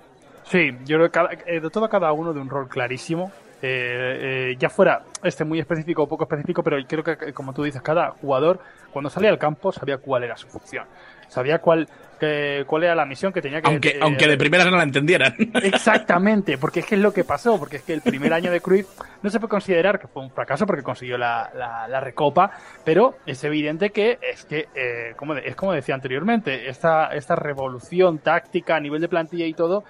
Sí, 0.49 0.71
yo 0.85 0.97
creo 0.97 1.07
que 1.07 1.11
cada, 1.11 1.29
eh, 1.33 1.61
todo 1.71 1.89
cada 1.89 2.11
uno 2.13 2.33
de 2.33 2.39
un 2.39 2.49
rol 2.49 2.69
clarísimo. 2.69 3.31
Eh, 3.61 4.51
eh, 4.51 4.55
ya 4.59 4.69
fuera 4.69 5.01
este 5.23 5.43
muy 5.43 5.59
específico 5.59 6.03
o 6.03 6.07
poco 6.07 6.25
específico, 6.25 6.61
pero 6.63 6.77
creo 6.87 7.03
que, 7.03 7.17
eh, 7.29 7.33
como 7.33 7.53
tú 7.53 7.63
dices, 7.63 7.81
cada 7.81 8.11
jugador 8.11 8.59
cuando 8.93 9.09
salía 9.09 9.31
al 9.31 9.39
campo 9.39 9.71
sabía 9.71 9.97
cuál 9.97 10.23
era 10.23 10.37
su 10.37 10.47
función. 10.47 10.85
Sabía 11.27 11.59
cuál, 11.59 11.87
que, 12.19 12.63
cuál 12.67 12.83
era 12.83 12.95
la 12.95 13.05
misión 13.05 13.31
que 13.33 13.41
tenía 13.41 13.61
que... 13.61 13.69
Aunque, 13.69 13.89
eh, 13.89 13.99
aunque 14.01 14.27
de 14.27 14.37
primeras 14.37 14.69
no 14.69 14.77
la 14.77 14.83
entendieran. 14.83 15.35
Exactamente, 15.63 16.57
porque 16.57 16.81
es 16.81 16.85
que 16.85 16.95
es 16.95 17.01
lo 17.01 17.13
que 17.13 17.23
pasó, 17.23 17.57
porque 17.59 17.77
es 17.77 17.83
que 17.83 17.93
el 17.93 18.01
primer 18.01 18.33
año 18.33 18.51
de 18.51 18.61
Cruyff 18.61 18.87
no 19.21 19.29
se 19.29 19.39
puede 19.39 19.49
considerar 19.49 19.99
que 19.99 20.07
fue 20.07 20.23
un 20.23 20.31
fracaso 20.31 20.65
porque 20.65 20.83
consiguió 20.83 21.17
la, 21.17 21.49
la, 21.55 21.87
la 21.87 21.99
recopa, 21.99 22.51
pero 22.83 23.17
es 23.25 23.43
evidente 23.43 23.91
que 23.91 24.19
es 24.21 24.45
que, 24.45 24.67
eh, 24.75 25.13
como 25.15 25.35
es 25.35 25.55
como 25.55 25.73
decía 25.73 25.95
anteriormente, 25.95 26.69
esta, 26.69 27.07
esta 27.07 27.35
revolución 27.35 28.19
táctica 28.19 28.75
a 28.75 28.79
nivel 28.79 29.01
de 29.01 29.09
plantilla 29.09 29.45
y 29.45 29.53
todo 29.53 29.83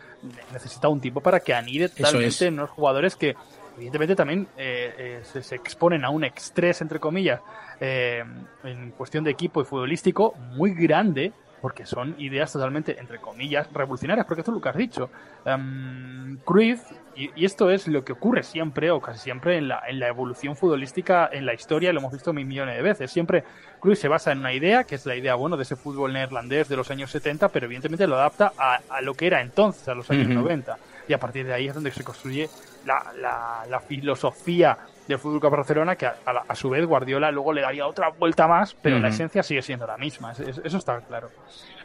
necesita 0.52 0.88
un 0.88 1.00
tiempo 1.00 1.22
para 1.22 1.40
que 1.40 1.54
anide 1.54 1.90
totalmente 1.90 2.28
es. 2.28 2.42
en 2.42 2.58
los 2.58 2.70
jugadores 2.70 3.16
que 3.16 3.36
evidentemente 3.78 4.16
también 4.16 4.48
eh, 4.58 4.94
eh, 4.98 5.20
se, 5.24 5.44
se 5.44 5.56
exponen 5.56 6.04
a 6.04 6.10
un 6.10 6.24
estrés, 6.24 6.82
entre 6.82 7.00
comillas, 7.00 7.42
eh, 7.80 8.24
en 8.64 8.92
cuestión 8.92 9.24
de 9.24 9.32
equipo 9.32 9.62
y 9.62 9.66
futbolístico 9.66 10.34
muy 10.56 10.74
grande, 10.74 11.32
porque 11.62 11.86
son 11.86 12.16
ideas 12.20 12.54
totalmente, 12.54 13.00
entre 13.00 13.20
comillas, 13.20 13.68
revolucionarias, 13.74 14.28
porque 14.28 14.42
esto 14.42 14.52
es 14.52 14.56
lo 14.56 14.62
que 14.62 14.70
has 14.70 14.78
dicho. 14.78 15.10
Em, 15.44 16.38
Cruyff, 16.46 16.82
y, 17.16 17.32
y 17.36 17.46
esto 17.46 17.72
es 17.72 17.88
lo 17.88 18.06
que 18.06 18.14
ocurre 18.14 18.44
siempre, 18.44 18.92
o 18.92 19.02
casi 19.02 19.20
siempre, 19.20 19.58
en 19.58 19.68
la, 19.68 19.82
en 19.88 20.00
la 20.00 20.08
evolución 20.08 20.56
futbolística 20.56 21.28
en 21.32 21.48
la 21.48 21.56
historia, 21.56 21.92
lo 21.92 22.00
hemos 22.00 22.14
visto 22.14 22.32
mil 22.32 22.46
millones 22.46 22.76
de 22.76 22.84
veces. 22.84 23.12
Siempre 23.12 23.44
Cruyff 23.80 24.00
se 24.00 24.08
basa 24.08 24.32
en 24.32 24.40
una 24.40 24.54
idea, 24.54 24.84
que 24.84 24.96
es 24.96 25.06
la 25.08 25.16
idea, 25.16 25.34
bueno, 25.34 25.58
de 25.58 25.64
ese 25.64 25.76
fútbol 25.76 26.14
neerlandés 26.14 26.70
de 26.70 26.78
los 26.78 26.92
años 26.92 27.10
70, 27.10 27.50
pero 27.50 27.66
evidentemente 27.66 28.06
lo 28.06 28.18
adapta 28.18 28.54
a, 28.58 28.80
a 28.90 29.02
lo 29.02 29.16
que 29.16 29.26
era 29.28 29.42
entonces, 29.42 29.88
a 29.88 29.96
los 29.96 30.10
años 30.12 30.28
Ujú. 30.28 30.36
90. 30.36 30.78
Y 31.08 31.14
a 31.14 31.20
partir 31.20 31.46
de 31.46 31.54
ahí 31.54 31.68
es 31.68 31.74
donde 31.74 31.90
se 31.92 32.04
construye 32.04 32.50
la, 32.88 33.12
la, 33.22 33.66
la 33.70 33.80
filosofía 33.80 34.78
del 35.08 35.20
Fútbol 35.20 35.40
Club 35.40 35.52
Barcelona, 35.52 35.96
que 35.96 36.06
a, 36.06 36.16
a 36.26 36.34
la- 36.34 36.44
a 36.48 36.56
su 36.56 36.70
vez 36.70 36.86
Guardiola 36.86 37.30
luego 37.32 37.54
le 37.54 37.62
daría 37.62 37.86
otra 37.86 38.10
vuelta 38.10 38.48
más, 38.48 38.76
pero 38.82 38.98
la 39.00 39.08
Ujú. 39.10 39.16
esencia 39.16 39.44
sigue 39.44 39.62
siendo 39.62 39.86
la 39.86 39.98
misma. 39.98 40.32
Es- 40.32 40.40
es- 40.40 40.62
eso 40.64 40.78
está 40.78 41.00
claro. 41.02 41.30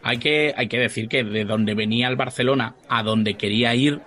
Hay 0.02 0.18
que, 0.18 0.54
hay 0.56 0.68
que 0.68 0.78
decir 0.78 1.08
que 1.08 1.22
de 1.24 1.44
donde 1.44 1.74
venía 1.74 2.08
el 2.08 2.16
Barcelona 2.16 2.74
a 2.88 3.02
donde 3.02 3.34
quería 3.34 3.74
ir 3.74 4.00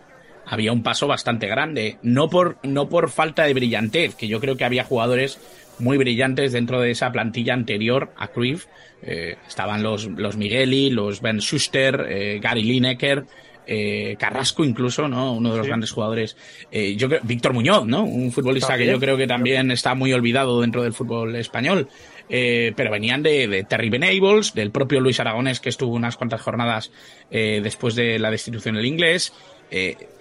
había 0.48 0.72
un 0.72 0.84
paso 0.84 1.08
bastante 1.08 1.48
grande. 1.48 1.98
No 2.04 2.30
por, 2.30 2.58
no 2.64 2.88
por 2.88 3.10
falta 3.10 3.44
de 3.46 3.54
brillantez, 3.56 4.14
que 4.16 4.28
yo 4.28 4.40
creo 4.40 4.56
que 4.58 4.64
había 4.66 4.84
jugadores 4.84 5.40
muy 5.80 5.98
brillantes 5.98 6.52
dentro 6.54 6.80
de 6.82 6.92
esa 6.92 7.12
plantilla 7.12 7.54
anterior 7.56 8.12
a 8.18 8.28
Cruyff. 8.28 8.68
Eh, 9.02 9.38
estaban 9.48 9.82
los, 9.82 10.06
los 10.06 10.38
Migueli, 10.38 10.90
los 10.92 11.22
Ben 11.22 11.40
Schuster, 11.40 12.06
eh, 12.10 12.40
Gary 12.42 12.62
Lineker, 12.64 13.26
eh, 13.68 14.16
Carrasco 14.20 14.64
incluso, 14.64 15.08
¿no? 15.08 15.34
Uno 15.34 15.52
de 15.52 15.58
los 15.58 15.66
Sí. 15.66 15.70
grandes 15.70 15.92
jugadores. 15.92 16.38
Eh, 16.72 16.96
yo 16.96 17.08
creo, 17.10 17.22
Víctor 17.24 17.54
Muñoz, 17.54 17.86
¿no? 17.86 18.04
Un 18.04 18.32
futbolista 18.32 18.78
que 18.78 18.86
yo 18.86 19.00
creo 19.00 19.18
que 19.18 19.28
también 19.28 19.72
está 19.72 19.96
muy 19.96 20.14
olvidado 20.14 20.62
dentro 20.62 20.84
del 20.84 20.94
fútbol 20.94 21.36
español. 21.36 21.88
Eh, 22.28 22.74
pero 22.76 22.90
venían 22.90 23.22
de, 23.22 23.48
de 23.48 23.64
Terry 23.64 23.90
Venables, 23.90 24.56
del 24.56 24.72
propio 24.72 25.00
Luis 25.00 25.20
Aragonés, 25.20 25.60
que 25.60 25.70
estuvo 25.70 25.94
unas 25.94 26.18
cuantas 26.18 26.42
jornadas 26.42 26.92
eh, 27.30 27.60
después 27.64 27.94
de 27.94 28.18
la 28.18 28.32
destitución 28.32 28.76
del 28.76 28.86
inglés. 28.86 29.32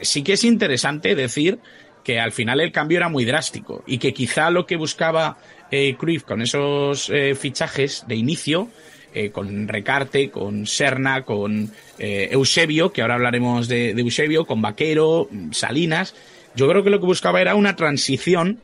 Sí 0.00 0.22
que 0.22 0.32
es 0.34 0.44
interesante 0.44 1.14
decir 1.14 1.58
que 2.02 2.20
al 2.20 2.32
final 2.32 2.60
el 2.60 2.72
cambio 2.72 2.98
era 2.98 3.08
muy 3.08 3.24
drástico 3.24 3.82
y 3.86 3.96
que 3.98 4.12
quizá 4.12 4.50
lo 4.50 4.66
que 4.66 4.76
buscaba 4.76 5.38
eh, 5.70 5.96
Cruyff 5.98 6.24
con 6.24 6.42
esos 6.42 7.10
fichajes 7.38 8.04
de 8.06 8.16
inicio, 8.16 8.68
eh, 9.14 9.30
con 9.30 9.68
Recarte, 9.68 10.30
con 10.30 10.66
Serna, 10.66 11.22
con 11.24 11.70
eh, 11.98 12.28
Eusebio, 12.32 12.92
que 12.92 13.02
ahora 13.02 13.14
hablaremos 13.14 13.68
de, 13.68 13.94
de 13.94 14.00
Eusebio, 14.02 14.44
con 14.44 14.60
Vaquero, 14.60 15.28
Salinas, 15.52 16.14
yo 16.54 16.68
creo 16.68 16.84
que 16.84 16.90
lo 16.90 17.00
que 17.00 17.06
buscaba 17.06 17.40
era 17.40 17.54
una 17.54 17.76
transición 17.76 18.60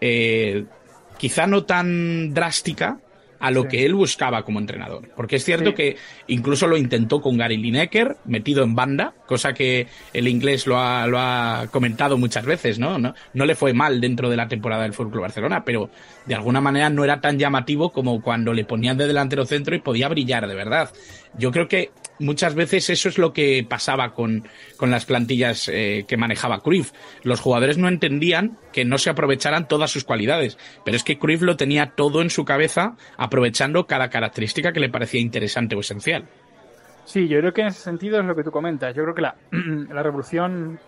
eh, 0.00 0.64
quizá 1.18 1.46
no 1.46 1.64
tan 1.64 2.34
drástica 2.34 2.98
a 3.40 3.50
lo 3.50 3.62
Sí. 3.62 3.68
que 3.68 3.86
él 3.86 3.94
buscaba 3.94 4.42
como 4.42 4.58
entrenador. 4.58 5.08
Porque 5.16 5.36
es 5.36 5.44
cierto 5.44 5.70
Sí. 5.70 5.76
que 5.76 5.96
incluso 6.26 6.66
lo 6.66 6.76
intentó 6.76 7.20
con 7.20 7.36
Gary 7.36 7.56
Lineker, 7.56 8.16
metido 8.24 8.62
en 8.64 8.74
banda, 8.74 9.14
cosa 9.26 9.52
que 9.52 9.86
el 10.12 10.28
inglés 10.28 10.66
lo 10.66 10.78
ha, 10.78 11.06
lo 11.06 11.18
ha 11.18 11.66
comentado 11.70 12.18
muchas 12.18 12.44
veces, 12.44 12.78
¿no? 12.78 12.98
¿no? 12.98 13.14
No 13.34 13.46
le 13.46 13.54
fue 13.54 13.72
mal 13.72 14.00
dentro 14.00 14.28
de 14.30 14.36
la 14.36 14.48
temporada 14.48 14.82
del 14.82 14.92
Fútbol 14.92 15.12
Club 15.12 15.22
Barcelona, 15.22 15.64
pero 15.64 15.90
de 16.26 16.34
alguna 16.34 16.60
manera 16.60 16.90
no 16.90 17.04
era 17.04 17.20
tan 17.20 17.38
llamativo 17.38 17.90
como 17.90 18.20
cuando 18.20 18.52
le 18.52 18.64
ponían 18.64 18.96
de 18.96 19.06
delantero 19.06 19.44
centro 19.46 19.74
y 19.74 19.80
podía 19.80 20.08
brillar 20.08 20.46
de 20.46 20.54
verdad. 20.54 20.90
Yo 21.36 21.50
creo 21.52 21.68
que 21.68 21.90
muchas 22.18 22.54
veces 22.54 22.90
eso 22.90 23.08
es 23.08 23.18
lo 23.18 23.32
que 23.32 23.64
pasaba 23.68 24.14
con, 24.14 24.48
con 24.76 24.90
las 24.90 25.06
plantillas 25.06 25.68
eh, 25.68 26.04
que 26.06 26.16
manejaba 26.16 26.60
Cruyff. 26.60 26.92
Los 27.22 27.40
jugadores 27.40 27.78
no 27.78 27.88
entendían 27.88 28.58
que 28.72 28.84
no 28.84 28.98
se 28.98 29.10
aprovecharan 29.10 29.68
todas 29.68 29.90
sus 29.90 30.04
cualidades, 30.04 30.58
pero 30.84 30.96
es 30.96 31.04
que 31.04 31.18
Cruyff 31.18 31.42
lo 31.42 31.56
tenía 31.56 31.92
todo 31.96 32.22
en 32.22 32.30
su 32.30 32.44
cabeza, 32.44 32.96
aprovechando 33.16 33.86
cada 33.86 34.10
característica 34.10 34.72
que 34.72 34.80
le 34.80 34.90
parecía 34.90 35.20
interesante 35.20 35.76
o 35.76 35.80
esencial. 35.80 36.24
Sí, 37.04 37.26
yo 37.26 37.38
creo 37.38 37.54
que 37.54 37.62
en 37.62 37.68
ese 37.68 37.80
sentido 37.80 38.20
es 38.20 38.26
lo 38.26 38.36
que 38.36 38.44
tú 38.44 38.50
comentas. 38.50 38.94
Yo 38.94 39.02
creo 39.02 39.14
que 39.14 39.22
la, 39.22 39.36
la 39.50 40.02
revolución 40.02 40.78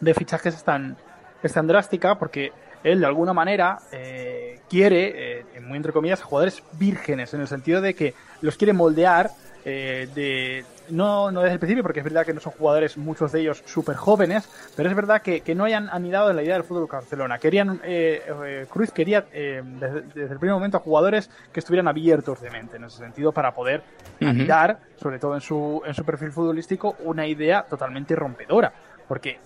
de 0.00 0.14
fichajes 0.14 0.54
es 0.54 0.64
tan, 0.64 0.96
es 1.42 1.52
tan 1.52 1.66
drástica 1.66 2.18
porque 2.18 2.52
él 2.84 3.00
de 3.00 3.06
alguna 3.06 3.32
manera 3.32 3.78
eh, 3.92 4.60
quiere, 4.68 5.40
eh, 5.40 5.60
muy 5.62 5.76
entre 5.76 5.92
comillas, 5.92 6.22
jugadores 6.22 6.62
vírgenes, 6.78 7.32
en 7.34 7.40
el 7.40 7.48
sentido 7.48 7.80
de 7.80 7.94
que 7.94 8.14
los 8.40 8.56
quiere 8.56 8.72
moldear 8.72 9.30
eh, 9.64 10.08
de 10.14 10.64
no, 10.90 11.30
no 11.30 11.40
desde 11.40 11.54
el 11.54 11.58
principio, 11.58 11.82
porque 11.82 12.00
es 12.00 12.04
verdad 12.04 12.24
que 12.24 12.34
no 12.34 12.40
son 12.40 12.52
jugadores, 12.52 12.96
muchos 12.96 13.32
de 13.32 13.40
ellos 13.40 13.62
súper 13.66 13.96
jóvenes, 13.96 14.48
pero 14.76 14.88
es 14.88 14.96
verdad 14.96 15.22
que, 15.22 15.40
que, 15.40 15.54
no 15.54 15.64
hayan 15.64 15.88
anidado 15.90 16.30
en 16.30 16.36
la 16.36 16.42
idea 16.42 16.54
del 16.54 16.64
fútbol 16.64 16.88
Barcelona. 16.90 17.38
Querían, 17.38 17.80
eh, 17.84 18.22
eh, 18.44 18.66
Cruz 18.68 18.90
quería 18.90 19.26
eh, 19.32 19.62
desde, 19.64 20.02
desde, 20.02 20.32
el 20.34 20.38
primer 20.38 20.54
momento 20.54 20.76
a 20.76 20.80
jugadores 20.80 21.30
que 21.52 21.60
estuvieran 21.60 21.88
abiertos 21.88 22.40
de 22.40 22.50
mente, 22.50 22.76
en 22.76 22.84
ese 22.84 22.98
sentido, 22.98 23.32
para 23.32 23.54
poder 23.54 23.82
uh 24.20 24.24
-huh. 24.24 24.28
anidar, 24.28 24.78
sobre 25.00 25.18
todo 25.18 25.34
en 25.34 25.40
su, 25.40 25.82
en 25.84 25.94
su 25.94 26.04
perfil 26.04 26.32
futbolístico, 26.32 26.96
una 27.00 27.26
idea 27.26 27.64
totalmente 27.68 28.14
rompedora. 28.14 28.72
Porque 29.08 29.38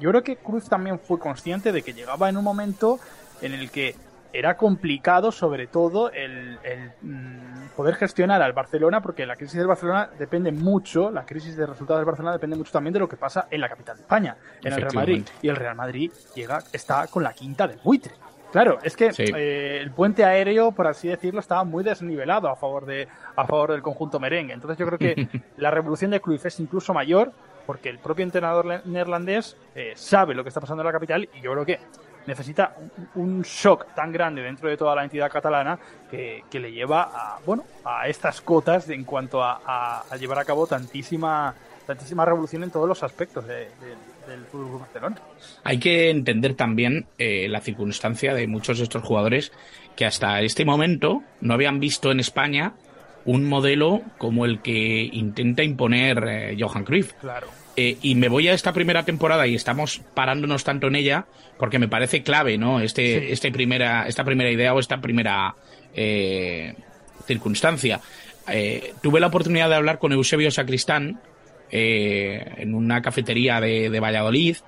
yo 0.00 0.10
creo 0.10 0.22
que 0.22 0.36
Cruz 0.36 0.68
también 0.68 0.98
fue 0.98 1.18
consciente 1.18 1.72
de 1.72 1.82
que 1.82 1.92
llegaba 1.92 2.28
en 2.28 2.36
un 2.36 2.44
momento 2.44 2.98
en 3.40 3.54
el 3.54 3.70
que 3.70 3.94
era 4.32 4.56
complicado 4.56 5.30
sobre 5.30 5.66
todo 5.66 6.10
el, 6.10 6.58
el 6.62 6.92
mm, 7.02 7.68
poder 7.76 7.94
gestionar 7.96 8.42
al 8.42 8.52
Barcelona 8.52 9.00
porque 9.02 9.26
la 9.26 9.36
crisis 9.36 9.58
del 9.58 9.66
Barcelona 9.66 10.10
depende 10.18 10.52
mucho, 10.52 11.10
la 11.10 11.24
crisis 11.24 11.56
de 11.56 11.66
resultados 11.66 12.00
del 12.00 12.06
Barcelona 12.06 12.32
depende 12.32 12.56
mucho 12.56 12.72
también 12.72 12.92
de 12.94 13.00
lo 13.00 13.08
que 13.08 13.16
pasa 13.16 13.46
en 13.50 13.60
la 13.60 13.68
capital 13.68 13.96
de 13.96 14.02
España, 14.02 14.36
en 14.62 14.72
el 14.72 14.80
Real 14.80 14.94
Madrid. 14.94 15.24
Y 15.42 15.48
el 15.48 15.56
Real 15.56 15.76
Madrid 15.76 16.12
llega, 16.34 16.62
está 16.72 17.06
con 17.06 17.22
la 17.22 17.32
quinta 17.32 17.66
del 17.66 17.78
buitre. 17.82 18.14
Claro, 18.52 18.78
es 18.82 18.96
que 18.96 19.12
sí. 19.14 19.24
eh, 19.34 19.78
el 19.80 19.92
puente 19.92 20.24
aéreo, 20.24 20.72
por 20.72 20.86
así 20.86 21.08
decirlo, 21.08 21.40
estaba 21.40 21.64
muy 21.64 21.82
desnivelado 21.82 22.48
a 22.48 22.56
favor 22.56 22.84
de 22.84 23.08
a 23.34 23.46
favor 23.46 23.72
del 23.72 23.80
conjunto 23.80 24.20
merengue. 24.20 24.52
Entonces 24.52 24.76
yo 24.76 24.86
creo 24.86 24.98
que 24.98 25.26
la 25.56 25.70
revolución 25.70 26.10
de 26.10 26.20
Cruyff 26.20 26.44
es 26.44 26.60
incluso 26.60 26.92
mayor 26.92 27.32
porque 27.66 27.88
el 27.88 27.98
propio 27.98 28.24
entrenador 28.24 28.86
neerlandés 28.86 29.56
eh, 29.74 29.92
sabe 29.94 30.34
lo 30.34 30.42
que 30.42 30.48
está 30.48 30.60
pasando 30.60 30.82
en 30.82 30.86
la 30.86 30.92
capital 30.92 31.28
y 31.34 31.40
yo 31.40 31.52
creo 31.52 31.64
que 31.64 31.78
necesita 32.26 32.76
un 33.14 33.42
shock 33.42 33.94
tan 33.94 34.12
grande 34.12 34.42
dentro 34.42 34.68
de 34.68 34.76
toda 34.76 34.94
la 34.94 35.04
entidad 35.04 35.30
catalana 35.30 35.78
que, 36.10 36.44
que 36.50 36.60
le 36.60 36.72
lleva 36.72 37.02
a, 37.02 37.38
bueno, 37.44 37.64
a 37.84 38.08
estas 38.08 38.40
cotas 38.40 38.88
en 38.90 39.04
cuanto 39.04 39.42
a, 39.42 39.60
a, 39.64 40.04
a, 40.10 40.16
llevar 40.16 40.38
a 40.38 40.44
cabo 40.44 40.66
tantísima, 40.66 41.54
tantísima 41.86 42.24
revolución 42.24 42.62
en 42.62 42.70
todos 42.70 42.88
los 42.88 43.02
aspectos 43.02 43.46
de, 43.46 43.54
de, 43.54 43.96
del 44.28 44.44
fútbol 44.46 44.80
Barcelona. 44.80 45.16
Hay 45.64 45.78
que 45.78 46.10
entender 46.10 46.54
también 46.54 47.06
eh, 47.18 47.48
la 47.48 47.60
circunstancia 47.60 48.34
de 48.34 48.46
muchos 48.46 48.78
de 48.78 48.84
estos 48.84 49.02
jugadores 49.02 49.52
que 49.96 50.06
hasta 50.06 50.40
este 50.40 50.64
momento 50.64 51.22
no 51.40 51.54
habían 51.54 51.80
visto 51.80 52.10
en 52.10 52.20
España 52.20 52.74
un 53.24 53.48
modelo 53.48 54.02
como 54.18 54.44
el 54.44 54.60
que 54.60 55.08
intenta 55.12 55.62
imponer 55.62 56.24
eh, 56.26 56.56
Johan 56.58 56.84
Cruyff. 56.84 57.12
Claro. 57.14 57.48
Eh, 57.76 57.96
y 58.02 58.14
me 58.16 58.28
voy 58.28 58.48
a 58.48 58.52
esta 58.52 58.72
primera 58.72 59.04
temporada 59.04 59.46
y 59.46 59.54
estamos 59.54 60.02
parándonos 60.14 60.62
tanto 60.62 60.88
en 60.88 60.96
ella 60.96 61.26
porque 61.58 61.78
me 61.78 61.88
parece 61.88 62.22
clave, 62.22 62.58
¿no? 62.58 62.80
Este, 62.80 63.20
sí. 63.20 63.26
este 63.30 63.50
primera, 63.50 64.06
esta 64.06 64.24
primera 64.24 64.50
idea 64.50 64.74
o 64.74 64.78
esta 64.78 65.00
primera 65.00 65.54
eh, 65.94 66.74
circunstancia. 67.26 68.00
Eh, 68.48 68.92
tuve 69.02 69.20
la 69.20 69.28
oportunidad 69.28 69.70
de 69.70 69.76
hablar 69.76 69.98
con 69.98 70.12
Eusebio 70.12 70.50
Sacristán 70.50 71.20
en 71.74 72.74
una 72.74 73.00
cafetería 73.00 73.58
de, 73.58 73.88
de, 73.88 73.98
Valladolid 74.00 74.58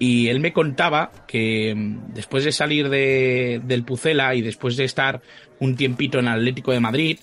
y 0.00 0.26
él 0.26 0.40
me 0.40 0.52
contaba 0.52 1.12
que 1.28 1.72
mm, 1.72 2.14
después 2.14 2.42
de 2.42 2.50
salir 2.50 2.88
de, 2.88 3.60
del 3.62 3.84
Pucela 3.84 4.34
y 4.34 4.42
después 4.42 4.76
de 4.76 4.82
estar 4.82 5.20
un 5.60 5.76
tiempito 5.76 6.18
en 6.18 6.26
el 6.26 6.32
Atlético 6.32 6.72
de 6.72 6.80
Madrid, 6.80 7.20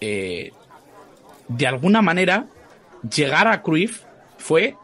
de 0.00 1.66
alguna 1.68 2.02
manera 2.02 2.46
llegar 3.08 3.46
a 3.46 3.62
Cruyff 3.62 4.02
fue 4.40 4.74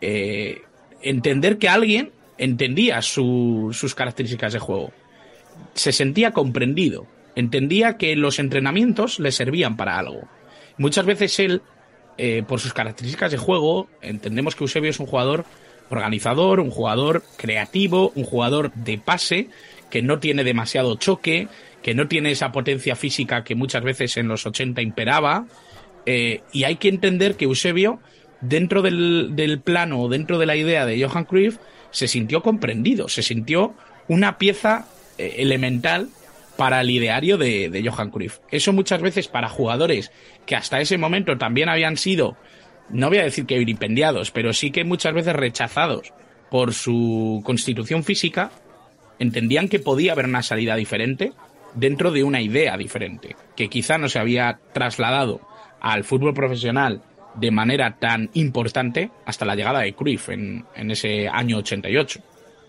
eh, 0.00 0.62
entender 1.02 1.58
que 1.58 1.68
alguien 1.68 2.12
entendía 2.38 3.02
su, 3.02 3.70
sus 3.72 3.94
características 3.94 4.52
de 4.52 4.58
juego. 4.60 4.92
Se 5.74 5.92
sentía 5.92 6.32
comprendido. 6.32 7.06
Entendía 7.34 7.96
que 7.96 8.14
los 8.16 8.38
entrenamientos 8.38 9.18
le 9.18 9.32
servían 9.32 9.76
para 9.76 9.98
algo. 9.98 10.28
Muchas 10.76 11.06
veces 11.06 11.38
él, 11.40 11.62
eh, 12.16 12.42
por 12.46 12.60
sus 12.60 12.72
características 12.72 13.32
de 13.32 13.38
juego, 13.38 13.88
entendemos 14.00 14.54
que 14.54 14.64
Eusebio 14.64 14.90
es 14.90 15.00
un 15.00 15.06
jugador 15.06 15.44
organizador, 15.90 16.60
un 16.60 16.70
jugador 16.70 17.22
creativo, 17.36 18.12
un 18.14 18.24
jugador 18.24 18.72
de 18.74 18.98
pase, 18.98 19.48
que 19.90 20.02
no 20.02 20.18
tiene 20.18 20.44
demasiado 20.44 20.96
choque, 20.96 21.48
que 21.82 21.94
no 21.94 22.08
tiene 22.08 22.30
esa 22.30 22.52
potencia 22.52 22.94
física 22.96 23.44
que 23.44 23.54
muchas 23.54 23.82
veces 23.82 24.16
en 24.16 24.28
los 24.28 24.46
80 24.46 24.82
imperaba. 24.82 25.46
Eh, 26.06 26.42
y 26.52 26.64
hay 26.64 26.76
que 26.76 26.88
entender 26.88 27.36
que 27.36 27.46
Eusebio 27.46 28.00
dentro 28.40 28.82
del, 28.82 29.30
del 29.34 29.60
plano 29.60 30.08
dentro 30.08 30.38
de 30.38 30.46
la 30.46 30.56
idea 30.56 30.86
de 30.86 31.02
Johan 31.02 31.24
Cruyff 31.24 31.58
se 31.90 32.08
sintió 32.08 32.42
comprendido, 32.42 33.08
se 33.08 33.22
sintió 33.22 33.74
una 34.08 34.38
pieza 34.38 34.86
eh, 35.16 35.36
elemental 35.38 36.08
para 36.56 36.80
el 36.80 36.90
ideario 36.90 37.38
de, 37.38 37.68
de, 37.68 37.88
Johan 37.88 38.10
Cruyff. 38.10 38.38
Eso 38.50 38.72
muchas 38.72 39.00
veces 39.00 39.28
para 39.28 39.48
jugadores 39.48 40.10
que 40.44 40.56
hasta 40.56 40.80
ese 40.80 40.98
momento 40.98 41.38
también 41.38 41.68
habían 41.68 41.96
sido, 41.96 42.36
no 42.88 43.08
voy 43.08 43.18
a 43.18 43.24
decir 43.24 43.46
que 43.46 43.58
vilipendiados, 43.58 44.32
pero 44.32 44.52
sí 44.52 44.70
que 44.70 44.84
muchas 44.84 45.14
veces 45.14 45.34
rechazados 45.34 46.12
por 46.50 46.74
su 46.74 47.42
constitución 47.44 48.02
física, 48.02 48.50
entendían 49.18 49.68
que 49.68 49.78
podía 49.78 50.12
haber 50.12 50.26
una 50.26 50.42
salida 50.42 50.74
diferente 50.76 51.32
dentro 51.74 52.10
de 52.10 52.24
una 52.24 52.40
idea 52.40 52.76
diferente, 52.76 53.36
que 53.54 53.68
quizá 53.68 53.98
no 53.98 54.08
se 54.08 54.18
había 54.18 54.58
trasladado 54.72 55.40
al 55.80 56.04
fútbol 56.04 56.34
profesional 56.34 57.02
de 57.38 57.50
manera 57.50 57.96
tan 57.98 58.30
importante 58.34 59.10
hasta 59.24 59.44
la 59.44 59.54
llegada 59.54 59.80
de 59.80 59.94
Cruyff 59.94 60.30
en, 60.30 60.64
en 60.74 60.90
ese 60.90 61.28
año 61.28 61.58
88. 61.58 62.20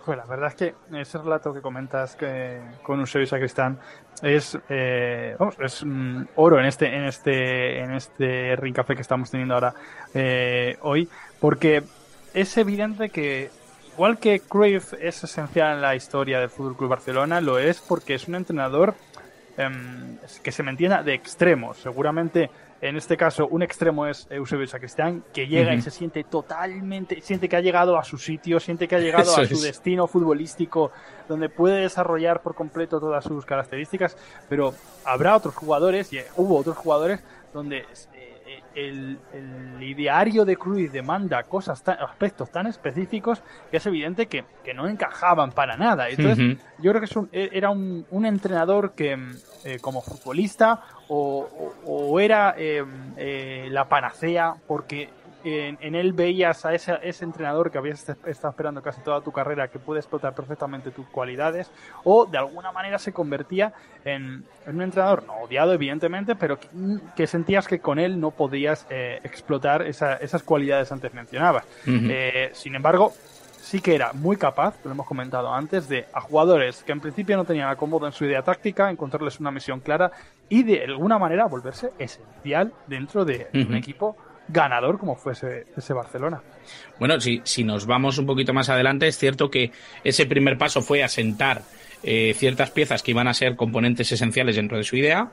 Pues 0.05 0.17
la 0.17 0.25
verdad 0.25 0.47
es 0.47 0.55
que 0.55 0.99
ese 0.99 1.17
relato 1.19 1.53
que 1.53 1.61
comentas 1.61 2.15
que 2.15 2.59
con 2.81 2.99
Eusebio 2.99 3.27
Sacristán 3.27 3.77
es, 4.23 4.57
eh, 4.69 5.35
es 5.59 5.85
mm, 5.85 6.23
oro 6.35 6.59
en 6.59 6.65
este, 6.65 6.87
en 6.87 7.05
este, 7.05 7.79
en 7.79 7.93
este 7.93 8.55
ring 8.55 8.73
café 8.73 8.95
que 8.95 9.01
estamos 9.01 9.29
teniendo 9.29 9.53
ahora 9.53 9.73
eh, 10.13 10.77
hoy, 10.81 11.07
porque 11.39 11.83
es 12.33 12.57
evidente 12.57 13.09
que 13.09 13.51
igual 13.93 14.17
que 14.17 14.39
Cruyff 14.39 14.93
es 14.93 15.23
esencial 15.23 15.75
en 15.75 15.81
la 15.81 15.95
historia 15.95 16.39
del 16.39 16.49
Fútbol 16.49 16.77
Club 16.77 16.89
Barcelona, 16.89 17.41
lo 17.41 17.59
es 17.59 17.79
porque 17.81 18.15
es 18.15 18.27
un 18.27 18.35
entrenador 18.35 18.95
que 20.43 20.51
se 20.51 20.63
me 20.63 20.71
entienda 20.71 21.03
de 21.03 21.13
extremos. 21.13 21.77
Seguramente 21.77 22.49
en 22.81 22.95
este 22.95 23.17
caso, 23.17 23.47
un 23.47 23.61
extremo 23.61 24.07
es 24.07 24.25
Eusebio 24.29 24.65
Sacristán, 24.65 25.23
que 25.33 25.47
llega 25.47 25.71
uh 25.71 25.75
-huh. 25.75 25.79
y 25.79 25.81
se 25.81 25.91
siente 25.91 26.23
totalmente, 26.23 27.21
siente 27.21 27.49
que 27.49 27.57
ha 27.57 27.61
llegado 27.61 27.97
a 27.97 28.05
su 28.05 28.17
sitio, 28.17 28.59
siente 28.59 28.87
que 28.87 28.95
ha 28.95 28.99
llegado 28.99 29.23
Eso 29.23 29.41
a 29.41 29.45
su 29.45 29.55
es. 29.55 29.61
destino 29.63 30.07
futbolístico, 30.07 30.91
donde 31.27 31.49
puede 31.49 31.81
desarrollar 31.81 32.41
por 32.41 32.55
completo 32.55 32.99
todas 33.01 33.25
sus 33.25 33.45
características, 33.45 34.15
pero 34.47 34.73
habrá 35.03 35.35
otros 35.35 35.55
jugadores, 35.55 36.13
y 36.13 36.19
hubo 36.37 36.57
otros 36.57 36.77
jugadores, 36.77 37.21
donde 37.53 37.79
eh, 37.79 38.18
el, 38.75 39.17
el, 39.33 39.83
ideario 39.83 40.45
de 40.45 40.55
Cruz 40.57 40.91
demanda 40.91 41.43
cosas, 41.43 41.83
tan, 41.83 41.97
aspectos 41.99 42.51
tan 42.51 42.67
específicos 42.67 43.41
que 43.71 43.77
es 43.77 43.85
evidente 43.85 44.27
que, 44.27 44.43
que 44.63 44.73
no 44.73 44.87
encajaban 44.87 45.51
para 45.51 45.77
nada. 45.77 46.09
Entonces, 46.09 46.37
uh 46.37 46.41
-huh. 46.41 46.59
yo 46.79 46.91
creo 46.91 47.01
que 47.01 47.05
es 47.05 47.15
un, 47.15 47.29
era 47.31 47.69
un, 47.69 48.05
un 48.11 48.25
entrenador 48.25 48.93
que, 48.93 49.17
eh, 49.65 49.79
como 49.79 50.01
futbolista, 50.01 50.81
o, 51.07 51.73
o, 51.85 51.91
o 51.91 52.19
era 52.19 52.55
eh, 52.57 52.85
eh, 53.17 53.67
la 53.71 53.89
panacea 53.89 54.55
porque 54.67 55.09
en, 55.43 55.77
en, 55.81 55.95
él 55.95 56.13
veías 56.13 56.65
a 56.65 56.73
ese, 56.73 56.97
ese 57.03 57.23
entrenador 57.23 57.71
que 57.71 57.77
habías 57.77 58.07
estado 58.25 58.49
esperando 58.49 58.81
casi 58.81 59.01
toda 59.01 59.21
tu 59.21 59.31
carrera 59.31 59.67
que 59.67 59.79
puede 59.79 59.99
explotar 59.99 60.33
perfectamente 60.33 60.91
tus 60.91 61.07
cualidades 61.07 61.71
o 62.03 62.25
de 62.25 62.37
alguna 62.37 62.71
manera 62.71 62.99
se 62.99 63.13
convertía 63.13 63.73
en, 64.05 64.43
en 64.65 64.75
un 64.75 64.81
entrenador 64.81 65.23
no 65.25 65.33
odiado 65.37 65.73
evidentemente 65.73 66.35
pero 66.35 66.59
que, 66.59 66.67
que, 67.15 67.27
sentías 67.27 67.67
que 67.67 67.79
con 67.79 67.99
él 67.99 68.19
no 68.19 68.31
podías 68.31 68.85
eh, 68.89 69.19
explotar 69.23 69.83
esa, 69.83 70.15
esas 70.17 70.43
cualidades 70.43 70.91
antes 70.91 71.13
mencionadas 71.13 71.63
uh 71.85 71.89
-huh. 71.89 72.53
sin 72.53 72.75
embargo 72.75 73.13
sí 73.69 73.81
que 73.81 73.93
era 73.93 74.13
muy 74.13 74.35
capaz, 74.35 74.75
lo 74.83 74.91
hemos 74.91 75.05
comentado 75.05 75.53
antes, 75.53 75.87
de 75.87 76.07
a 76.13 76.21
jugadores 76.21 76.81
que 76.83 76.91
en 76.91 76.99
principio 76.99 77.37
no 77.37 77.45
tenían 77.45 77.69
acomodo 77.69 78.07
en 78.07 78.13
su 78.13 78.25
idea 78.25 78.41
táctica, 78.41 78.89
encontrarles 78.89 79.39
una 79.39 79.51
misión 79.51 79.79
clara 79.79 80.11
y 80.49 80.63
de 80.63 80.85
alguna 80.85 81.19
manera 81.19 81.45
volverse 81.45 81.91
esencial 81.99 82.73
dentro 82.87 83.25
de 83.25 83.47
uh 83.53 83.57
-huh. 83.57 83.67
un 83.67 83.75
equipo 83.75 84.17
ganador 84.49 84.97
como 84.97 85.15
fue 85.15 85.33
ese, 85.33 85.93
Barcelona. 85.93 86.41
Bueno, 86.99 87.19
si, 87.19 87.41
si, 87.43 87.63
nos 87.63 87.85
vamos 87.85 88.17
un 88.17 88.25
poquito 88.25 88.53
más 88.53 88.69
adelante, 88.69 89.07
es 89.07 89.17
cierto 89.17 89.49
que 89.49 89.71
ese 90.03 90.25
primer 90.25 90.57
paso 90.57 90.81
fue 90.81 91.03
asentar 91.03 91.61
eh, 92.03 92.33
ciertas 92.35 92.71
piezas 92.71 93.03
que 93.03 93.11
iban 93.11 93.27
a 93.27 93.33
ser 93.33 93.55
componentes 93.55 94.11
esenciales 94.11 94.55
dentro 94.55 94.77
de 94.77 94.83
su 94.83 94.95
idea, 94.95 95.31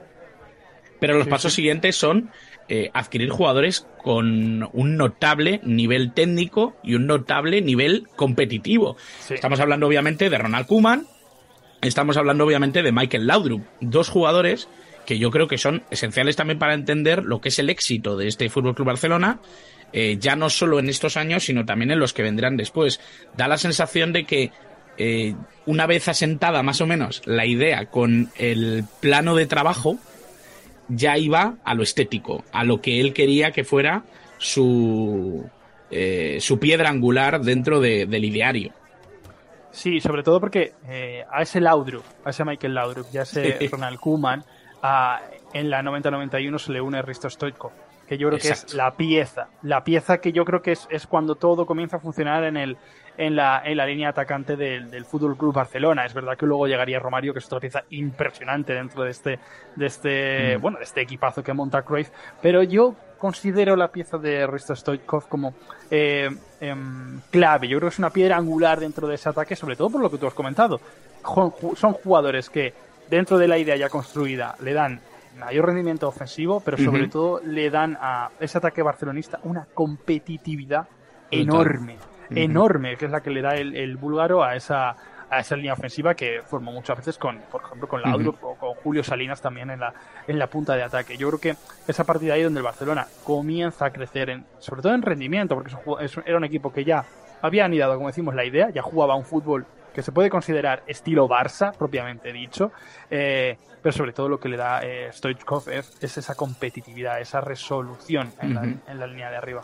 pero 1.00 1.14
los 1.14 1.24
sí, 1.24 1.31
pasos 1.31 1.52
sí. 1.52 1.57
siguientes 1.57 1.96
son 1.96 2.31
eh, 2.68 2.90
adquirir 2.92 3.31
jugadores 3.31 3.87
con 4.02 4.68
un 4.72 4.96
notable 4.96 5.61
nivel 5.64 6.12
técnico 6.12 6.76
y 6.83 6.94
un 6.94 7.07
notable 7.07 7.62
nivel 7.62 8.09
competitivo. 8.16 8.96
Sí. 9.20 9.35
Estamos 9.35 9.61
hablando 9.61 9.87
obviamente 9.87 10.29
de 10.29 10.38
Ronald 10.38 10.66
Koeman, 10.66 11.07
estamos 11.81 12.16
hablando 12.16 12.44
obviamente 12.44 12.83
de 12.83 12.92
Michael 12.92 13.26
Laudrup, 13.26 13.64
dos 13.81 14.09
jugadores 14.09 14.68
que 15.07 15.19
yo 15.19 15.31
creo 15.31 15.49
que 15.49 15.57
son 15.57 15.85
esenciales 15.90 16.37
también 16.37 16.59
para 16.59 16.75
entender 16.75 17.25
lo 17.25 17.40
que 17.40 17.49
es 17.49 17.59
el 17.59 17.71
éxito 17.71 18.16
de 18.16 18.29
este 18.29 18.51
Fútbol 18.51 18.75
Club 18.75 18.88
Barcelona, 18.88 19.40
eh, 19.92 20.19
ya 20.21 20.37
no 20.37 20.51
solo 20.51 20.79
en 20.79 20.88
estos 20.88 21.16
años, 21.16 21.45
sino 21.45 21.64
también 21.64 21.92
en 21.92 21.99
los 21.99 22.12
que 22.12 22.23
vendrán 22.23 22.57
después. 22.57 23.01
Da 23.37 23.49
la 23.49 23.57
sensación 23.57 24.12
de 24.12 24.25
que 24.25 24.51
eh, 24.99 25.35
una 25.64 25.87
vez 25.87 26.09
asentada 26.09 26.62
más 26.62 26.81
o 26.81 26.87
menos 26.87 27.23
la 27.25 27.47
idea 27.47 27.87
con 27.87 28.31
el 28.37 28.85
plano 29.01 29.35
de 29.35 29.47
trabajo, 29.47 29.99
ya 30.88 31.16
iba 31.19 31.57
a 31.64 31.75
lo 31.75 31.83
estético, 31.83 32.45
a 32.53 32.64
lo 32.64 32.81
que 32.81 33.01
él 33.01 33.12
quería 33.12 33.53
que 33.53 33.64
fuera 33.64 34.05
su, 34.38 35.49
eh, 35.90 36.38
su 36.40 36.59
piedra 36.59 36.90
angular 36.90 37.40
dentro 37.40 37.81
de, 37.81 38.07
del 38.07 38.25
ideario. 38.25 38.73
Sí, 39.71 40.01
sobre 40.01 40.23
todo 40.23 40.40
porque 40.40 40.73
eh, 40.88 41.25
a 41.31 41.42
ese 41.42 41.61
Laudrup, 41.61 42.05
a 42.25 42.31
ese 42.31 42.45
Michael 42.45 42.75
Laudrup 42.75 43.07
y 43.12 43.19
a 43.19 43.23
ese 43.23 43.59
Ronald 43.71 43.99
Koeman, 43.99 44.42
en 45.53 45.70
la 45.70 45.83
90-91 45.83 46.59
se 46.59 46.72
le 46.72 46.81
une 46.81 47.03
Risto 47.03 47.29
Stoichkov, 47.31 47.72
que 48.07 48.18
yo 48.18 48.29
creo 48.29 48.38
que 48.38 48.49
es 48.49 48.75
la 48.75 48.96
pieza, 48.96 49.49
la 49.62 49.85
pieza 49.85 50.18
que 50.18 50.33
yo 50.33 50.44
creo 50.44 50.62
que 50.62 50.72
es, 50.72 50.87
es 50.90 51.07
cuando 51.07 51.35
todo 51.35 51.66
comienza 51.66 51.96
a 51.96 52.01
funcionar 52.01 52.44
en 52.44 52.57
el, 52.57 52.77
en 53.18 53.37
la, 53.37 53.62
en 53.64 53.77
la 53.77 53.87
línea 53.87 54.11
atacante 54.11 54.57
del, 54.57 54.90
del 54.90 55.05
Fútbol 55.05 55.37
Club 55.37 55.55
Barcelona. 55.55 56.05
Es 56.05 56.14
verdad 56.14 56.37
que 56.37 56.46
luego 56.46 56.66
llegaría 56.66 56.99
Romario, 56.99 57.33
que 57.33 57.38
es 57.38 57.46
otra 57.46 57.61
pieza 57.61 57.85
impresionante 57.90 58.75
dentro 58.75 59.03
de 59.03 59.11
este, 59.11 59.38
de 59.75 59.87
este, 59.87 60.59
mm. 60.59 60.61
bueno, 60.61 60.79
de 60.79 60.85
este 60.85 61.01
equipazo 61.01 61.42
que 61.42 61.53
monta 61.53 61.83
Cruyff, 61.83 62.11
pero 62.42 62.62
yo 62.62 62.94
considero 63.18 63.77
la 63.77 63.88
pieza 63.88 64.18
de 64.18 64.46
Risto 64.46 64.77
Stoichkov 64.77 65.29
como 65.29 65.55
eh, 65.90 66.29
em, 66.61 67.20
clave. 67.31 67.66
Yo 67.68 67.79
creo 67.79 67.88
que 67.88 67.94
es 67.94 67.99
una 67.99 68.11
piedra 68.11 68.37
angular 68.37 68.79
dentro 68.79 69.09
de 69.09 69.14
ese 69.14 69.29
ataque, 69.29 69.57
sobre 69.57 69.77
todo 69.77 69.90
por 69.90 70.01
lo 70.01 70.11
que 70.11 70.18
tú 70.18 70.27
has 70.27 70.35
comentado. 70.35 70.81
Son 71.75 71.92
jugadores 71.94 72.51
que 72.51 72.72
dentro 73.11 73.38
de 73.38 73.49
la 73.49 73.59
idea 73.59 73.77
ya 73.77 73.88
construida 73.88 74.57
le 74.61 74.73
dan 74.73 75.01
mayor 75.38 75.66
rendimiento 75.66 76.09
ofensivo, 76.09 76.61
pero 76.61 76.79
sobre 76.79 77.09
todo 77.09 77.40
le 77.45 77.71
dan 77.71 77.97
a 78.01 78.31
ese 78.40 78.59
ataque 78.59 78.83
barcelonista 78.83 79.38
una 79.42 79.66
competitividad 79.75 80.88
enorme 81.31 81.97
enorme, 82.31 82.97
que 82.97 83.07
es 83.07 83.11
la 83.11 83.21
que 83.21 83.31
le 83.31 83.42
da 83.42 83.55
el, 83.57 83.97
búlgaro 83.97 84.42
a 84.42 84.57
esa, 84.57 84.97
a 85.31 85.40
esa 85.40 85.57
línea 85.57 85.73
ofensiva 85.73 86.14
que 86.14 86.40
formó 86.45 86.73
muchas 86.73 86.97
veces 86.97 87.19
con, 87.19 87.38
por 87.51 87.62
ejemplo, 87.62 87.88
con 87.88 88.03
Laudrup 88.03 88.42
o 88.42 88.55
con 88.57 88.75
Julio 88.75 89.05
Salinas 89.05 89.40
también 89.40 89.71
en 89.71 89.81
la, 89.81 89.95
en 90.27 90.38
la 90.38 90.49
punta 90.49 90.75
de 90.75 90.83
ataque. 90.83 91.16
Yo 91.16 91.29
creo 91.29 91.40
que 91.40 91.57
esa 91.87 92.05
partida 92.05 92.35
ahí 92.35 92.42
donde 92.42 92.61
el 92.61 92.64
Barcelona 92.64 93.07
comienza 93.25 93.87
a 93.87 93.90
crecer, 93.90 94.31
en, 94.31 94.45
sobre 94.59 94.83
todo 94.83 94.95
en 94.95 95.03
rendimiento, 95.03 95.55
porque 95.55 95.73
era 96.25 96.37
un 96.37 96.45
equipo 96.45 96.73
que 96.73 96.85
ya 96.85 97.05
había 97.42 97.64
anidado, 97.64 97.95
como 97.97 98.09
decimos, 98.09 98.35
la 98.35 98.45
idea, 98.45 98.71
ya 98.71 98.83
jugaba 98.83 99.14
un 99.14 99.25
fútbol 99.25 99.66
que 99.96 100.02
se 100.02 100.12
puede 100.12 100.28
considerar 100.28 100.82
estilo 100.87 101.26
Barça, 101.26 101.74
propiamente 101.74 102.30
dicho, 102.30 102.70
eh, 103.11 103.56
pero 103.82 103.94
sobre 103.94 104.12
todo 104.12 104.28
lo 104.28 104.38
que 104.38 104.50
le 104.50 104.59
da 104.59 104.82
eh, 104.82 105.11
Stoichkov 105.11 105.70
es, 105.70 106.18
esa 106.18 106.35
competitividad, 106.35 107.18
esa 107.18 107.40
resolución 107.40 108.30
en, 108.42 108.54
la, 108.54 108.62
en 108.62 109.00
la 109.00 109.06
línea 109.06 109.30
de 109.30 109.37
arriba. 109.38 109.62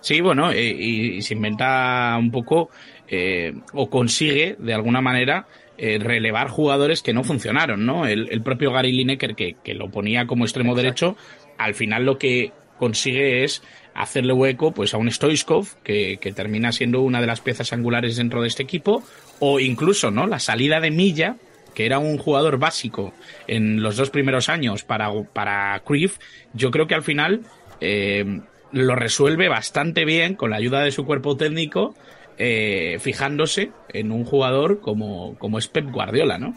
Sí, 0.00 0.20
bueno, 0.20 0.52
eh, 0.52 0.64
y, 0.64 1.20
se 1.20 1.34
inventa 1.34 2.14
un 2.16 2.30
poco 2.30 2.70
eh, 3.08 3.54
o 3.72 3.90
consigue 3.90 4.54
de 4.56 4.72
alguna 4.72 5.00
manera 5.00 5.48
eh, 5.76 5.98
relevar 5.98 6.48
jugadores 6.48 7.02
que 7.02 7.12
no 7.12 7.24
funcionaron, 7.24 7.84
¿no? 7.84 8.06
El, 8.06 8.40
propio 8.42 8.70
Gary 8.70 8.92
Lineker, 8.92 9.34
que, 9.34 9.56
que, 9.64 9.74
lo 9.74 9.90
ponía 9.90 10.28
como 10.28 10.44
extremo 10.44 10.76
derecho, 10.76 11.16
al 11.58 11.74
final 11.74 12.04
lo 12.04 12.18
que 12.18 12.52
consigue 12.78 13.42
es 13.42 13.64
hacerle 13.94 14.32
hueco 14.32 14.72
pues 14.72 14.94
a 14.94 14.98
un 14.98 15.10
Stoichkov 15.10 15.82
que, 15.82 16.18
que, 16.20 16.32
termina 16.32 16.70
siendo 16.70 17.00
una 17.00 17.20
de 17.20 17.26
las 17.26 17.40
piezas 17.40 17.72
angulares 17.72 18.16
dentro 18.16 18.42
de 18.42 18.48
este 18.48 18.62
equipo 18.62 19.02
o 19.40 19.60
incluso 19.60 20.10
no 20.10 20.26
la 20.26 20.38
salida 20.38 20.80
de 20.80 20.90
Milla 20.90 21.36
que 21.74 21.84
era 21.84 21.98
un 21.98 22.16
jugador 22.16 22.58
básico 22.58 23.12
en 23.46 23.82
los 23.82 23.96
dos 23.96 24.10
primeros 24.10 24.48
años 24.48 24.82
para 24.82 25.10
para 25.32 25.80
Cruyff 25.84 26.18
yo 26.54 26.70
creo 26.70 26.86
que 26.86 26.94
al 26.94 27.02
final 27.02 27.42
eh, 27.80 28.40
lo 28.72 28.94
resuelve 28.94 29.48
bastante 29.48 30.04
bien 30.04 30.34
con 30.34 30.50
la 30.50 30.56
ayuda 30.56 30.82
de 30.82 30.90
su 30.90 31.06
cuerpo 31.06 31.36
técnico, 31.36 31.94
eh, 32.38 32.98
fijándose 33.00 33.70
en 33.92 34.12
un 34.12 34.24
jugador 34.24 34.80
como, 34.80 35.36
como 35.38 35.58
es 35.58 35.68
Pep 35.68 35.90
Guardiola, 35.90 36.38
¿no? 36.38 36.54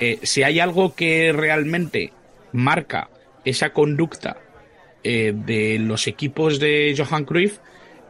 Eh, 0.00 0.18
si 0.22 0.42
hay 0.42 0.60
algo 0.60 0.94
que 0.94 1.32
realmente 1.32 2.12
marca 2.52 3.08
esa 3.44 3.70
conducta 3.72 4.38
de 5.02 5.76
los 5.80 6.06
equipos 6.06 6.58
de 6.58 6.94
Johan 6.96 7.26
Cruyff, 7.26 7.58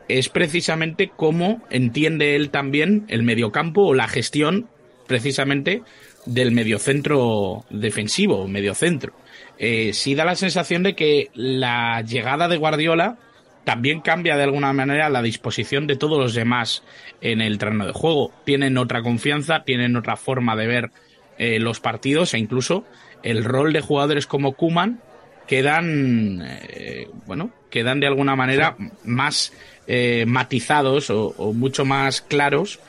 es 0.08 0.28
precisamente 0.28 1.10
cómo 1.14 1.62
entiende 1.70 2.36
él 2.36 2.50
también 2.50 3.04
el 3.08 3.22
mediocampo 3.22 3.82
o 3.82 3.94
la 3.94 4.08
gestión 4.08 4.68
precisamente 5.06 5.82
del 6.26 6.52
mediocentro 6.52 7.64
defensivo, 7.70 8.48
mediocentro. 8.48 9.12
Eh, 9.58 9.92
sí 9.92 10.14
da 10.14 10.24
la 10.24 10.34
sensación 10.34 10.82
de 10.82 10.94
que 10.94 11.30
la 11.34 12.02
llegada 12.02 12.48
de 12.48 12.56
Guardiola 12.56 13.18
también 13.64 14.00
cambia 14.00 14.36
de 14.36 14.42
alguna 14.42 14.72
manera 14.72 15.08
la 15.08 15.22
disposición 15.22 15.86
de 15.86 15.96
todos 15.96 16.18
los 16.18 16.34
demás 16.34 16.82
en 17.20 17.40
el 17.40 17.58
terreno 17.58 17.86
de 17.86 17.92
juego. 17.92 18.32
Tienen 18.44 18.76
otra 18.78 19.02
confianza, 19.02 19.64
tienen 19.64 19.96
otra 19.96 20.16
forma 20.16 20.54
de 20.56 20.66
ver 20.66 20.90
eh, 21.38 21.58
los 21.58 21.80
partidos 21.80 22.34
e 22.34 22.38
incluso 22.38 22.84
el 23.22 23.42
rol 23.42 23.72
de 23.72 23.80
jugadores 23.80 24.26
como 24.26 24.52
Kuman 24.52 25.00
quedan, 25.46 26.42
eh, 26.42 27.08
bueno, 27.26 27.50
quedan 27.70 28.00
de 28.00 28.06
alguna 28.06 28.36
manera 28.36 28.76
más 29.04 29.52
eh, 29.86 30.24
matizados 30.26 31.10
o, 31.10 31.52
mucho 31.52 31.84
más 31.84 32.20
claros 32.20 32.80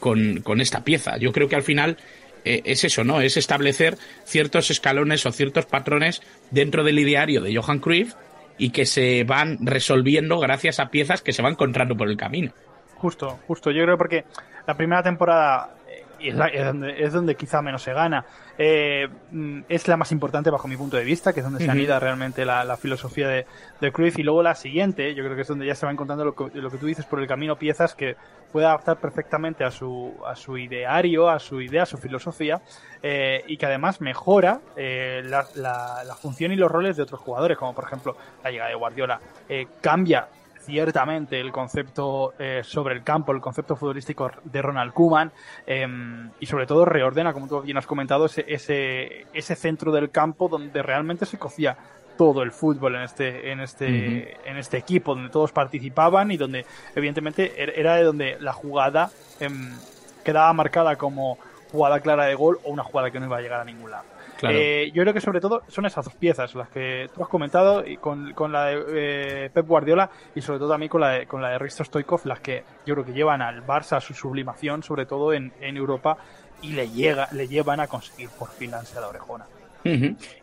con, 0.00 0.40
con, 0.40 0.60
esta 0.60 0.84
pieza. 0.84 1.16
Yo 1.16 1.32
creo 1.32 1.48
que 1.48 1.56
al 1.56 1.62
final 1.62 1.96
es 2.44 2.84
eso, 2.84 3.04
¿no? 3.04 3.20
Es 3.20 3.36
establecer 3.36 3.98
ciertos 4.24 4.70
escalones 4.70 5.26
o 5.26 5.32
ciertos 5.32 5.66
patrones 5.66 6.22
dentro 6.50 6.82
del 6.82 6.98
ideario 6.98 7.42
de 7.42 7.54
Johan 7.54 7.78
Cruyff 7.78 8.14
y 8.58 8.70
que 8.70 8.84
se 8.84 9.24
van 9.24 9.58
resolviendo 9.60 10.38
gracias 10.38 10.80
a 10.80 10.90
piezas 10.90 11.22
que 11.22 11.32
se 11.32 11.42
van 11.42 11.52
encontrando 11.52 11.96
por 11.96 12.08
el 12.08 12.16
camino. 12.16 12.52
Justo, 12.96 13.38
justo. 13.46 13.70
Yo 13.70 13.84
creo 13.84 13.96
porque 13.96 14.24
la 14.66 14.76
primera 14.76 15.02
temporada 15.02 15.77
eh, 16.20 16.28
es, 16.28 16.34
es, 16.54 16.66
donde, 16.66 17.04
es 17.04 17.12
donde 17.12 17.34
quizá 17.34 17.62
menos 17.62 17.82
se 17.82 17.92
gana. 17.92 18.24
Eh, 18.56 19.08
mm, 19.30 19.60
es 19.68 19.88
la 19.88 19.96
más 19.96 20.12
importante 20.12 20.50
bajo 20.50 20.68
mi 20.68 20.76
punto 20.76 20.96
de 20.96 21.04
vista, 21.04 21.32
que 21.32 21.40
es 21.40 21.44
donde 21.44 21.64
se 21.64 21.70
anida 21.70 21.98
realmente 22.00 22.44
la, 22.44 22.76
filosofía 22.76 23.28
de, 23.28 23.46
de 23.80 23.92
Cruyff. 23.92 24.18
Y 24.18 24.22
luego 24.22 24.42
la 24.42 24.54
siguiente, 24.54 25.14
yo 25.14 25.24
creo 25.24 25.36
que 25.36 25.42
es 25.42 25.48
donde 25.48 25.66
ya 25.66 25.74
se 25.74 25.86
va 25.86 25.92
encontrando 25.92 26.24
lo 26.24 26.34
que, 26.34 26.50
lo 26.58 26.70
que 26.70 26.78
tú 26.78 26.86
dices 26.86 27.04
por 27.04 27.20
el 27.20 27.26
camino, 27.26 27.56
piezas 27.56 27.94
que 27.94 28.16
puede 28.52 28.66
adaptar 28.66 28.98
perfectamente 28.98 29.64
a 29.64 29.70
su, 29.70 30.14
a 30.26 30.34
su 30.34 30.56
ideario, 30.56 31.28
a 31.28 31.38
su 31.38 31.60
idea, 31.60 31.82
a 31.82 31.86
su 31.86 31.98
filosofía, 31.98 32.60
eh, 33.02 33.44
y 33.46 33.56
que 33.56 33.66
además 33.66 34.00
mejora 34.00 34.60
eh, 34.76 35.22
la, 35.24 35.46
la, 35.54 36.02
la, 36.04 36.14
función 36.14 36.52
y 36.52 36.56
los 36.56 36.70
roles 36.70 36.96
de 36.96 37.02
otros 37.02 37.20
jugadores, 37.20 37.58
como 37.58 37.74
por 37.74 37.84
ejemplo 37.84 38.16
la 38.42 38.50
llegada 38.50 38.70
de 38.70 38.76
Guardiola. 38.76 39.20
Eh, 39.48 39.66
cambia 39.80 40.28
ciertamente 40.68 41.40
el 41.40 41.50
concepto 41.50 42.34
eh, 42.38 42.60
sobre 42.62 42.94
el 42.94 43.02
campo, 43.02 43.32
el 43.32 43.40
concepto 43.40 43.74
futbolístico 43.74 44.30
de 44.44 44.60
Ronald 44.60 44.92
Koeman 44.92 45.32
em, 45.66 46.30
y 46.38 46.44
sobre 46.44 46.66
todo 46.66 46.84
reordena, 46.84 47.32
como 47.32 47.48
tú 47.48 47.62
bien 47.62 47.78
has 47.78 47.86
comentado, 47.86 48.26
ese, 48.26 48.44
ese, 48.46 49.26
ese 49.32 49.56
centro 49.56 49.92
del 49.92 50.10
campo 50.10 50.48
donde 50.48 50.82
realmente 50.82 51.24
se 51.24 51.38
cocía 51.38 51.78
todo 52.18 52.42
el 52.42 52.52
fútbol 52.52 52.96
en 52.96 53.02
este 53.02 53.52
en 53.52 53.60
este 53.60 54.36
en 54.44 54.56
este 54.56 54.76
equipo 54.76 55.14
donde 55.14 55.30
todos 55.30 55.52
participaban 55.52 56.32
y 56.32 56.36
donde 56.36 56.66
evidentemente 56.96 57.62
er, 57.62 57.72
era 57.76 57.94
de 57.94 58.02
donde 58.02 58.36
la 58.40 58.52
jugada 58.52 59.10
em, 59.40 59.72
quedaba 60.24 60.52
marcada 60.52 60.96
como 60.96 61.38
jugada 61.70 62.00
clara 62.00 62.24
de 62.24 62.34
gol 62.34 62.58
o 62.64 62.70
una 62.72 62.82
jugada 62.82 63.10
que 63.10 63.20
no 63.20 63.26
iba 63.26 63.38
a 63.38 63.40
llegar 63.40 63.60
a 63.60 63.64
ningún 63.64 63.90
lado. 63.90 64.17
Eh, 64.42 64.90
yo 64.94 65.02
creo 65.02 65.14
que 65.14 65.20
sobre 65.20 65.40
todo 65.40 65.62
son 65.68 65.86
esas 65.86 66.04
dos 66.04 66.14
piezas, 66.14 66.54
las 66.54 66.68
que 66.68 67.08
tú 67.14 67.22
has 67.22 67.28
comentado, 67.28 67.86
y 67.86 67.96
con, 67.96 68.32
con 68.34 68.52
la 68.52 68.66
de 68.66 68.84
eh, 69.46 69.50
Pep 69.52 69.66
Guardiola 69.66 70.10
y 70.34 70.40
sobre 70.40 70.58
todo 70.58 70.70
también 70.70 70.90
con 70.90 71.00
la 71.00 71.10
de, 71.10 71.26
con 71.26 71.42
la 71.42 71.50
de 71.50 71.58
Risto 71.58 71.84
Stoikov, 71.84 72.26
las 72.26 72.40
que 72.40 72.62
yo 72.86 72.94
creo 72.94 73.04
que 73.04 73.12
llevan 73.12 73.42
al 73.42 73.66
Barça 73.66 73.96
a 73.96 74.00
su 74.00 74.14
sublimación, 74.14 74.82
sobre 74.82 75.06
todo 75.06 75.32
en, 75.32 75.52
en 75.60 75.76
Europa, 75.76 76.18
y 76.62 76.72
le, 76.72 76.88
llega, 76.88 77.28
le 77.32 77.48
llevan 77.48 77.80
a 77.80 77.86
conseguir 77.86 78.28
por 78.30 78.50
fin 78.50 78.70
la 78.70 78.82
la 78.94 79.08
orejona. 79.08 79.46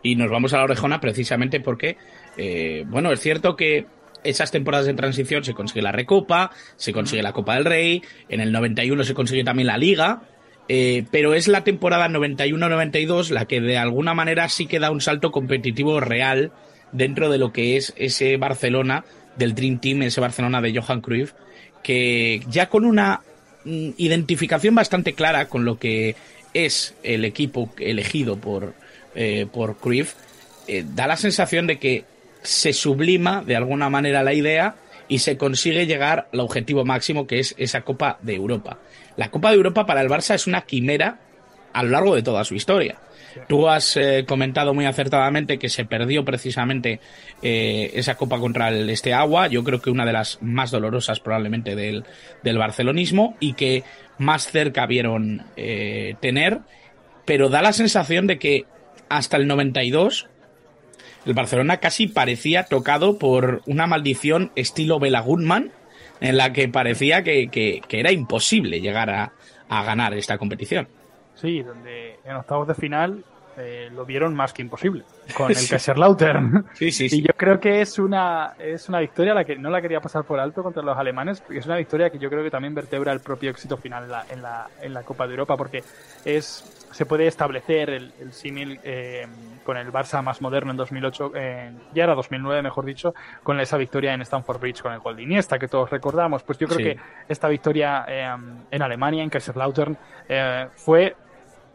Y 0.02 0.16
nos 0.16 0.32
vamos 0.32 0.54
a 0.54 0.58
la 0.58 0.64
orejona 0.64 1.00
precisamente 1.00 1.60
porque, 1.60 1.98
eh, 2.38 2.84
bueno, 2.88 3.12
es 3.12 3.20
cierto 3.20 3.56
que 3.56 3.86
esas 4.24 4.52
temporadas 4.52 4.88
de 4.88 4.94
transición 4.94 5.44
se 5.44 5.54
consigue 5.54 5.82
la 5.82 5.92
Recopa, 5.92 6.52
se 6.76 6.92
consigue 6.92 7.22
la 7.22 7.32
Copa 7.32 7.56
del 7.56 7.66
Rey, 7.66 8.02
en 8.28 8.42
el 8.42 8.52
91 8.52 9.04
se 9.04 9.14
consigue 9.14 9.44
también 9.44 9.68
la 9.68 9.78
Liga, 9.78 10.22
eh, 10.68 11.06
pero 11.12 11.34
es 11.34 11.48
la 11.48 11.64
temporada 11.64 12.08
91-92 12.10 13.30
la 13.30 13.46
que 13.46 13.62
de 13.62 13.78
alguna 13.78 14.14
manera 14.14 14.50
sí 14.50 14.66
que 14.66 14.80
da 14.80 14.92
un 14.92 15.02
salto 15.02 15.32
competitivo 15.32 16.00
real 16.00 16.52
dentro 16.92 17.30
de 17.30 17.38
lo 17.38 17.52
que 17.52 17.78
es 17.78 17.94
ese 17.98 18.38
Barcelona 18.38 19.06
del 19.38 19.54
Dream 19.54 19.80
Team, 19.80 20.04
ese 20.04 20.22
Barcelona 20.22 20.62
de 20.62 20.78
Johan 20.78 21.02
Cruyff, 21.02 21.34
que 21.84 22.42
ya 22.50 22.70
con 22.70 22.86
una 22.86 23.22
mm, 23.64 23.90
identificación 23.98 24.76
bastante 24.76 25.14
clara 25.14 25.48
con 25.48 25.66
lo 25.66 25.78
que 25.78 26.16
es 26.54 26.96
el 27.04 27.26
equipo 27.26 27.72
elegido 27.78 28.38
por, 28.38 28.74
eh, 29.14 29.46
por 29.52 29.78
Cruyff, 29.78 30.14
eh, 30.68 30.86
da 30.96 31.06
la 31.06 31.18
sensación 31.18 31.68
de 31.68 31.78
que 31.78 32.06
se 32.42 32.74
sublima 32.74 33.44
de 33.44 33.56
alguna 33.56 33.90
manera 33.90 34.24
la 34.24 34.34
idea 34.34 34.76
y 35.08 35.20
se 35.20 35.38
consigue 35.38 35.86
llegar 35.86 36.28
al 36.34 36.40
objetivo 36.40 36.86
máximo 36.86 37.28
que 37.28 37.40
es 37.40 37.56
esa 37.58 37.82
Copa 37.82 38.18
de 38.22 38.36
Europa. 38.36 38.80
La 39.18 39.30
Copa 39.30 39.50
de 39.50 39.58
Europa 39.58 39.86
para 39.86 40.02
el 40.02 40.10
Barça 40.10 40.36
es 40.36 40.48
una 40.48 40.62
quimera 40.62 41.20
a 41.74 41.84
lo 41.84 41.90
largo 41.90 42.16
de 42.16 42.24
toda 42.24 42.44
su 42.44 42.56
historia. 42.56 42.98
Tú 43.48 43.68
has 43.68 43.98
eh, 43.98 44.24
comentado 44.26 44.74
muy 44.74 44.86
acertadamente 44.86 45.60
que 45.60 45.68
se 45.68 45.86
perdió 45.86 46.24
precisamente 46.24 47.02
eh, 47.42 47.92
esa 47.94 48.16
copa 48.16 48.40
contra 48.40 48.70
el 48.70 48.90
Este 48.90 49.14
Agua, 49.14 49.48
yo 49.48 49.64
creo 49.64 49.82
que 49.82 49.90
una 49.90 50.06
de 50.06 50.14
las 50.14 50.42
más 50.42 50.72
dolorosas 50.72 51.20
probablemente 51.20 51.76
del, 51.76 52.06
del 52.44 52.58
barcelonismo 52.58 53.36
y 53.42 53.54
que 53.54 53.84
más 54.18 54.50
cerca 54.50 54.86
vieron 54.86 55.44
eh, 55.58 56.16
tener, 56.22 56.60
pero 57.26 57.50
da 57.50 57.62
la 57.62 57.74
sensación 57.74 58.26
de 58.26 58.40
que 58.40 58.66
hasta 59.10 59.38
el 59.38 59.48
92 59.48 60.30
el 61.26 61.34
Barcelona 61.34 61.78
casi 61.78 62.08
parecía 62.08 62.66
tocado 62.66 63.18
por 63.18 63.62
una 63.66 63.88
maldición 63.88 64.52
estilo 64.56 65.00
Bela 65.00 65.22
Goodman, 65.22 65.72
en 66.22 66.38
la 66.38 66.54
que 66.54 66.68
parecía 66.68 67.24
que, 67.24 67.50
que, 67.50 67.82
que 67.88 68.00
era 68.00 68.12
imposible 68.12 68.80
llegar 68.80 69.10
a, 69.10 69.34
a 69.70 69.84
ganar 69.84 70.14
esta 70.14 70.38
competición. 70.38 70.88
Sí, 71.36 71.62
donde 71.62 72.20
en 72.24 72.36
octavos 72.36 72.68
de 72.68 72.76
final 72.76 73.24
eh, 73.58 73.90
lo 73.94 74.06
vieron 74.06 74.36
más 74.36 74.52
que 74.52 74.62
imposible 74.62 75.04
con 75.36 75.50
el 75.50 75.56
Kaiserslautern. 75.70 76.66
Sí, 76.74 76.92
sí, 76.92 77.10
sí. 77.10 77.20
Y 77.20 77.22
yo 77.22 77.34
creo 77.38 77.60
que 77.60 77.82
es 77.82 77.98
una, 78.00 78.54
es 78.60 78.90
una 78.90 79.00
victoria 79.00 79.34
la 79.34 79.46
que 79.46 79.56
no 79.56 79.70
la 79.70 79.82
quería 79.82 80.02
pasar 80.02 80.26
por 80.26 80.40
alto 80.40 80.62
contra 80.62 80.84
los 80.84 80.98
alemanes, 80.98 81.40
porque 81.42 81.60
es 81.60 81.66
una 81.66 81.78
victoria 81.78 82.10
que 82.10 82.20
yo 82.20 82.30
creo 82.30 82.44
que 82.44 82.52
también 82.52 82.76
vertebra 82.76 83.14
el 83.14 83.22
propio 83.22 83.52
éxito 83.52 83.78
final 83.78 84.04
en 84.04 84.12
la, 84.12 84.26
en 84.30 84.42
la, 84.42 84.68
en 84.82 84.94
la 84.94 85.04
Copa 85.04 85.26
de 85.26 85.34
Europa, 85.34 85.56
porque 85.56 85.84
es 86.26 86.75
se 86.96 87.06
puede 87.06 87.28
establecer 87.28 87.90
el, 87.90 88.14
el 88.22 88.32
símil 88.32 88.80
eh, 88.82 89.28
con 89.66 89.76
el 89.76 89.92
Barça 89.92 90.24
más 90.24 90.42
moderno 90.42 90.72
en 90.72 90.78
2008, 90.78 91.32
eh, 91.36 91.74
ya 91.94 92.06
era 92.06 92.16
2009 92.16 92.62
mejor 92.62 92.86
dicho, 92.86 93.14
con 93.44 93.60
esa 93.60 93.76
victoria 93.76 94.14
en 94.14 94.22
Stamford 94.22 94.62
Bridge 94.62 94.82
con 94.82 94.94
el 94.94 95.00
gol 95.00 95.18
de 95.18 95.24
Iniesta 95.24 95.60
que 95.60 95.68
todos 95.68 95.90
recordamos. 95.90 96.44
Pues 96.44 96.58
yo 96.58 96.68
creo 96.68 96.78
Sí. 96.80 96.84
que 96.86 96.96
esta 97.28 97.50
victoria 97.50 98.06
eh, 98.08 98.34
en 98.72 98.82
Alemania, 98.82 99.24
en 99.24 99.30
Kaiserslautern, 99.30 99.98
eh, 100.30 100.68
fue 100.74 101.14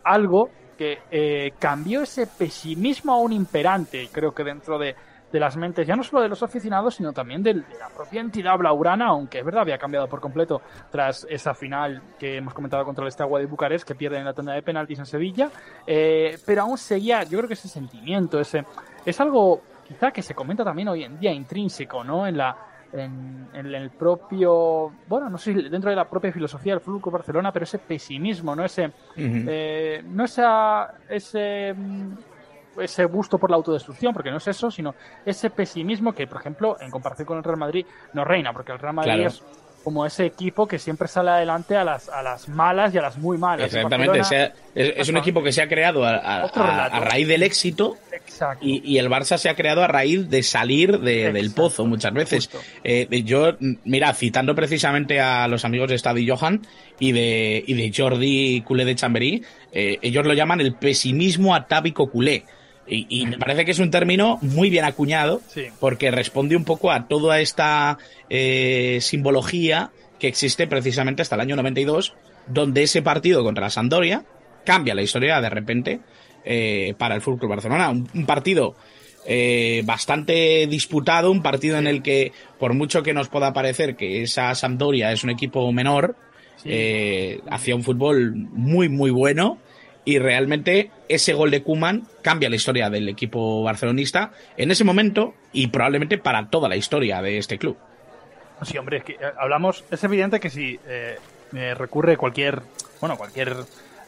algo 0.04 0.48
que 0.78 1.00
eh, 1.10 1.50
cambió 1.58 2.00
ese 2.00 2.26
pesimismo 2.26 3.12
a 3.12 3.18
un 3.18 3.34
imperante, 3.34 4.08
creo 4.10 4.32
que 4.32 4.42
dentro 4.42 4.78
de, 4.78 4.96
de 5.32 5.40
las 5.40 5.56
mentes, 5.56 5.86
ya 5.86 5.96
no 5.96 6.02
solo 6.02 6.22
de 6.22 6.28
los 6.28 6.42
aficionados, 6.42 6.94
sino 6.96 7.12
también 7.12 7.42
del- 7.42 7.62
de, 7.68 7.78
la 7.78 7.88
propia 7.88 8.20
entidad 8.20 8.58
blaurana, 8.58 9.06
aunque 9.08 9.38
es 9.38 9.44
verdad, 9.44 9.62
había 9.62 9.78
cambiado 9.78 10.08
por 10.08 10.20
completo 10.20 10.60
tras 10.90 11.26
esa 11.30 11.54
final 11.54 12.02
que 12.18 12.36
hemos 12.38 12.52
comentado 12.54 12.84
contra 12.84 13.02
el 13.04 13.08
Estagua 13.08 13.38
de 13.38 13.46
Bucarest, 13.46 13.86
que 13.86 13.94
pierde 13.94 14.18
en 14.18 14.24
la 14.24 14.32
tanda 14.32 14.52
de 14.54 14.62
penaltis 14.62 14.98
en 14.98 15.06
Sevilla, 15.06 15.50
eh, 15.86 16.38
pero 16.44 16.62
aún 16.62 16.76
seguía, 16.78 17.22
yo 17.24 17.38
creo 17.38 17.48
que 17.48 17.54
ese 17.54 17.68
sentimiento, 17.68 18.40
ese 18.40 18.64
es 19.04 19.20
algo 19.20 19.60
quizá 19.86 20.10
que 20.10 20.22
se 20.22 20.34
comenta 20.34 20.64
también 20.64 20.88
hoy 20.88 21.04
en 21.04 21.18
día 21.18 21.32
intrínseco, 21.32 22.02
¿no? 22.04 22.26
En 22.26 22.36
la 22.36 22.56
en, 22.92 23.46
en 23.52 23.66
el 23.72 23.90
propio, 23.90 24.90
bueno, 25.06 25.30
no 25.30 25.38
sé, 25.38 25.52
dentro 25.54 25.90
de 25.90 25.96
la 25.96 26.08
propia 26.08 26.32
filosofía 26.32 26.72
del 26.72 26.80
Fútbol 26.80 27.00
Club 27.00 27.12
Barcelona, 27.14 27.52
pero 27.52 27.62
ese 27.62 27.78
pesimismo, 27.78 28.56
¿no? 28.56 28.64
Ese, 28.64 28.90
eh, 29.16 30.02
no 30.06 30.24
esa, 30.24 30.94
ese, 31.08 31.72
mm, 31.72 32.12
ese 32.78 33.04
gusto 33.04 33.38
por 33.38 33.50
la 33.50 33.56
autodestrucción, 33.56 34.12
porque 34.12 34.30
no 34.30 34.36
es 34.36 34.46
eso, 34.48 34.70
sino 34.70 34.94
ese 35.24 35.50
pesimismo 35.50 36.14
que, 36.14 36.26
por 36.26 36.40
ejemplo, 36.40 36.76
en 36.80 36.90
comparación 36.90 37.26
con 37.26 37.38
el 37.38 37.44
Real 37.44 37.58
Madrid, 37.58 37.84
no 38.12 38.24
reina, 38.24 38.52
porque 38.52 38.72
el 38.72 38.78
Real 38.78 38.94
Madrid 38.94 39.12
Claro. 39.14 39.28
es 39.28 39.42
como 39.82 40.04
ese 40.04 40.26
equipo 40.26 40.68
que 40.68 40.78
siempre 40.78 41.08
sale 41.08 41.30
adelante 41.30 41.74
a 41.74 41.84
las, 41.84 42.10
a 42.10 42.22
las 42.22 42.50
malas 42.50 42.94
y 42.94 42.98
a 42.98 43.00
las 43.02 43.16
muy 43.16 43.38
malas. 43.38 43.64
Exactamente, 43.64 44.20
ha- 44.20 44.52
es, 44.74 44.92
es 44.98 45.08
un 45.08 45.16
equipo 45.16 45.42
que 45.42 45.52
se 45.52 45.62
ha 45.62 45.68
creado 45.68 46.04
a, 46.04 47.00
raíz 47.00 47.26
del 47.26 47.42
éxito 47.42 47.96
y, 48.60 48.82
y 48.84 48.98
el 48.98 49.08
Barça 49.08 49.38
se 49.38 49.48
ha 49.48 49.56
creado 49.56 49.82
a 49.82 49.86
raíz 49.86 50.28
de 50.28 50.42
salir 50.42 51.00
de- 51.00 51.32
del 51.32 51.52
pozo 51.54 51.86
muchas 51.86 52.12
veces. 52.12 52.50
Eh, 52.84 53.22
yo, 53.24 53.56
mira, 53.84 54.12
citando 54.12 54.54
precisamente 54.54 55.18
a 55.18 55.48
los 55.48 55.64
amigos 55.64 55.88
de 55.88 55.96
Stadi 55.98 56.28
Johan 56.28 56.60
y 56.98 57.12
de, 57.12 57.64
y 57.66 57.72
de 57.72 57.90
Jordi 57.96 58.60
Culé 58.60 58.84
de 58.84 58.94
Chamberí, 58.94 59.42
eh, 59.72 59.98
ellos 60.02 60.26
lo 60.26 60.34
llaman 60.34 60.60
el 60.60 60.74
pesimismo 60.74 61.54
atávico 61.54 62.10
culé. 62.10 62.44
Y, 62.90 63.06
y 63.08 63.24
me 63.26 63.38
parece 63.38 63.64
que 63.64 63.70
es 63.70 63.78
un 63.78 63.90
término 63.90 64.38
muy 64.42 64.68
bien 64.68 64.84
acuñado 64.84 65.40
Sí. 65.46 65.66
porque 65.78 66.10
responde 66.10 66.56
un 66.56 66.64
poco 66.64 66.90
a 66.90 67.06
toda 67.06 67.40
esta 67.40 67.98
eh, 68.28 68.98
simbología 69.00 69.90
que 70.18 70.26
existe 70.26 70.66
precisamente 70.66 71.22
hasta 71.22 71.36
el 71.36 71.40
año 71.42 71.56
92, 71.56 72.14
donde 72.48 72.82
ese 72.82 73.00
partido 73.00 73.44
contra 73.44 73.64
la 73.64 73.70
Sampdoria 73.70 74.24
cambia 74.64 74.94
la 74.94 75.02
historia 75.02 75.40
de 75.40 75.48
repente 75.48 76.00
eh, 76.44 76.94
para 76.98 77.14
el 77.14 77.20
Fútbol 77.20 77.48
Barcelona. 77.48 77.90
Un, 77.90 78.08
un 78.12 78.26
partido 78.26 78.74
eh, 79.24 79.82
bastante 79.84 80.66
disputado, 80.66 81.30
un 81.30 81.42
partido 81.42 81.78
en 81.78 81.86
el 81.86 82.02
que, 82.02 82.32
por 82.58 82.74
mucho 82.74 83.02
que 83.02 83.14
nos 83.14 83.28
pueda 83.28 83.52
parecer 83.52 83.94
que 83.96 84.22
esa 84.22 84.54
Sampdoria 84.54 85.12
es 85.12 85.22
un 85.22 85.30
equipo 85.30 85.70
menor, 85.72 86.16
hacía 87.50 87.74
un 87.74 87.82
fútbol 87.82 88.34
muy, 88.34 88.88
muy 88.88 89.10
bueno. 89.10 89.58
Y 90.04 90.18
realmente 90.18 90.90
ese 91.08 91.34
gol 91.34 91.50
de 91.50 91.62
Kuman 91.62 92.06
cambia 92.22 92.48
la 92.48 92.56
historia 92.56 92.88
del 92.88 93.08
equipo 93.08 93.62
barcelonista 93.62 94.32
en 94.56 94.70
ese 94.70 94.84
momento 94.84 95.34
y 95.52 95.66
probablemente 95.68 96.18
para 96.18 96.48
toda 96.48 96.68
la 96.68 96.76
historia 96.76 97.20
de 97.20 97.38
este 97.38 97.58
club. 97.58 97.76
Sí, 98.62 98.76
hombre, 98.78 98.98
es 98.98 99.04
que 99.04 99.12
eh, 99.12 99.32
hablamos, 99.38 99.84
es 99.90 100.02
evidente 100.04 100.40
que 100.40 100.50
si 100.50 100.78
eh, 100.86 101.18
eh, 101.54 101.74
recurre 101.74 102.16
cualquier, 102.16 102.60
bueno, 103.00 103.16
cualquier 103.16 103.56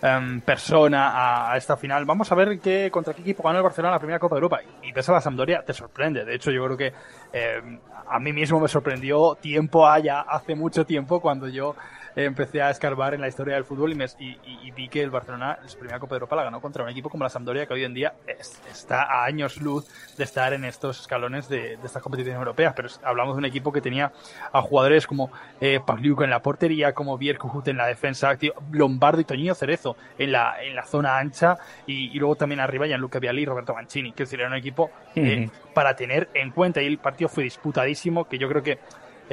em, 0.03 0.41
persona 0.43 1.51
a, 1.51 1.57
esta 1.57 1.77
final, 1.77 2.05
vamos 2.05 2.31
a 2.31 2.35
ver 2.35 2.59
qué, 2.61 2.91
contra 2.91 3.15
qué 3.15 3.23
equipo 3.23 3.43
ganó 3.43 3.59
el 3.59 3.65
Barcelona 3.65 3.95
la 3.95 3.99
primera 3.99 4.19
Copa 4.19 4.37
de 4.37 4.39
Europa. 4.39 4.61
Y 4.83 4.93
ves 4.93 5.09
a 5.09 5.13
la 5.13 5.21
Sampdoria, 5.21 5.63
te 5.65 5.73
sorprende. 5.73 6.25
De 6.25 6.35
hecho, 6.35 6.51
yo 6.51 6.65
creo 6.67 6.77
que 6.77 6.93
em, 7.33 7.79
a 8.09 8.19
mí 8.19 8.33
mismo 8.33 8.61
me 8.61 8.69
sorprendió 8.69 9.37
tiempo 9.37 9.87
allá, 9.87 10.21
hace 10.21 10.55
mucho 10.55 10.85
tiempo, 10.85 11.21
cuando 11.21 11.49
yo 11.49 11.75
empecé 12.17 12.63
a 12.63 12.71
escarbar 12.71 13.15
en 13.15 13.21
la 13.21 13.29
historia 13.29 13.55
del 13.55 13.65
fútbol 13.65 13.93
y, 13.93 13.95
me- 13.95 14.05
y- 14.19 14.39
y- 14.45 14.59
y 14.65 14.71
vi 14.71 14.89
que 14.89 15.03
el 15.03 15.11
Barcelona 15.11 15.59
su 15.67 15.79
primera 15.79 15.99
Copa 15.99 16.15
de 16.15 16.17
Europa 16.17 16.37
la 16.37 16.45
ganó 16.45 16.61
contra 16.61 16.83
un 16.85 16.91
equipo 16.91 17.09
como 17.09 17.25
la 17.25 17.31
Sampdoria 17.31 17.67
que 17.67 17.75
hoy 17.75 17.85
en 17.85 17.95
día 17.95 18.15
es- 18.27 18.61
está 18.71 19.03
a 19.03 19.25
años 19.25 19.57
luz 19.61 19.87
de 20.17 20.25
estar 20.25 20.53
en 20.53 20.65
estos 20.65 21.01
escalones 21.01 21.49
de, 21.49 21.77
de 21.77 21.87
estas 21.87 22.03
competiciones 22.03 22.39
europeas. 22.39 22.75
Pero 22.77 22.89
hablamos 23.05 23.35
de 23.37 23.39
un 23.39 23.45
equipo 23.45 23.73
que 23.73 23.81
tenía 23.81 24.13
a 24.53 24.61
jugadores 24.63 25.07
como 25.07 25.31
eh, 25.61 25.81
Pagliuca 25.85 26.25
en 26.25 26.31
la 26.31 26.43
portería, 26.43 26.93
como 26.93 27.17
Bierkuhut 27.19 27.67
en 27.69 27.77
la 27.77 27.87
defensa, 27.87 28.37
Lombardo 28.71 29.21
y 29.21 29.25
Toñino 29.25 29.55
Cerezo 29.55 29.97
en 30.19 30.33
la, 30.33 30.63
en 30.63 30.75
la 30.77 30.85
zona 30.85 31.19
ancha 31.19 31.57
y, 31.87 32.15
y 32.15 32.19
luego 32.19 32.37
también 32.37 32.61
arriba 32.61 32.87
Gianluca 32.87 33.19
Vialli 33.19 33.43
y 33.43 33.47
Roberto 33.47 33.75
Mancini. 33.75 34.13
Que 34.13 34.27
era 34.33 34.47
un 34.47 34.55
equipo 34.55 34.91
eh, 35.15 35.49
para 35.75 35.95
tener 35.97 36.29
en 36.35 36.51
cuenta 36.51 36.81
y 36.83 36.87
el 36.87 36.99
partido 36.99 37.29
fue 37.29 37.45
disputadísimo 37.45 38.29
que 38.29 38.39
yo 38.39 38.49
creo 38.49 38.63
que 38.63 38.79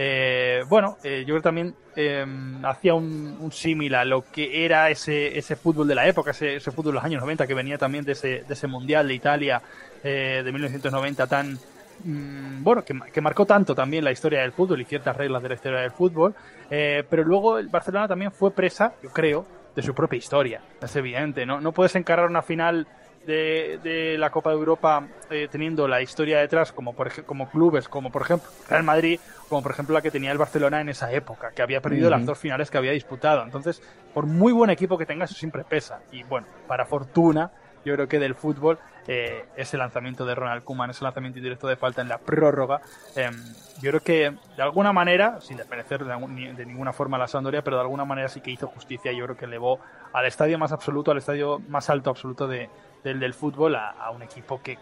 eh, 0.01 0.63
bueno, 0.69 0.97
eh, 1.03 1.25
yo 1.27 1.33
creo 1.33 1.37
que 1.39 1.43
también 1.43 1.75
eh, 1.97 2.25
hacía 2.63 2.93
un, 2.93 3.51
símil 3.51 3.95
a 3.95 4.05
lo 4.05 4.23
que 4.31 4.63
era 4.63 4.89
ese, 4.89 5.37
ese 5.37 5.57
fútbol 5.57 5.89
de 5.89 5.95
la 5.95 6.07
época, 6.07 6.31
ese, 6.31 6.55
ese 6.55 6.71
fútbol 6.71 6.93
de 6.93 6.95
los 6.95 7.03
años 7.03 7.19
90 7.19 7.45
que 7.45 7.53
venía 7.53 7.77
también 7.77 8.05
de 8.05 8.13
ese, 8.13 8.45
de 8.47 8.53
ese 8.53 8.67
Mundial 8.67 9.09
de 9.09 9.13
Italia 9.13 9.61
eh, 10.01 10.41
de 10.45 10.51
1990 10.53 11.27
tan, 11.27 11.59
mm, 12.05 12.63
bueno, 12.63 12.85
que, 12.85 12.97
que 13.11 13.19
marcó 13.19 13.45
tanto 13.45 13.75
también 13.75 14.05
la 14.05 14.13
historia 14.13 14.39
del 14.39 14.53
fútbol 14.53 14.79
y 14.79 14.85
ciertas 14.85 15.17
reglas 15.17 15.43
de 15.43 15.49
la 15.49 15.55
historia 15.55 15.79
del 15.81 15.91
fútbol, 15.91 16.33
eh, 16.71 17.03
pero 17.09 17.25
luego 17.25 17.57
el 17.57 17.67
Barcelona 17.67 18.07
también 18.07 18.31
fue 18.31 18.51
presa, 18.51 18.93
yo 19.03 19.09
creo, 19.09 19.45
de 19.75 19.81
su 19.81 19.93
propia 19.93 20.17
historia, 20.17 20.61
es 20.81 20.95
evidente, 20.95 21.45
¿no? 21.45 21.59
No 21.59 21.73
puedes 21.73 21.93
encarar 21.97 22.29
una 22.29 22.41
final 22.41 22.87
de, 23.29 23.79
de 23.83 24.17
la 24.17 24.31
Copa 24.31 24.49
de 24.49 24.55
Europa 24.55 25.07
eh, 25.29 25.47
teniendo 25.51 25.87
la 25.87 26.01
historia 26.01 26.39
detrás 26.39 26.71
como 26.71 26.93
por 26.93 27.23
como 27.25 27.47
clubes 27.47 27.87
como 27.87 28.11
por 28.11 28.23
ejemplo 28.23 28.49
Real 28.67 28.83
Madrid 28.83 29.19
como 29.47 29.61
por 29.61 29.71
ejemplo 29.71 29.93
la 29.93 30.01
que 30.01 30.09
tenía 30.09 30.31
el 30.31 30.39
Barcelona 30.39 30.81
en 30.81 30.89
esa 30.89 31.11
época 31.11 31.51
que 31.51 31.61
había 31.61 31.79
perdido 31.79 32.09
las 32.09 32.25
dos 32.25 32.37
finales 32.37 32.69
que 32.71 32.77
había 32.77 32.91
disputado. 32.91 33.43
Entonces 33.43 33.81
por 34.13 34.25
muy 34.25 34.51
buen 34.51 34.71
equipo 34.71 34.97
que 34.97 35.05
tengas 35.05 35.29
eso 35.29 35.39
siempre 35.39 35.63
pesa. 35.63 35.99
Y 36.11 36.23
bueno 36.23 36.47
para 36.67 36.85
fortuna 36.85 37.51
yo 37.85 37.93
creo 37.95 38.07
que 38.07 38.19
del 38.19 38.35
fútbol 38.35 38.77
eh, 39.07 39.45
ese 39.55 39.77
lanzamiento 39.77 40.25
de 40.25 40.35
Ronald 40.35 40.63
Koeman 40.63 40.89
ese 40.89 41.03
lanzamiento 41.03 41.39
indirecto 41.39 41.67
de 41.67 41.75
falta 41.75 42.01
en 42.01 42.09
la 42.09 42.17
prórroga 42.17 42.81
em, 43.15 43.33
yo 43.81 43.89
creo 43.91 44.01
que 44.01 44.33
de 44.55 44.61
alguna 44.63 44.93
manera 44.93 45.39
sin 45.41 45.57
desmerecer 45.57 46.03
de, 46.03 46.65
ninguna 46.65 46.93
forma 46.93 47.17
la 47.17 47.27
Sampdoria 47.27 47.63
pero 47.63 47.77
de 47.77 47.81
alguna 47.83 48.05
manera 48.05 48.27
sí 48.27 48.41
que 48.41 48.51
hizo 48.51 48.67
justicia 48.67 49.11
yo 49.11 49.25
creo 49.25 49.37
que 49.37 49.45
elevó 49.45 49.79
al 50.13 50.25
estadio 50.25 50.57
más 50.59 50.71
absoluto 50.71 51.11
al 51.11 51.17
estadio 51.17 51.59
más 51.69 51.89
alto 51.89 52.09
absoluto 52.09 52.47
de, 52.47 52.69
del, 53.03 53.33
fútbol 53.33 53.75
a, 53.75 54.11
un 54.11 54.21
equipo 54.21 54.61
que- 54.61 54.77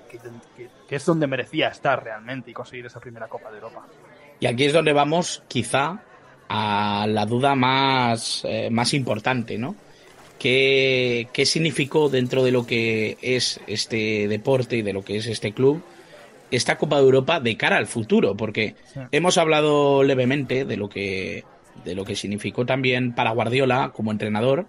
que 0.88 0.96
es 0.96 1.06
donde 1.06 1.28
merecía 1.28 1.70
estar 1.70 2.04
realmente 2.04 2.52
y 2.52 2.54
conseguir 2.54 2.86
esa 2.86 3.00
primera 3.00 3.28
Copa 3.28 3.50
de 3.52 3.58
Europa. 3.58 3.84
Y 4.40 4.46
aquí 4.46 4.66
es 4.66 4.74
donde 4.74 4.94
vamos, 4.94 5.44
quizá, 5.48 6.00
a 6.50 7.06
la 7.08 7.26
duda 7.26 7.56
más, 7.56 8.44
eh, 8.46 8.70
más 8.72 8.94
importante, 8.94 9.58
¿no? 9.58 9.76
¿Qué, 10.40 11.28
¿Qué 11.34 11.46
significó 11.46 12.10
dentro 12.10 12.44
de 12.44 12.52
lo 12.52 12.66
que 12.66 13.18
es 13.22 13.60
este 13.68 14.28
deporte 14.28 14.78
y 14.78 14.82
de 14.82 14.94
lo 14.94 15.04
que 15.04 15.18
es 15.18 15.28
este 15.28 15.52
club 15.54 15.82
esta 16.50 16.78
Copa 16.78 16.98
de 16.98 17.04
Europa 17.04 17.40
de 17.40 17.58
cara 17.58 17.78
al 17.78 17.88
futuro? 17.88 18.36
Porque 18.36 18.76
Sí. 18.94 19.00
hemos 19.12 19.38
hablado 19.38 20.04
levemente 20.04 20.64
de 20.66 20.78
lo 20.78 20.90
que, 20.90 21.44
de 21.84 21.96
lo 21.96 22.06
que 22.06 22.16
significó 22.16 22.66
también 22.66 23.14
para 23.14 23.32
Guardiola 23.32 23.92
como 23.94 24.12
entrenador 24.12 24.66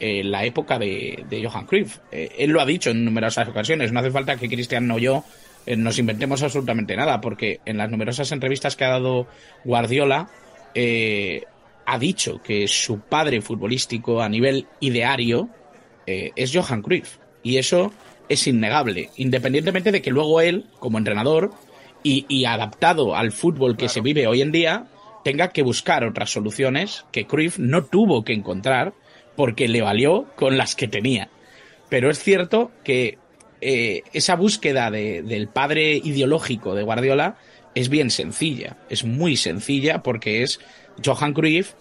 en 0.00 0.30
la 0.30 0.44
época 0.44 0.78
de, 0.78 1.24
de 1.28 1.44
Johan 1.44 1.66
Cruyff. 1.66 1.98
Eh, 2.12 2.30
él 2.38 2.50
lo 2.50 2.60
ha 2.60 2.66
dicho 2.66 2.90
en 2.90 3.04
numerosas 3.04 3.48
ocasiones, 3.48 3.90
no 3.92 4.00
hace 4.00 4.10
falta 4.12 4.36
que 4.36 4.48
Cristian 4.48 4.88
o 4.92 4.98
yo 4.98 5.24
eh, 5.66 5.76
nos 5.76 5.98
inventemos 5.98 6.40
absolutamente 6.42 6.96
nada, 6.96 7.20
porque 7.20 7.58
en 7.66 7.76
las 7.76 7.90
numerosas 7.90 8.30
entrevistas 8.30 8.76
que 8.76 8.84
ha 8.84 8.90
dado 8.90 9.26
Guardiola, 9.64 10.30
eh, 10.74 11.42
ha 11.88 11.98
dicho 11.98 12.42
que 12.42 12.68
su 12.68 13.00
padre 13.00 13.40
futbolístico 13.40 14.20
a 14.20 14.28
nivel 14.28 14.66
ideario 14.78 15.48
eh, 16.06 16.32
es 16.36 16.54
Johan 16.54 16.82
Cruyff. 16.82 17.16
Y 17.42 17.56
eso 17.56 17.92
es 18.28 18.46
innegable, 18.46 19.08
independientemente 19.16 19.90
de 19.90 20.02
que 20.02 20.10
luego 20.10 20.42
él, 20.42 20.66
como 20.80 20.98
entrenador, 20.98 21.50
y, 22.02 22.44
adaptado 22.44 23.16
al 23.16 23.32
fútbol 23.32 23.76
que 23.76 23.88
se 23.88 24.02
vive 24.02 24.26
hoy 24.26 24.42
en 24.42 24.52
día, 24.52 24.86
tenga 25.24 25.48
que 25.48 25.62
buscar 25.62 26.04
otras 26.04 26.30
soluciones 26.30 27.06
que 27.10 27.26
Cruyff 27.26 27.58
no 27.58 27.84
tuvo 27.84 28.22
que 28.22 28.34
encontrar 28.34 28.92
porque 29.34 29.66
le 29.66 29.80
valió 29.80 30.26
con 30.36 30.58
las 30.58 30.74
que 30.74 30.88
tenía. 30.88 31.30
Pero 31.88 32.10
es 32.10 32.18
cierto 32.18 32.70
que 32.84 33.18
eh, 33.62 34.02
esa 34.12 34.36
búsqueda 34.36 34.90
del 34.90 35.48
padre 35.48 35.94
ideológico 35.96 36.74
de 36.74 36.82
Guardiola 36.82 37.38
es 37.74 37.88
bien 37.88 38.10
sencilla, 38.10 38.76
es 38.88 39.04
muy 39.04 39.36
sencilla 39.36 40.02
porque 40.02 40.42
es 40.42 40.60
Johan 41.04 41.32
Cruyff 41.32 41.74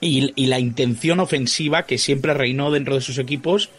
y, 0.00 0.46
la 0.46 0.58
intención 0.58 1.20
ofensiva 1.20 1.86
que 1.86 1.98
siempre 1.98 2.34
reinó 2.34 2.70
dentro 2.70 2.94
de 2.94 3.00
sus 3.00 3.18
equipos 3.18 3.70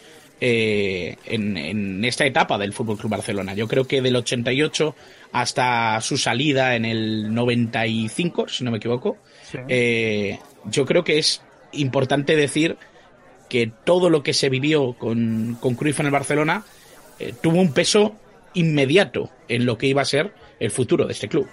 eh, 0.42 1.16
en, 1.26 2.04
esta 2.04 2.26
etapa 2.26 2.58
del 2.58 2.74
Fútbol 2.74 2.98
Club 2.98 3.12
Barcelona. 3.12 3.54
Yo 3.54 3.68
creo 3.68 3.86
que 3.86 4.02
del 4.02 4.16
88 4.16 4.96
hasta 5.32 6.00
su 6.02 6.18
salida 6.18 6.76
en 6.76 6.86
el 6.86 7.34
95, 7.34 8.48
si 8.48 8.64
no 8.64 8.72
me 8.72 8.78
equivoco, 8.78 9.18
eh, 9.68 10.40
yo 10.66 10.86
creo 10.86 11.04
que 11.04 11.18
es 11.20 11.42
importante 11.72 12.36
decir 12.36 12.78
que 13.50 13.72
todo 13.84 14.10
lo 14.10 14.24
que 14.24 14.34
se 14.34 14.50
vivió 14.50 14.94
con, 14.94 15.58
con 15.60 15.76
Cruyff 15.76 16.00
en 16.00 16.08
el 16.08 16.12
Barcelona 16.12 16.66
eh, 17.20 17.34
tuvo 17.42 17.60
un 17.60 17.74
peso 17.74 18.16
inmediato 18.54 19.30
en 19.48 19.66
lo 19.66 19.78
que 19.78 19.88
iba 19.88 20.02
a 20.02 20.06
ser 20.06 20.34
el 20.60 20.72
futuro 20.72 21.06
de 21.06 21.14
este 21.14 21.28
club. 21.28 21.48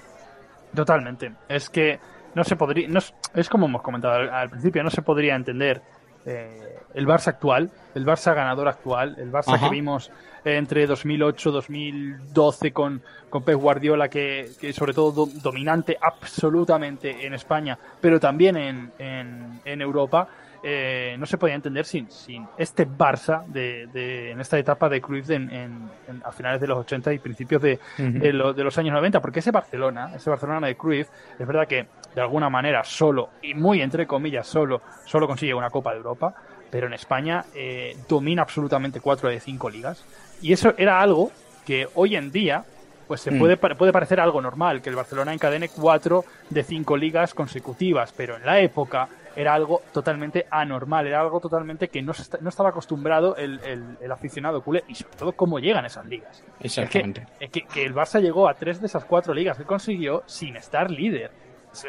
Totalmente. 0.75 1.33
Es 1.49 1.69
que 1.71 1.99
no 2.35 2.45
se 2.45 2.57
podría, 2.57 2.89
no, 2.89 3.01
es 3.35 3.49
como 3.49 3.67
hemos 3.67 3.83
comentado 3.83 4.31
al, 4.33 4.51
principio, 4.51 4.83
no 4.83 4.91
se 4.91 5.03
podría 5.03 5.35
entender 5.35 5.83
eh, 6.27 6.79
el 6.95 7.07
Barça 7.07 7.29
actual, 7.29 7.71
el 7.95 8.07
Barça 8.07 8.35
ganador 8.35 8.69
actual, 8.69 9.17
el 9.19 9.31
Barça 9.31 9.59
que 9.61 9.69
vimos 9.69 10.11
entre 10.45 10.87
2008 10.87 11.53
2012 11.53 12.73
con, 12.73 13.03
con 13.31 13.43
Pep 13.43 13.57
Guardiola, 13.57 14.09
que, 14.09 14.51
que 14.61 14.73
sobre 14.73 14.93
todo 14.93 15.27
dominante 15.27 15.97
absolutamente 16.01 17.27
en 17.27 17.35
España, 17.35 17.79
pero 18.01 18.21
también 18.21 18.57
en, 18.57 18.93
en, 18.99 19.61
en 19.65 19.81
Europa, 19.81 20.29
eh, 20.67 21.17
no 21.19 21.27
se 21.27 21.37
podía 21.37 21.55
entender 21.55 21.85
sin, 21.85 22.11
sin 22.11 22.47
este 22.57 22.89
Barça 22.89 23.45
de, 23.45 23.87
de, 23.89 24.31
en 24.31 24.41
esta 24.41 24.59
etapa 24.59 24.89
de 24.89 24.99
Cruyff 24.99 25.29
en, 25.29 25.51
en, 25.51 25.91
a 26.25 26.33
finales 26.33 26.59
de 26.59 26.67
los 26.67 26.79
80 26.79 27.13
y 27.13 27.19
principios 27.19 27.61
de, 27.61 27.79
de, 27.99 28.33
los 28.33 28.79
años 28.79 28.95
90, 28.95 29.21
porque 29.21 29.41
ese 29.41 29.51
Barcelona, 29.51 30.13
ese 30.17 30.31
Barcelona 30.31 30.67
de 30.67 30.75
Cruyff, 30.75 31.09
es 31.39 31.47
verdad 31.47 31.69
que 31.69 31.87
de 32.15 32.21
alguna 32.23 32.49
manera 32.49 32.83
solo, 32.83 33.29
y 33.43 33.53
muy 33.53 33.83
entre 33.83 34.07
comillas 34.07 34.47
solo, 34.47 34.81
solo 35.05 35.27
consigue 35.27 35.53
una 35.53 35.69
Copa 35.69 35.91
de 35.91 35.99
Europa, 35.99 36.35
pero 36.71 36.87
en 36.87 36.95
España 36.95 37.45
eh, 37.55 37.95
domina 38.09 38.41
absolutamente 38.41 39.01
cuatro 39.01 39.29
de 39.29 39.41
cinco 39.41 39.69
ligas. 39.69 40.03
Y 40.41 40.55
eso 40.55 40.73
era 40.79 41.03
algo 41.03 41.31
que 41.67 41.89
hoy 41.95 42.17
en 42.17 42.33
día 42.33 42.65
pues 43.07 43.21
se 43.21 43.31
mm. 43.31 43.39
puede, 43.39 43.57
puede 43.59 43.93
parecer 43.93 44.19
algo 44.19 44.41
normal, 44.41 44.81
que 44.81 44.89
el 44.89 44.97
Barcelona 44.97 45.35
encadene 45.35 45.69
cuatro 45.69 46.25
de 46.49 46.63
cinco 46.63 46.97
ligas 46.97 47.35
consecutivas, 47.35 48.15
pero 48.17 48.37
en 48.37 48.47
la 48.47 48.61
época 48.61 49.11
era 49.37 49.55
algo 49.55 49.83
totalmente 49.93 50.47
anormal, 50.51 51.07
era 51.07 51.21
algo 51.21 51.41
totalmente 51.41 51.89
que 51.89 52.03
no, 52.03 52.13
no 52.41 52.49
estaba 52.49 52.71
acostumbrado 52.71 53.37
el, 53.37 53.61
el, 54.01 54.13
aficionado 54.13 54.63
culé 54.63 54.85
y 54.89 54.95
sobre 54.95 55.17
todo 55.17 55.33
cómo 55.33 55.59
llegan 55.59 55.85
esas 55.85 56.07
ligas. 56.07 56.43
Exactamente. 56.61 57.27
Es 57.41 57.51
que, 57.51 57.63
que, 57.63 57.85
el 57.85 57.95
Barça 57.95 58.21
llegó 58.21 58.49
a 58.49 58.55
tres 58.55 58.81
de 58.81 58.87
esas 58.87 59.05
cuatro 59.05 59.35
ligas 59.35 59.57
que 59.57 59.65
consiguió 59.65 60.23
sin 60.27 60.57
estar 60.57 60.91
líder. 60.91 61.31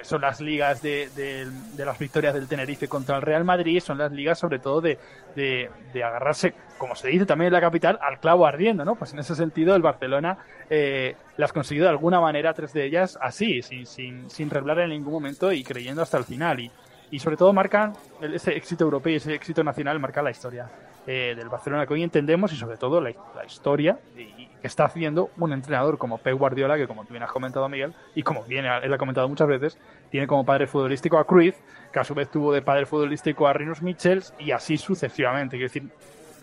Son 0.02 0.22
las 0.22 0.42
ligas 0.42 0.82
de, 0.82 1.10
de, 1.16 1.86
las 1.86 2.00
victorias 2.00 2.34
del 2.34 2.48
Tenerife 2.48 2.88
contra 2.88 3.18
el 3.18 3.22
Real 3.22 3.44
Madrid, 3.44 3.80
son 3.80 4.00
las 4.00 4.12
ligas 4.12 4.40
sobre 4.40 4.58
todo 4.58 4.82
de, 4.82 4.98
de, 5.36 6.04
agarrarse, 6.04 6.56
como 6.80 6.96
se 6.96 7.10
dice 7.10 7.28
también 7.28 7.48
en 7.48 7.54
la 7.54 7.62
capital, 7.62 8.00
al 8.02 8.20
clavo 8.20 8.48
ardiendo, 8.48 8.84
¿no? 8.84 8.96
Pues 8.96 9.14
en 9.14 9.20
ese 9.20 9.36
sentido 9.36 9.76
el 9.76 9.84
Barcelona 9.84 10.40
eh, 10.72 11.16
las 11.38 11.54
consiguió 11.54 11.84
de 11.84 11.92
alguna 11.92 12.20
manera, 12.20 12.56
tres 12.56 12.74
de 12.74 12.84
ellas, 12.84 13.20
así, 13.22 13.62
sin, 13.62 13.86
sin, 13.86 14.28
sin 14.32 14.50
reblar 14.50 14.80
en 14.80 14.90
ningún 14.90 15.14
momento 15.14 15.54
y 15.54 15.64
creyendo 15.64 16.02
hasta 16.02 16.18
el 16.18 16.24
final. 16.24 16.60
Y, 16.60 16.72
y 17.12 17.20
sobre 17.20 17.38
todo 17.38 17.54
marcan 17.54 17.94
ese 18.22 18.56
éxito 18.56 18.84
europeo 18.84 19.14
y 19.14 19.16
ese 19.18 19.34
éxito 19.34 19.64
nacional 19.64 20.00
marca 20.00 20.22
la 20.22 20.32
historia 20.32 20.70
eh, 21.08 21.34
del 21.36 21.50
Barcelona 21.50 21.86
que 21.86 21.94
hoy 21.94 22.04
entendemos 22.04 22.52
y 22.52 22.56
sobre 22.56 22.78
todo 22.78 23.00
la, 23.00 23.12
historia 23.46 24.00
y, 24.18 24.48
que 24.48 24.68
está 24.68 24.86
haciendo 24.86 25.30
un 25.38 25.54
entrenador 25.54 25.98
como 25.98 26.18
Pep 26.18 26.36
Guardiola 26.36 26.78
que 26.78 26.88
como 26.88 27.06
tú 27.06 27.14
bien 27.14 27.24
has 27.24 27.32
comentado 27.32 27.70
Miguel 27.70 27.94
y 28.16 28.24
como 28.24 28.44
bien 28.44 28.66
él 28.66 28.92
ha 28.92 28.98
comentado 28.98 29.30
muchas 29.30 29.48
veces 29.48 29.78
tiene 30.10 30.26
como 30.26 30.44
padre 30.44 30.66
futbolístico 30.66 31.20
a 31.20 31.26
Cruyff 31.26 31.56
que 31.94 32.00
a 32.00 32.04
su 32.04 32.16
vez 32.16 32.30
tuvo 32.32 32.52
de 32.52 32.62
padre 32.62 32.86
futbolístico 32.88 33.48
a 33.48 33.54
Rinus 33.54 33.82
Michels 33.82 34.34
y 34.40 34.52
así 34.52 34.78
sucesivamente. 34.78 35.58
Quiero 35.58 35.70
decir 35.72 35.84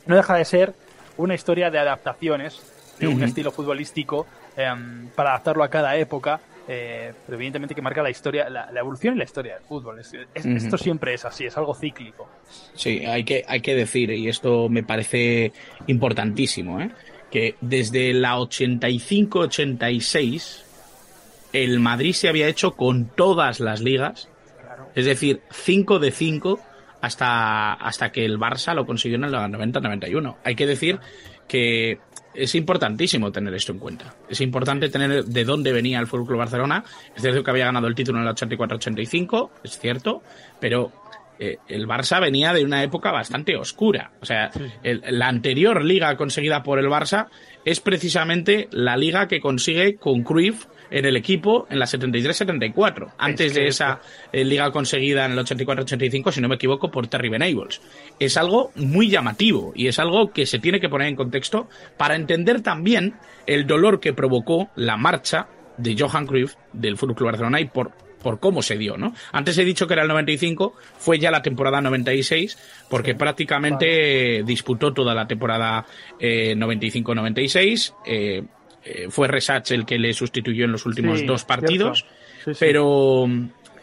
no 0.06 0.16
deja 0.16 0.34
de 0.36 0.44
ser 0.44 0.74
una 1.16 1.34
historia 1.34 1.70
de 1.70 1.78
adaptaciones 1.78 2.62
de 2.98 3.08
un 3.08 3.22
estilo 3.22 3.50
futbolístico 3.50 4.26
em, 4.56 5.08
para 5.08 5.30
adaptarlo 5.30 5.64
a 5.64 5.68
cada 5.68 5.96
época 5.96 6.40
eh, 6.68 7.12
pero 7.26 7.36
evidentemente 7.36 7.74
que 7.74 7.82
marca 7.82 8.00
la 8.02 8.10
historia, 8.10 8.48
la, 8.48 8.70
evolución 8.78 9.14
y 9.14 9.18
la 9.18 9.24
historia 9.24 9.54
del 9.54 9.64
fútbol. 9.64 10.00
Esto 10.00 10.78
siempre 10.78 11.14
es 11.14 11.24
así, 11.24 11.46
es 11.46 11.56
algo 11.56 11.74
cíclico. 11.74 12.28
Sí, 12.74 13.04
hay 13.04 13.24
que, 13.24 13.44
hay 13.46 13.60
que 13.60 13.74
decir, 13.74 14.10
y 14.10 14.28
esto 14.28 14.68
me 14.68 14.84
parece 14.84 15.52
importantísimo, 15.86 16.80
¿eh? 16.80 16.90
que 17.30 17.54
desde 17.60 18.12
la 18.12 18.36
85-86 18.36 20.64
el 21.52 21.80
Madrid 21.80 22.12
se 22.12 22.28
había 22.28 22.46
hecho 22.46 22.72
con 22.72 23.06
todas 23.06 23.58
las 23.60 23.80
ligas, 23.80 24.28
es 24.94 25.06
decir, 25.06 25.40
5 25.50 25.98
de 25.98 26.10
5 26.10 26.60
hasta, 27.00 27.72
hasta 27.72 28.12
que 28.12 28.22
el 28.24 28.38
Barça 28.38 28.74
lo 28.74 28.86
consiguió 28.86 29.16
en 29.16 29.24
el 29.24 29.32
90-91. 29.32 30.36
Hay 30.44 30.54
que 30.54 30.66
decir 30.66 31.00
que 31.48 31.98
es 32.34 32.54
importantísimo 32.54 33.30
tener 33.30 33.54
esto 33.54 33.72
en 33.72 33.78
cuenta. 33.78 34.14
Es 34.28 34.40
importante 34.40 34.88
tener 34.88 35.24
de 35.24 35.44
dónde 35.44 35.72
venía 35.72 35.98
el 35.98 36.06
Fútbol 36.06 36.26
Club 36.26 36.38
Barcelona. 36.38 36.84
Es 37.14 37.22
cierto 37.22 37.42
que 37.42 37.50
había 37.50 37.66
ganado 37.66 37.86
el 37.86 37.94
título 37.94 38.20
en 38.20 38.26
el 38.26 38.34
84-85, 38.34 39.50
es 39.64 39.78
cierto, 39.78 40.22
pero 40.60 40.92
eh, 41.38 41.58
el 41.68 41.86
Barça 41.88 42.20
venía 42.20 42.52
de 42.52 42.64
una 42.64 42.82
época 42.82 43.10
bastante 43.10 43.56
oscura. 43.56 44.12
O 44.20 44.26
sea, 44.26 44.50
la 44.82 45.28
anterior 45.28 45.84
liga 45.84 46.16
conseguida 46.16 46.62
por 46.62 46.78
el 46.78 46.86
Barça 46.86 47.28
es 47.64 47.80
precisamente 47.80 48.68
la 48.70 48.96
liga 48.96 49.28
que 49.28 49.40
consigue 49.40 49.96
con 49.96 50.22
Cruyff 50.22 50.66
en 50.92 51.06
el 51.06 51.16
equipo 51.16 51.66
en 51.70 51.78
la 51.78 51.86
73-74, 51.86 53.14
antes 53.18 53.54
de 53.54 53.66
esa 53.66 54.00
eh, 54.30 54.44
liga 54.44 54.70
conseguida 54.70 55.24
en 55.24 55.32
el 55.32 55.38
84-85, 55.38 56.30
si 56.30 56.40
no 56.40 56.48
me 56.48 56.56
equivoco, 56.56 56.90
por 56.90 57.06
Terry 57.06 57.30
Venables. 57.30 57.80
Es 58.24 58.36
algo 58.36 58.70
muy 58.76 59.08
llamativo 59.08 59.72
y 59.74 59.88
es 59.88 59.98
algo 59.98 60.32
que 60.32 60.46
se 60.46 60.58
tiene 60.58 60.80
que 60.80 60.88
poner 60.88 61.08
en 61.08 61.16
contexto 61.16 61.68
para 61.96 62.14
entender 62.14 62.60
también 62.62 63.14
el 63.46 63.66
dolor 63.66 63.98
que 63.98 64.12
provocó 64.12 64.70
la 64.76 64.96
marcha 64.96 65.48
de 65.76 65.96
Johan 65.98 66.26
Cruyff 66.26 66.54
del 66.72 66.96
Fútbol 66.96 67.16
Club 67.16 67.26
Barcelona 67.30 67.60
y 67.60 67.64
por 67.66 67.92
por 68.22 68.38
cómo 68.38 68.62
se 68.62 68.78
dio, 68.78 68.96
¿no? 68.96 69.12
Antes 69.32 69.58
he 69.58 69.64
dicho 69.64 69.88
que 69.88 69.94
era 69.94 70.02
el 70.02 70.08
95, 70.08 70.74
fue 70.96 71.18
ya 71.18 71.30
la 71.30 71.42
temporada 71.42 71.80
96, 71.80 72.56
porque 72.88 73.14
prácticamente 73.14 74.42
disputó 74.44 74.92
toda 74.92 75.12
la 75.14 75.26
temporada 75.26 75.84
95-96. 76.20 77.94
Eh, 78.06 78.44
eh, 78.84 79.06
fue 79.10 79.28
Resach 79.28 79.70
el 79.72 79.84
que 79.84 79.98
le 79.98 80.12
sustituyó 80.12 80.64
en 80.64 80.72
los 80.72 80.86
últimos 80.86 81.26
dos 81.26 81.44
partidos, 81.44 82.06
pero 82.58 83.28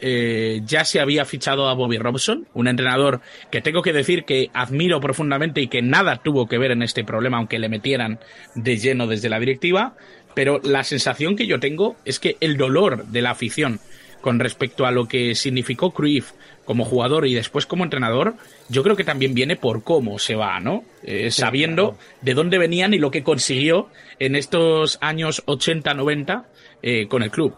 eh, 0.02 0.62
ya 0.66 0.86
se 0.86 1.00
había 1.00 1.26
fichado 1.26 1.68
a 1.68 1.74
Bobby 1.74 1.97
Robson, 1.97 2.47
un 2.54 2.68
entrenador 2.68 3.22
que 3.52 3.62
tengo 3.62 3.82
que 3.82 3.93
decir 3.93 4.24
que 4.24 4.50
admiro 4.54 5.00
profundamente 5.00 5.62
y 5.62 5.68
que 5.68 5.82
nada 5.82 6.18
tuvo 6.18 6.47
que 6.47 6.58
ver 6.58 6.72
en 6.72 6.84
este 6.84 7.04
problema, 7.04 7.38
aunque 7.38 7.60
le 7.60 7.70
metieran 7.70 8.20
de 8.56 8.78
lleno 8.78 9.08
desde 9.08 9.30
la 9.30 9.39
directiva. 9.39 9.95
Pero 10.36 10.62
la 10.64 10.84
sensación 10.84 11.36
que 11.36 11.47
yo 11.47 11.60
tengo 11.60 11.95
es 12.06 12.20
que 12.20 12.38
el 12.39 12.56
dolor 12.56 13.08
de 13.08 13.22
la 13.22 13.32
afición 13.32 13.80
con 14.22 14.39
respecto 14.39 14.86
a 14.86 14.91
lo 14.91 15.08
que 15.08 15.36
significó 15.36 15.91
Cruyff 15.91 16.32
como 16.66 16.86
jugador 16.86 17.26
y 17.26 17.34
después 17.34 17.66
como 17.66 17.84
entrenador, 17.84 18.36
yo 18.68 18.84
creo 18.84 18.95
que 18.95 19.04
también 19.04 19.34
viene 19.34 19.56
por 19.56 19.84
cómo 19.84 20.20
se 20.20 20.36
va, 20.36 20.60
¿no? 20.60 20.84
Eh, 21.04 21.32
sabiendo 21.32 21.97
de 22.22 22.34
dónde 22.34 22.58
venían 22.58 22.93
y 22.93 23.00
lo 23.00 23.12
que 23.12 23.24
consiguió 23.24 23.88
en 24.20 24.36
estos 24.36 24.97
años 25.02 25.43
80-90 25.47 26.45
eh, 26.84 27.08
con 27.08 27.24
el 27.24 27.32
club. 27.32 27.56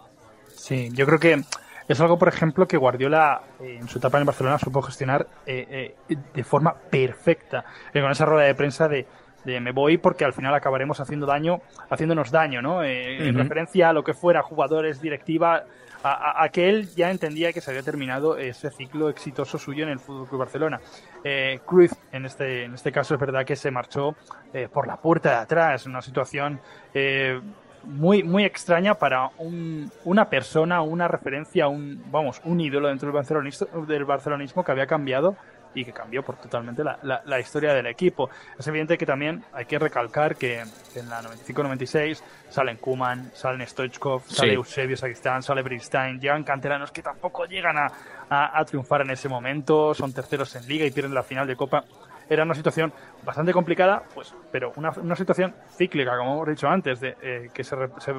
Sí, 0.56 0.90
yo 0.94 1.06
creo 1.06 1.20
que 1.20 1.44
es 1.92 2.02
algo, 2.02 2.18
por 2.18 2.28
ejemplo, 2.28 2.68
que 2.68 2.78
Guardiola 2.78 3.42
eh, 3.60 3.78
en 3.80 3.88
su 3.88 3.98
etapa 3.98 4.20
en 4.20 4.26
Barcelona 4.26 4.58
supo 4.58 4.82
gestionar 4.82 5.28
de 5.46 6.44
forma 6.44 6.74
perfecta, 6.74 7.66
con 7.94 8.12
esa 8.12 8.26
rueda 8.26 8.46
de 8.46 8.56
prensa 8.56 8.88
de, 8.88 9.06
me 9.46 9.72
voy 9.72 9.98
porque 9.98 10.24
al 10.24 10.34
final 10.34 10.54
acabaremos 10.54 11.00
haciendo 11.00 11.26
daño, 11.26 11.62
haciéndonos 11.90 12.32
daño, 12.32 12.62
¿no? 12.62 12.84
En 12.84 13.36
referencia 13.36 13.90
a 13.90 13.94
lo 13.94 14.04
que 14.04 14.14
fuera 14.14 14.42
jugadores, 14.44 15.02
directiva, 15.02 15.64
a, 16.04 16.50
que 16.50 16.70
él 16.70 16.90
ya 16.96 17.12
entendía 17.12 17.54
que 17.54 17.62
se 17.62 17.72
había 17.72 17.84
terminado 17.84 18.38
ese 18.38 18.72
ciclo 18.72 19.10
exitoso 19.10 19.58
suyo 19.58 19.84
en 19.84 19.90
el 19.90 20.00
Fútbol 20.00 20.28
Club 20.28 20.40
Barcelona. 20.40 20.80
Eh, 21.24 21.60
Cruz, 21.66 21.92
en 22.12 22.26
este, 22.26 22.64
en 22.64 22.74
este 22.74 22.92
caso, 22.92 23.14
es 23.14 23.20
verdad 23.20 23.46
que 23.46 23.56
se 23.56 23.72
marchó 23.72 24.16
eh, 24.54 24.68
por 24.72 24.88
la 24.88 24.98
puerta 24.98 25.30
de 25.30 25.36
atrás, 25.36 25.86
una 25.86 26.02
situación 26.02 26.60
eh, 26.94 27.40
muy, 27.84 28.24
muy 28.24 28.46
extraña 28.46 28.96
para 28.96 29.32
un, 29.38 29.92
una 30.06 30.30
persona, 30.30 30.82
una 30.82 31.08
referencia, 31.08 31.68
un, 31.68 32.04
vamos, 32.12 32.42
un 32.44 32.60
ídolo 32.60 32.88
dentro 32.88 33.08
del 33.08 33.16
barcelonismo, 33.16 33.86
del 33.86 34.06
barcelonismo 34.06 34.64
que 34.64 34.72
había 34.72 34.88
cambiado 34.88 35.36
y 35.74 35.86
que 35.86 35.94
cambió 35.94 36.24
por 36.24 36.36
totalmente 36.36 36.84
la, 36.84 37.22
la, 37.26 37.40
historia 37.40 37.74
del 37.74 37.88
equipo. 37.88 38.30
Es 38.58 38.68
evidente 38.68 38.98
que 38.98 39.06
también 39.06 39.44
hay 39.54 39.66
que 39.66 39.80
recalcar 39.80 40.36
que, 40.36 40.60
en 40.60 41.10
la 41.10 41.22
95-96 41.22 42.22
salen 42.50 42.78
Kuman, 42.78 43.32
salen 43.34 43.66
Stoichkov, 43.66 44.24
sale 44.28 44.54
Eusebio 44.54 44.98
Sacristán, 44.98 45.42
sale 45.42 45.62
Bristein, 45.62 46.20
llegan 46.20 46.44
canteranos 46.44 46.92
que 46.92 47.02
tampoco 47.02 47.46
llegan 47.46 47.78
a, 47.78 47.90
a, 48.30 48.66
triunfar 48.66 49.02
en 49.02 49.12
ese 49.12 49.30
momento, 49.30 49.94
son 49.94 50.14
terceros 50.14 50.56
en 50.56 50.68
liga 50.68 50.86
y 50.86 50.92
pierden 50.92 51.14
la 51.14 51.24
final 51.24 51.48
de 51.48 51.56
Copa 51.56 51.84
era 52.32 52.44
una 52.44 52.54
situación 52.54 52.94
bastante 53.26 53.52
complicada, 53.52 54.04
pues, 54.16 54.34
pero 54.54 54.72
una, 54.78 54.92
una 55.02 55.18
situación 55.18 55.54
cíclica, 55.70 56.18
como 56.18 56.36
hemos 56.36 56.48
dicho 56.48 56.66
antes, 56.66 57.02
de, 57.02 57.18
eh, 57.22 57.50
que 57.54 57.62
se, 57.62 57.76
se, 57.98 58.14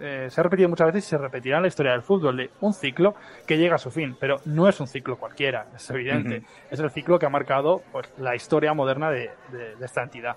eh, 0.00 0.26
se, 0.28 0.40
ha 0.40 0.44
repetido 0.44 0.68
muchas 0.68 0.88
veces 0.88 1.06
y 1.06 1.08
se 1.08 1.16
repetirá 1.16 1.56
en 1.56 1.62
la 1.62 1.68
historia 1.68 1.92
del 1.92 2.02
fútbol, 2.02 2.36
de 2.36 2.50
un 2.60 2.74
ciclo 2.74 3.14
que 3.46 3.56
llega 3.56 3.76
a 3.76 3.78
su 3.78 3.90
fin, 3.90 4.16
pero 4.20 4.36
no 4.44 4.68
es 4.68 4.78
un 4.80 4.86
ciclo 4.86 5.16
cualquiera, 5.16 5.68
es 5.74 5.88
evidente. 5.88 6.42
Es 6.70 6.78
el 6.78 6.90
ciclo 6.90 7.18
que 7.18 7.24
ha 7.24 7.30
marcado 7.30 7.80
pues, 7.90 8.12
la 8.18 8.34
historia 8.34 8.74
moderna 8.74 9.10
de, 9.10 9.30
de, 9.50 9.76
de 9.76 9.84
esta 9.86 10.02
entidad. 10.02 10.36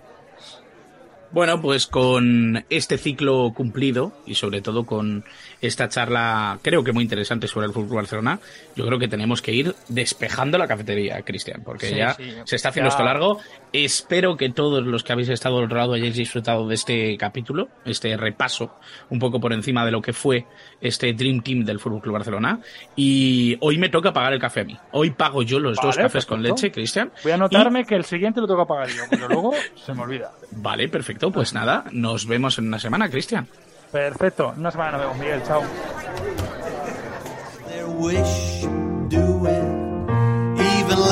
Bueno, 1.31 1.61
pues 1.61 1.87
con 1.87 2.63
este 2.69 2.97
ciclo 2.97 3.51
cumplido 3.53 4.13
y 4.25 4.35
sobre 4.35 4.61
todo 4.61 4.85
con 4.85 5.25
esta 5.61 5.89
charla, 5.89 6.57
creo 6.61 6.83
que 6.83 6.93
muy 6.93 7.03
interesante 7.03 7.47
sobre 7.47 7.67
el 7.67 7.73
fútbol 7.73 7.97
Barcelona, 7.97 8.39
yo 8.75 8.85
creo 8.85 8.97
que 8.97 9.07
tenemos 9.07 9.41
que 9.41 9.53
ir 9.53 9.75
despejando 9.89 10.57
la 10.57 10.67
cafetería, 10.67 11.21
Cristian, 11.23 11.63
porque 11.63 11.95
ya 11.95 12.15
se 12.45 12.55
está 12.55 12.69
haciendo 12.69 12.89
esto 12.89 13.03
largo. 13.03 13.39
Espero 13.73 14.37
que 14.37 14.49
todos 14.49 14.85
los 14.85 15.03
que 15.03 15.13
habéis 15.13 15.29
estado 15.29 15.57
al 15.57 15.65
otro 15.65 15.77
lado 15.77 15.93
hayáis 15.93 16.15
disfrutado 16.15 16.67
de 16.67 16.75
este 16.75 17.17
capítulo, 17.17 17.67
este 17.85 18.15
repaso, 18.15 18.75
un 19.09 19.19
poco 19.19 19.39
por 19.41 19.51
encima 19.51 19.85
de 19.85 19.91
lo 19.91 20.01
que 20.01 20.13
fue 20.13 20.45
este 20.81 21.13
Dream 21.13 21.41
Team 21.41 21.63
del 21.63 21.79
Fútbol 21.79 22.01
Club 22.01 22.13
Barcelona. 22.13 22.59
Y 22.95 23.57
hoy 23.61 23.77
me 23.77 23.89
toca 23.89 24.13
pagar 24.13 24.33
el 24.33 24.39
café 24.39 24.61
a 24.61 24.63
mí. 24.63 24.77
Hoy 24.91 25.11
pago 25.11 25.43
yo 25.43 25.59
los 25.59 25.77
dos 25.77 25.97
cafés 25.97 26.25
con 26.25 26.41
leche, 26.41 26.71
Cristian. 26.71 27.11
Voy 27.23 27.31
a 27.31 27.35
anotarme 27.35 27.85
que 27.85 27.95
el 27.95 28.05
siguiente 28.05 28.41
lo 28.41 28.47
toca 28.47 28.65
pagar 28.65 28.89
yo, 28.89 29.03
pero 29.09 29.27
luego 29.27 29.53
se 29.75 29.93
me 29.93 30.01
olvida. 30.01 30.31
Vale, 30.51 30.87
perfecto. 30.89 31.31
Pues 31.31 31.53
nada, 31.53 31.85
nos 31.91 32.27
vemos 32.27 32.57
en 32.59 32.67
una 32.67 32.79
semana, 32.79 33.09
Cristian. 33.09 33.47
Perfecto, 33.91 34.53
una 34.57 34.71
semana 34.71 34.91
nos 34.93 35.01
vemos, 35.01 35.17
Miguel. 35.17 35.41
Chao. 35.43 35.63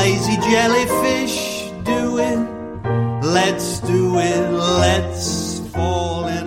lazy 0.05 0.36
jellyfish 0.51 1.72
do 1.84 2.20
it. 2.20 2.39
Let's 3.24 3.80
do 3.82 4.20
it. 4.20 4.51
Let's 4.51 5.59
fall 5.74 6.28
in 6.28 6.45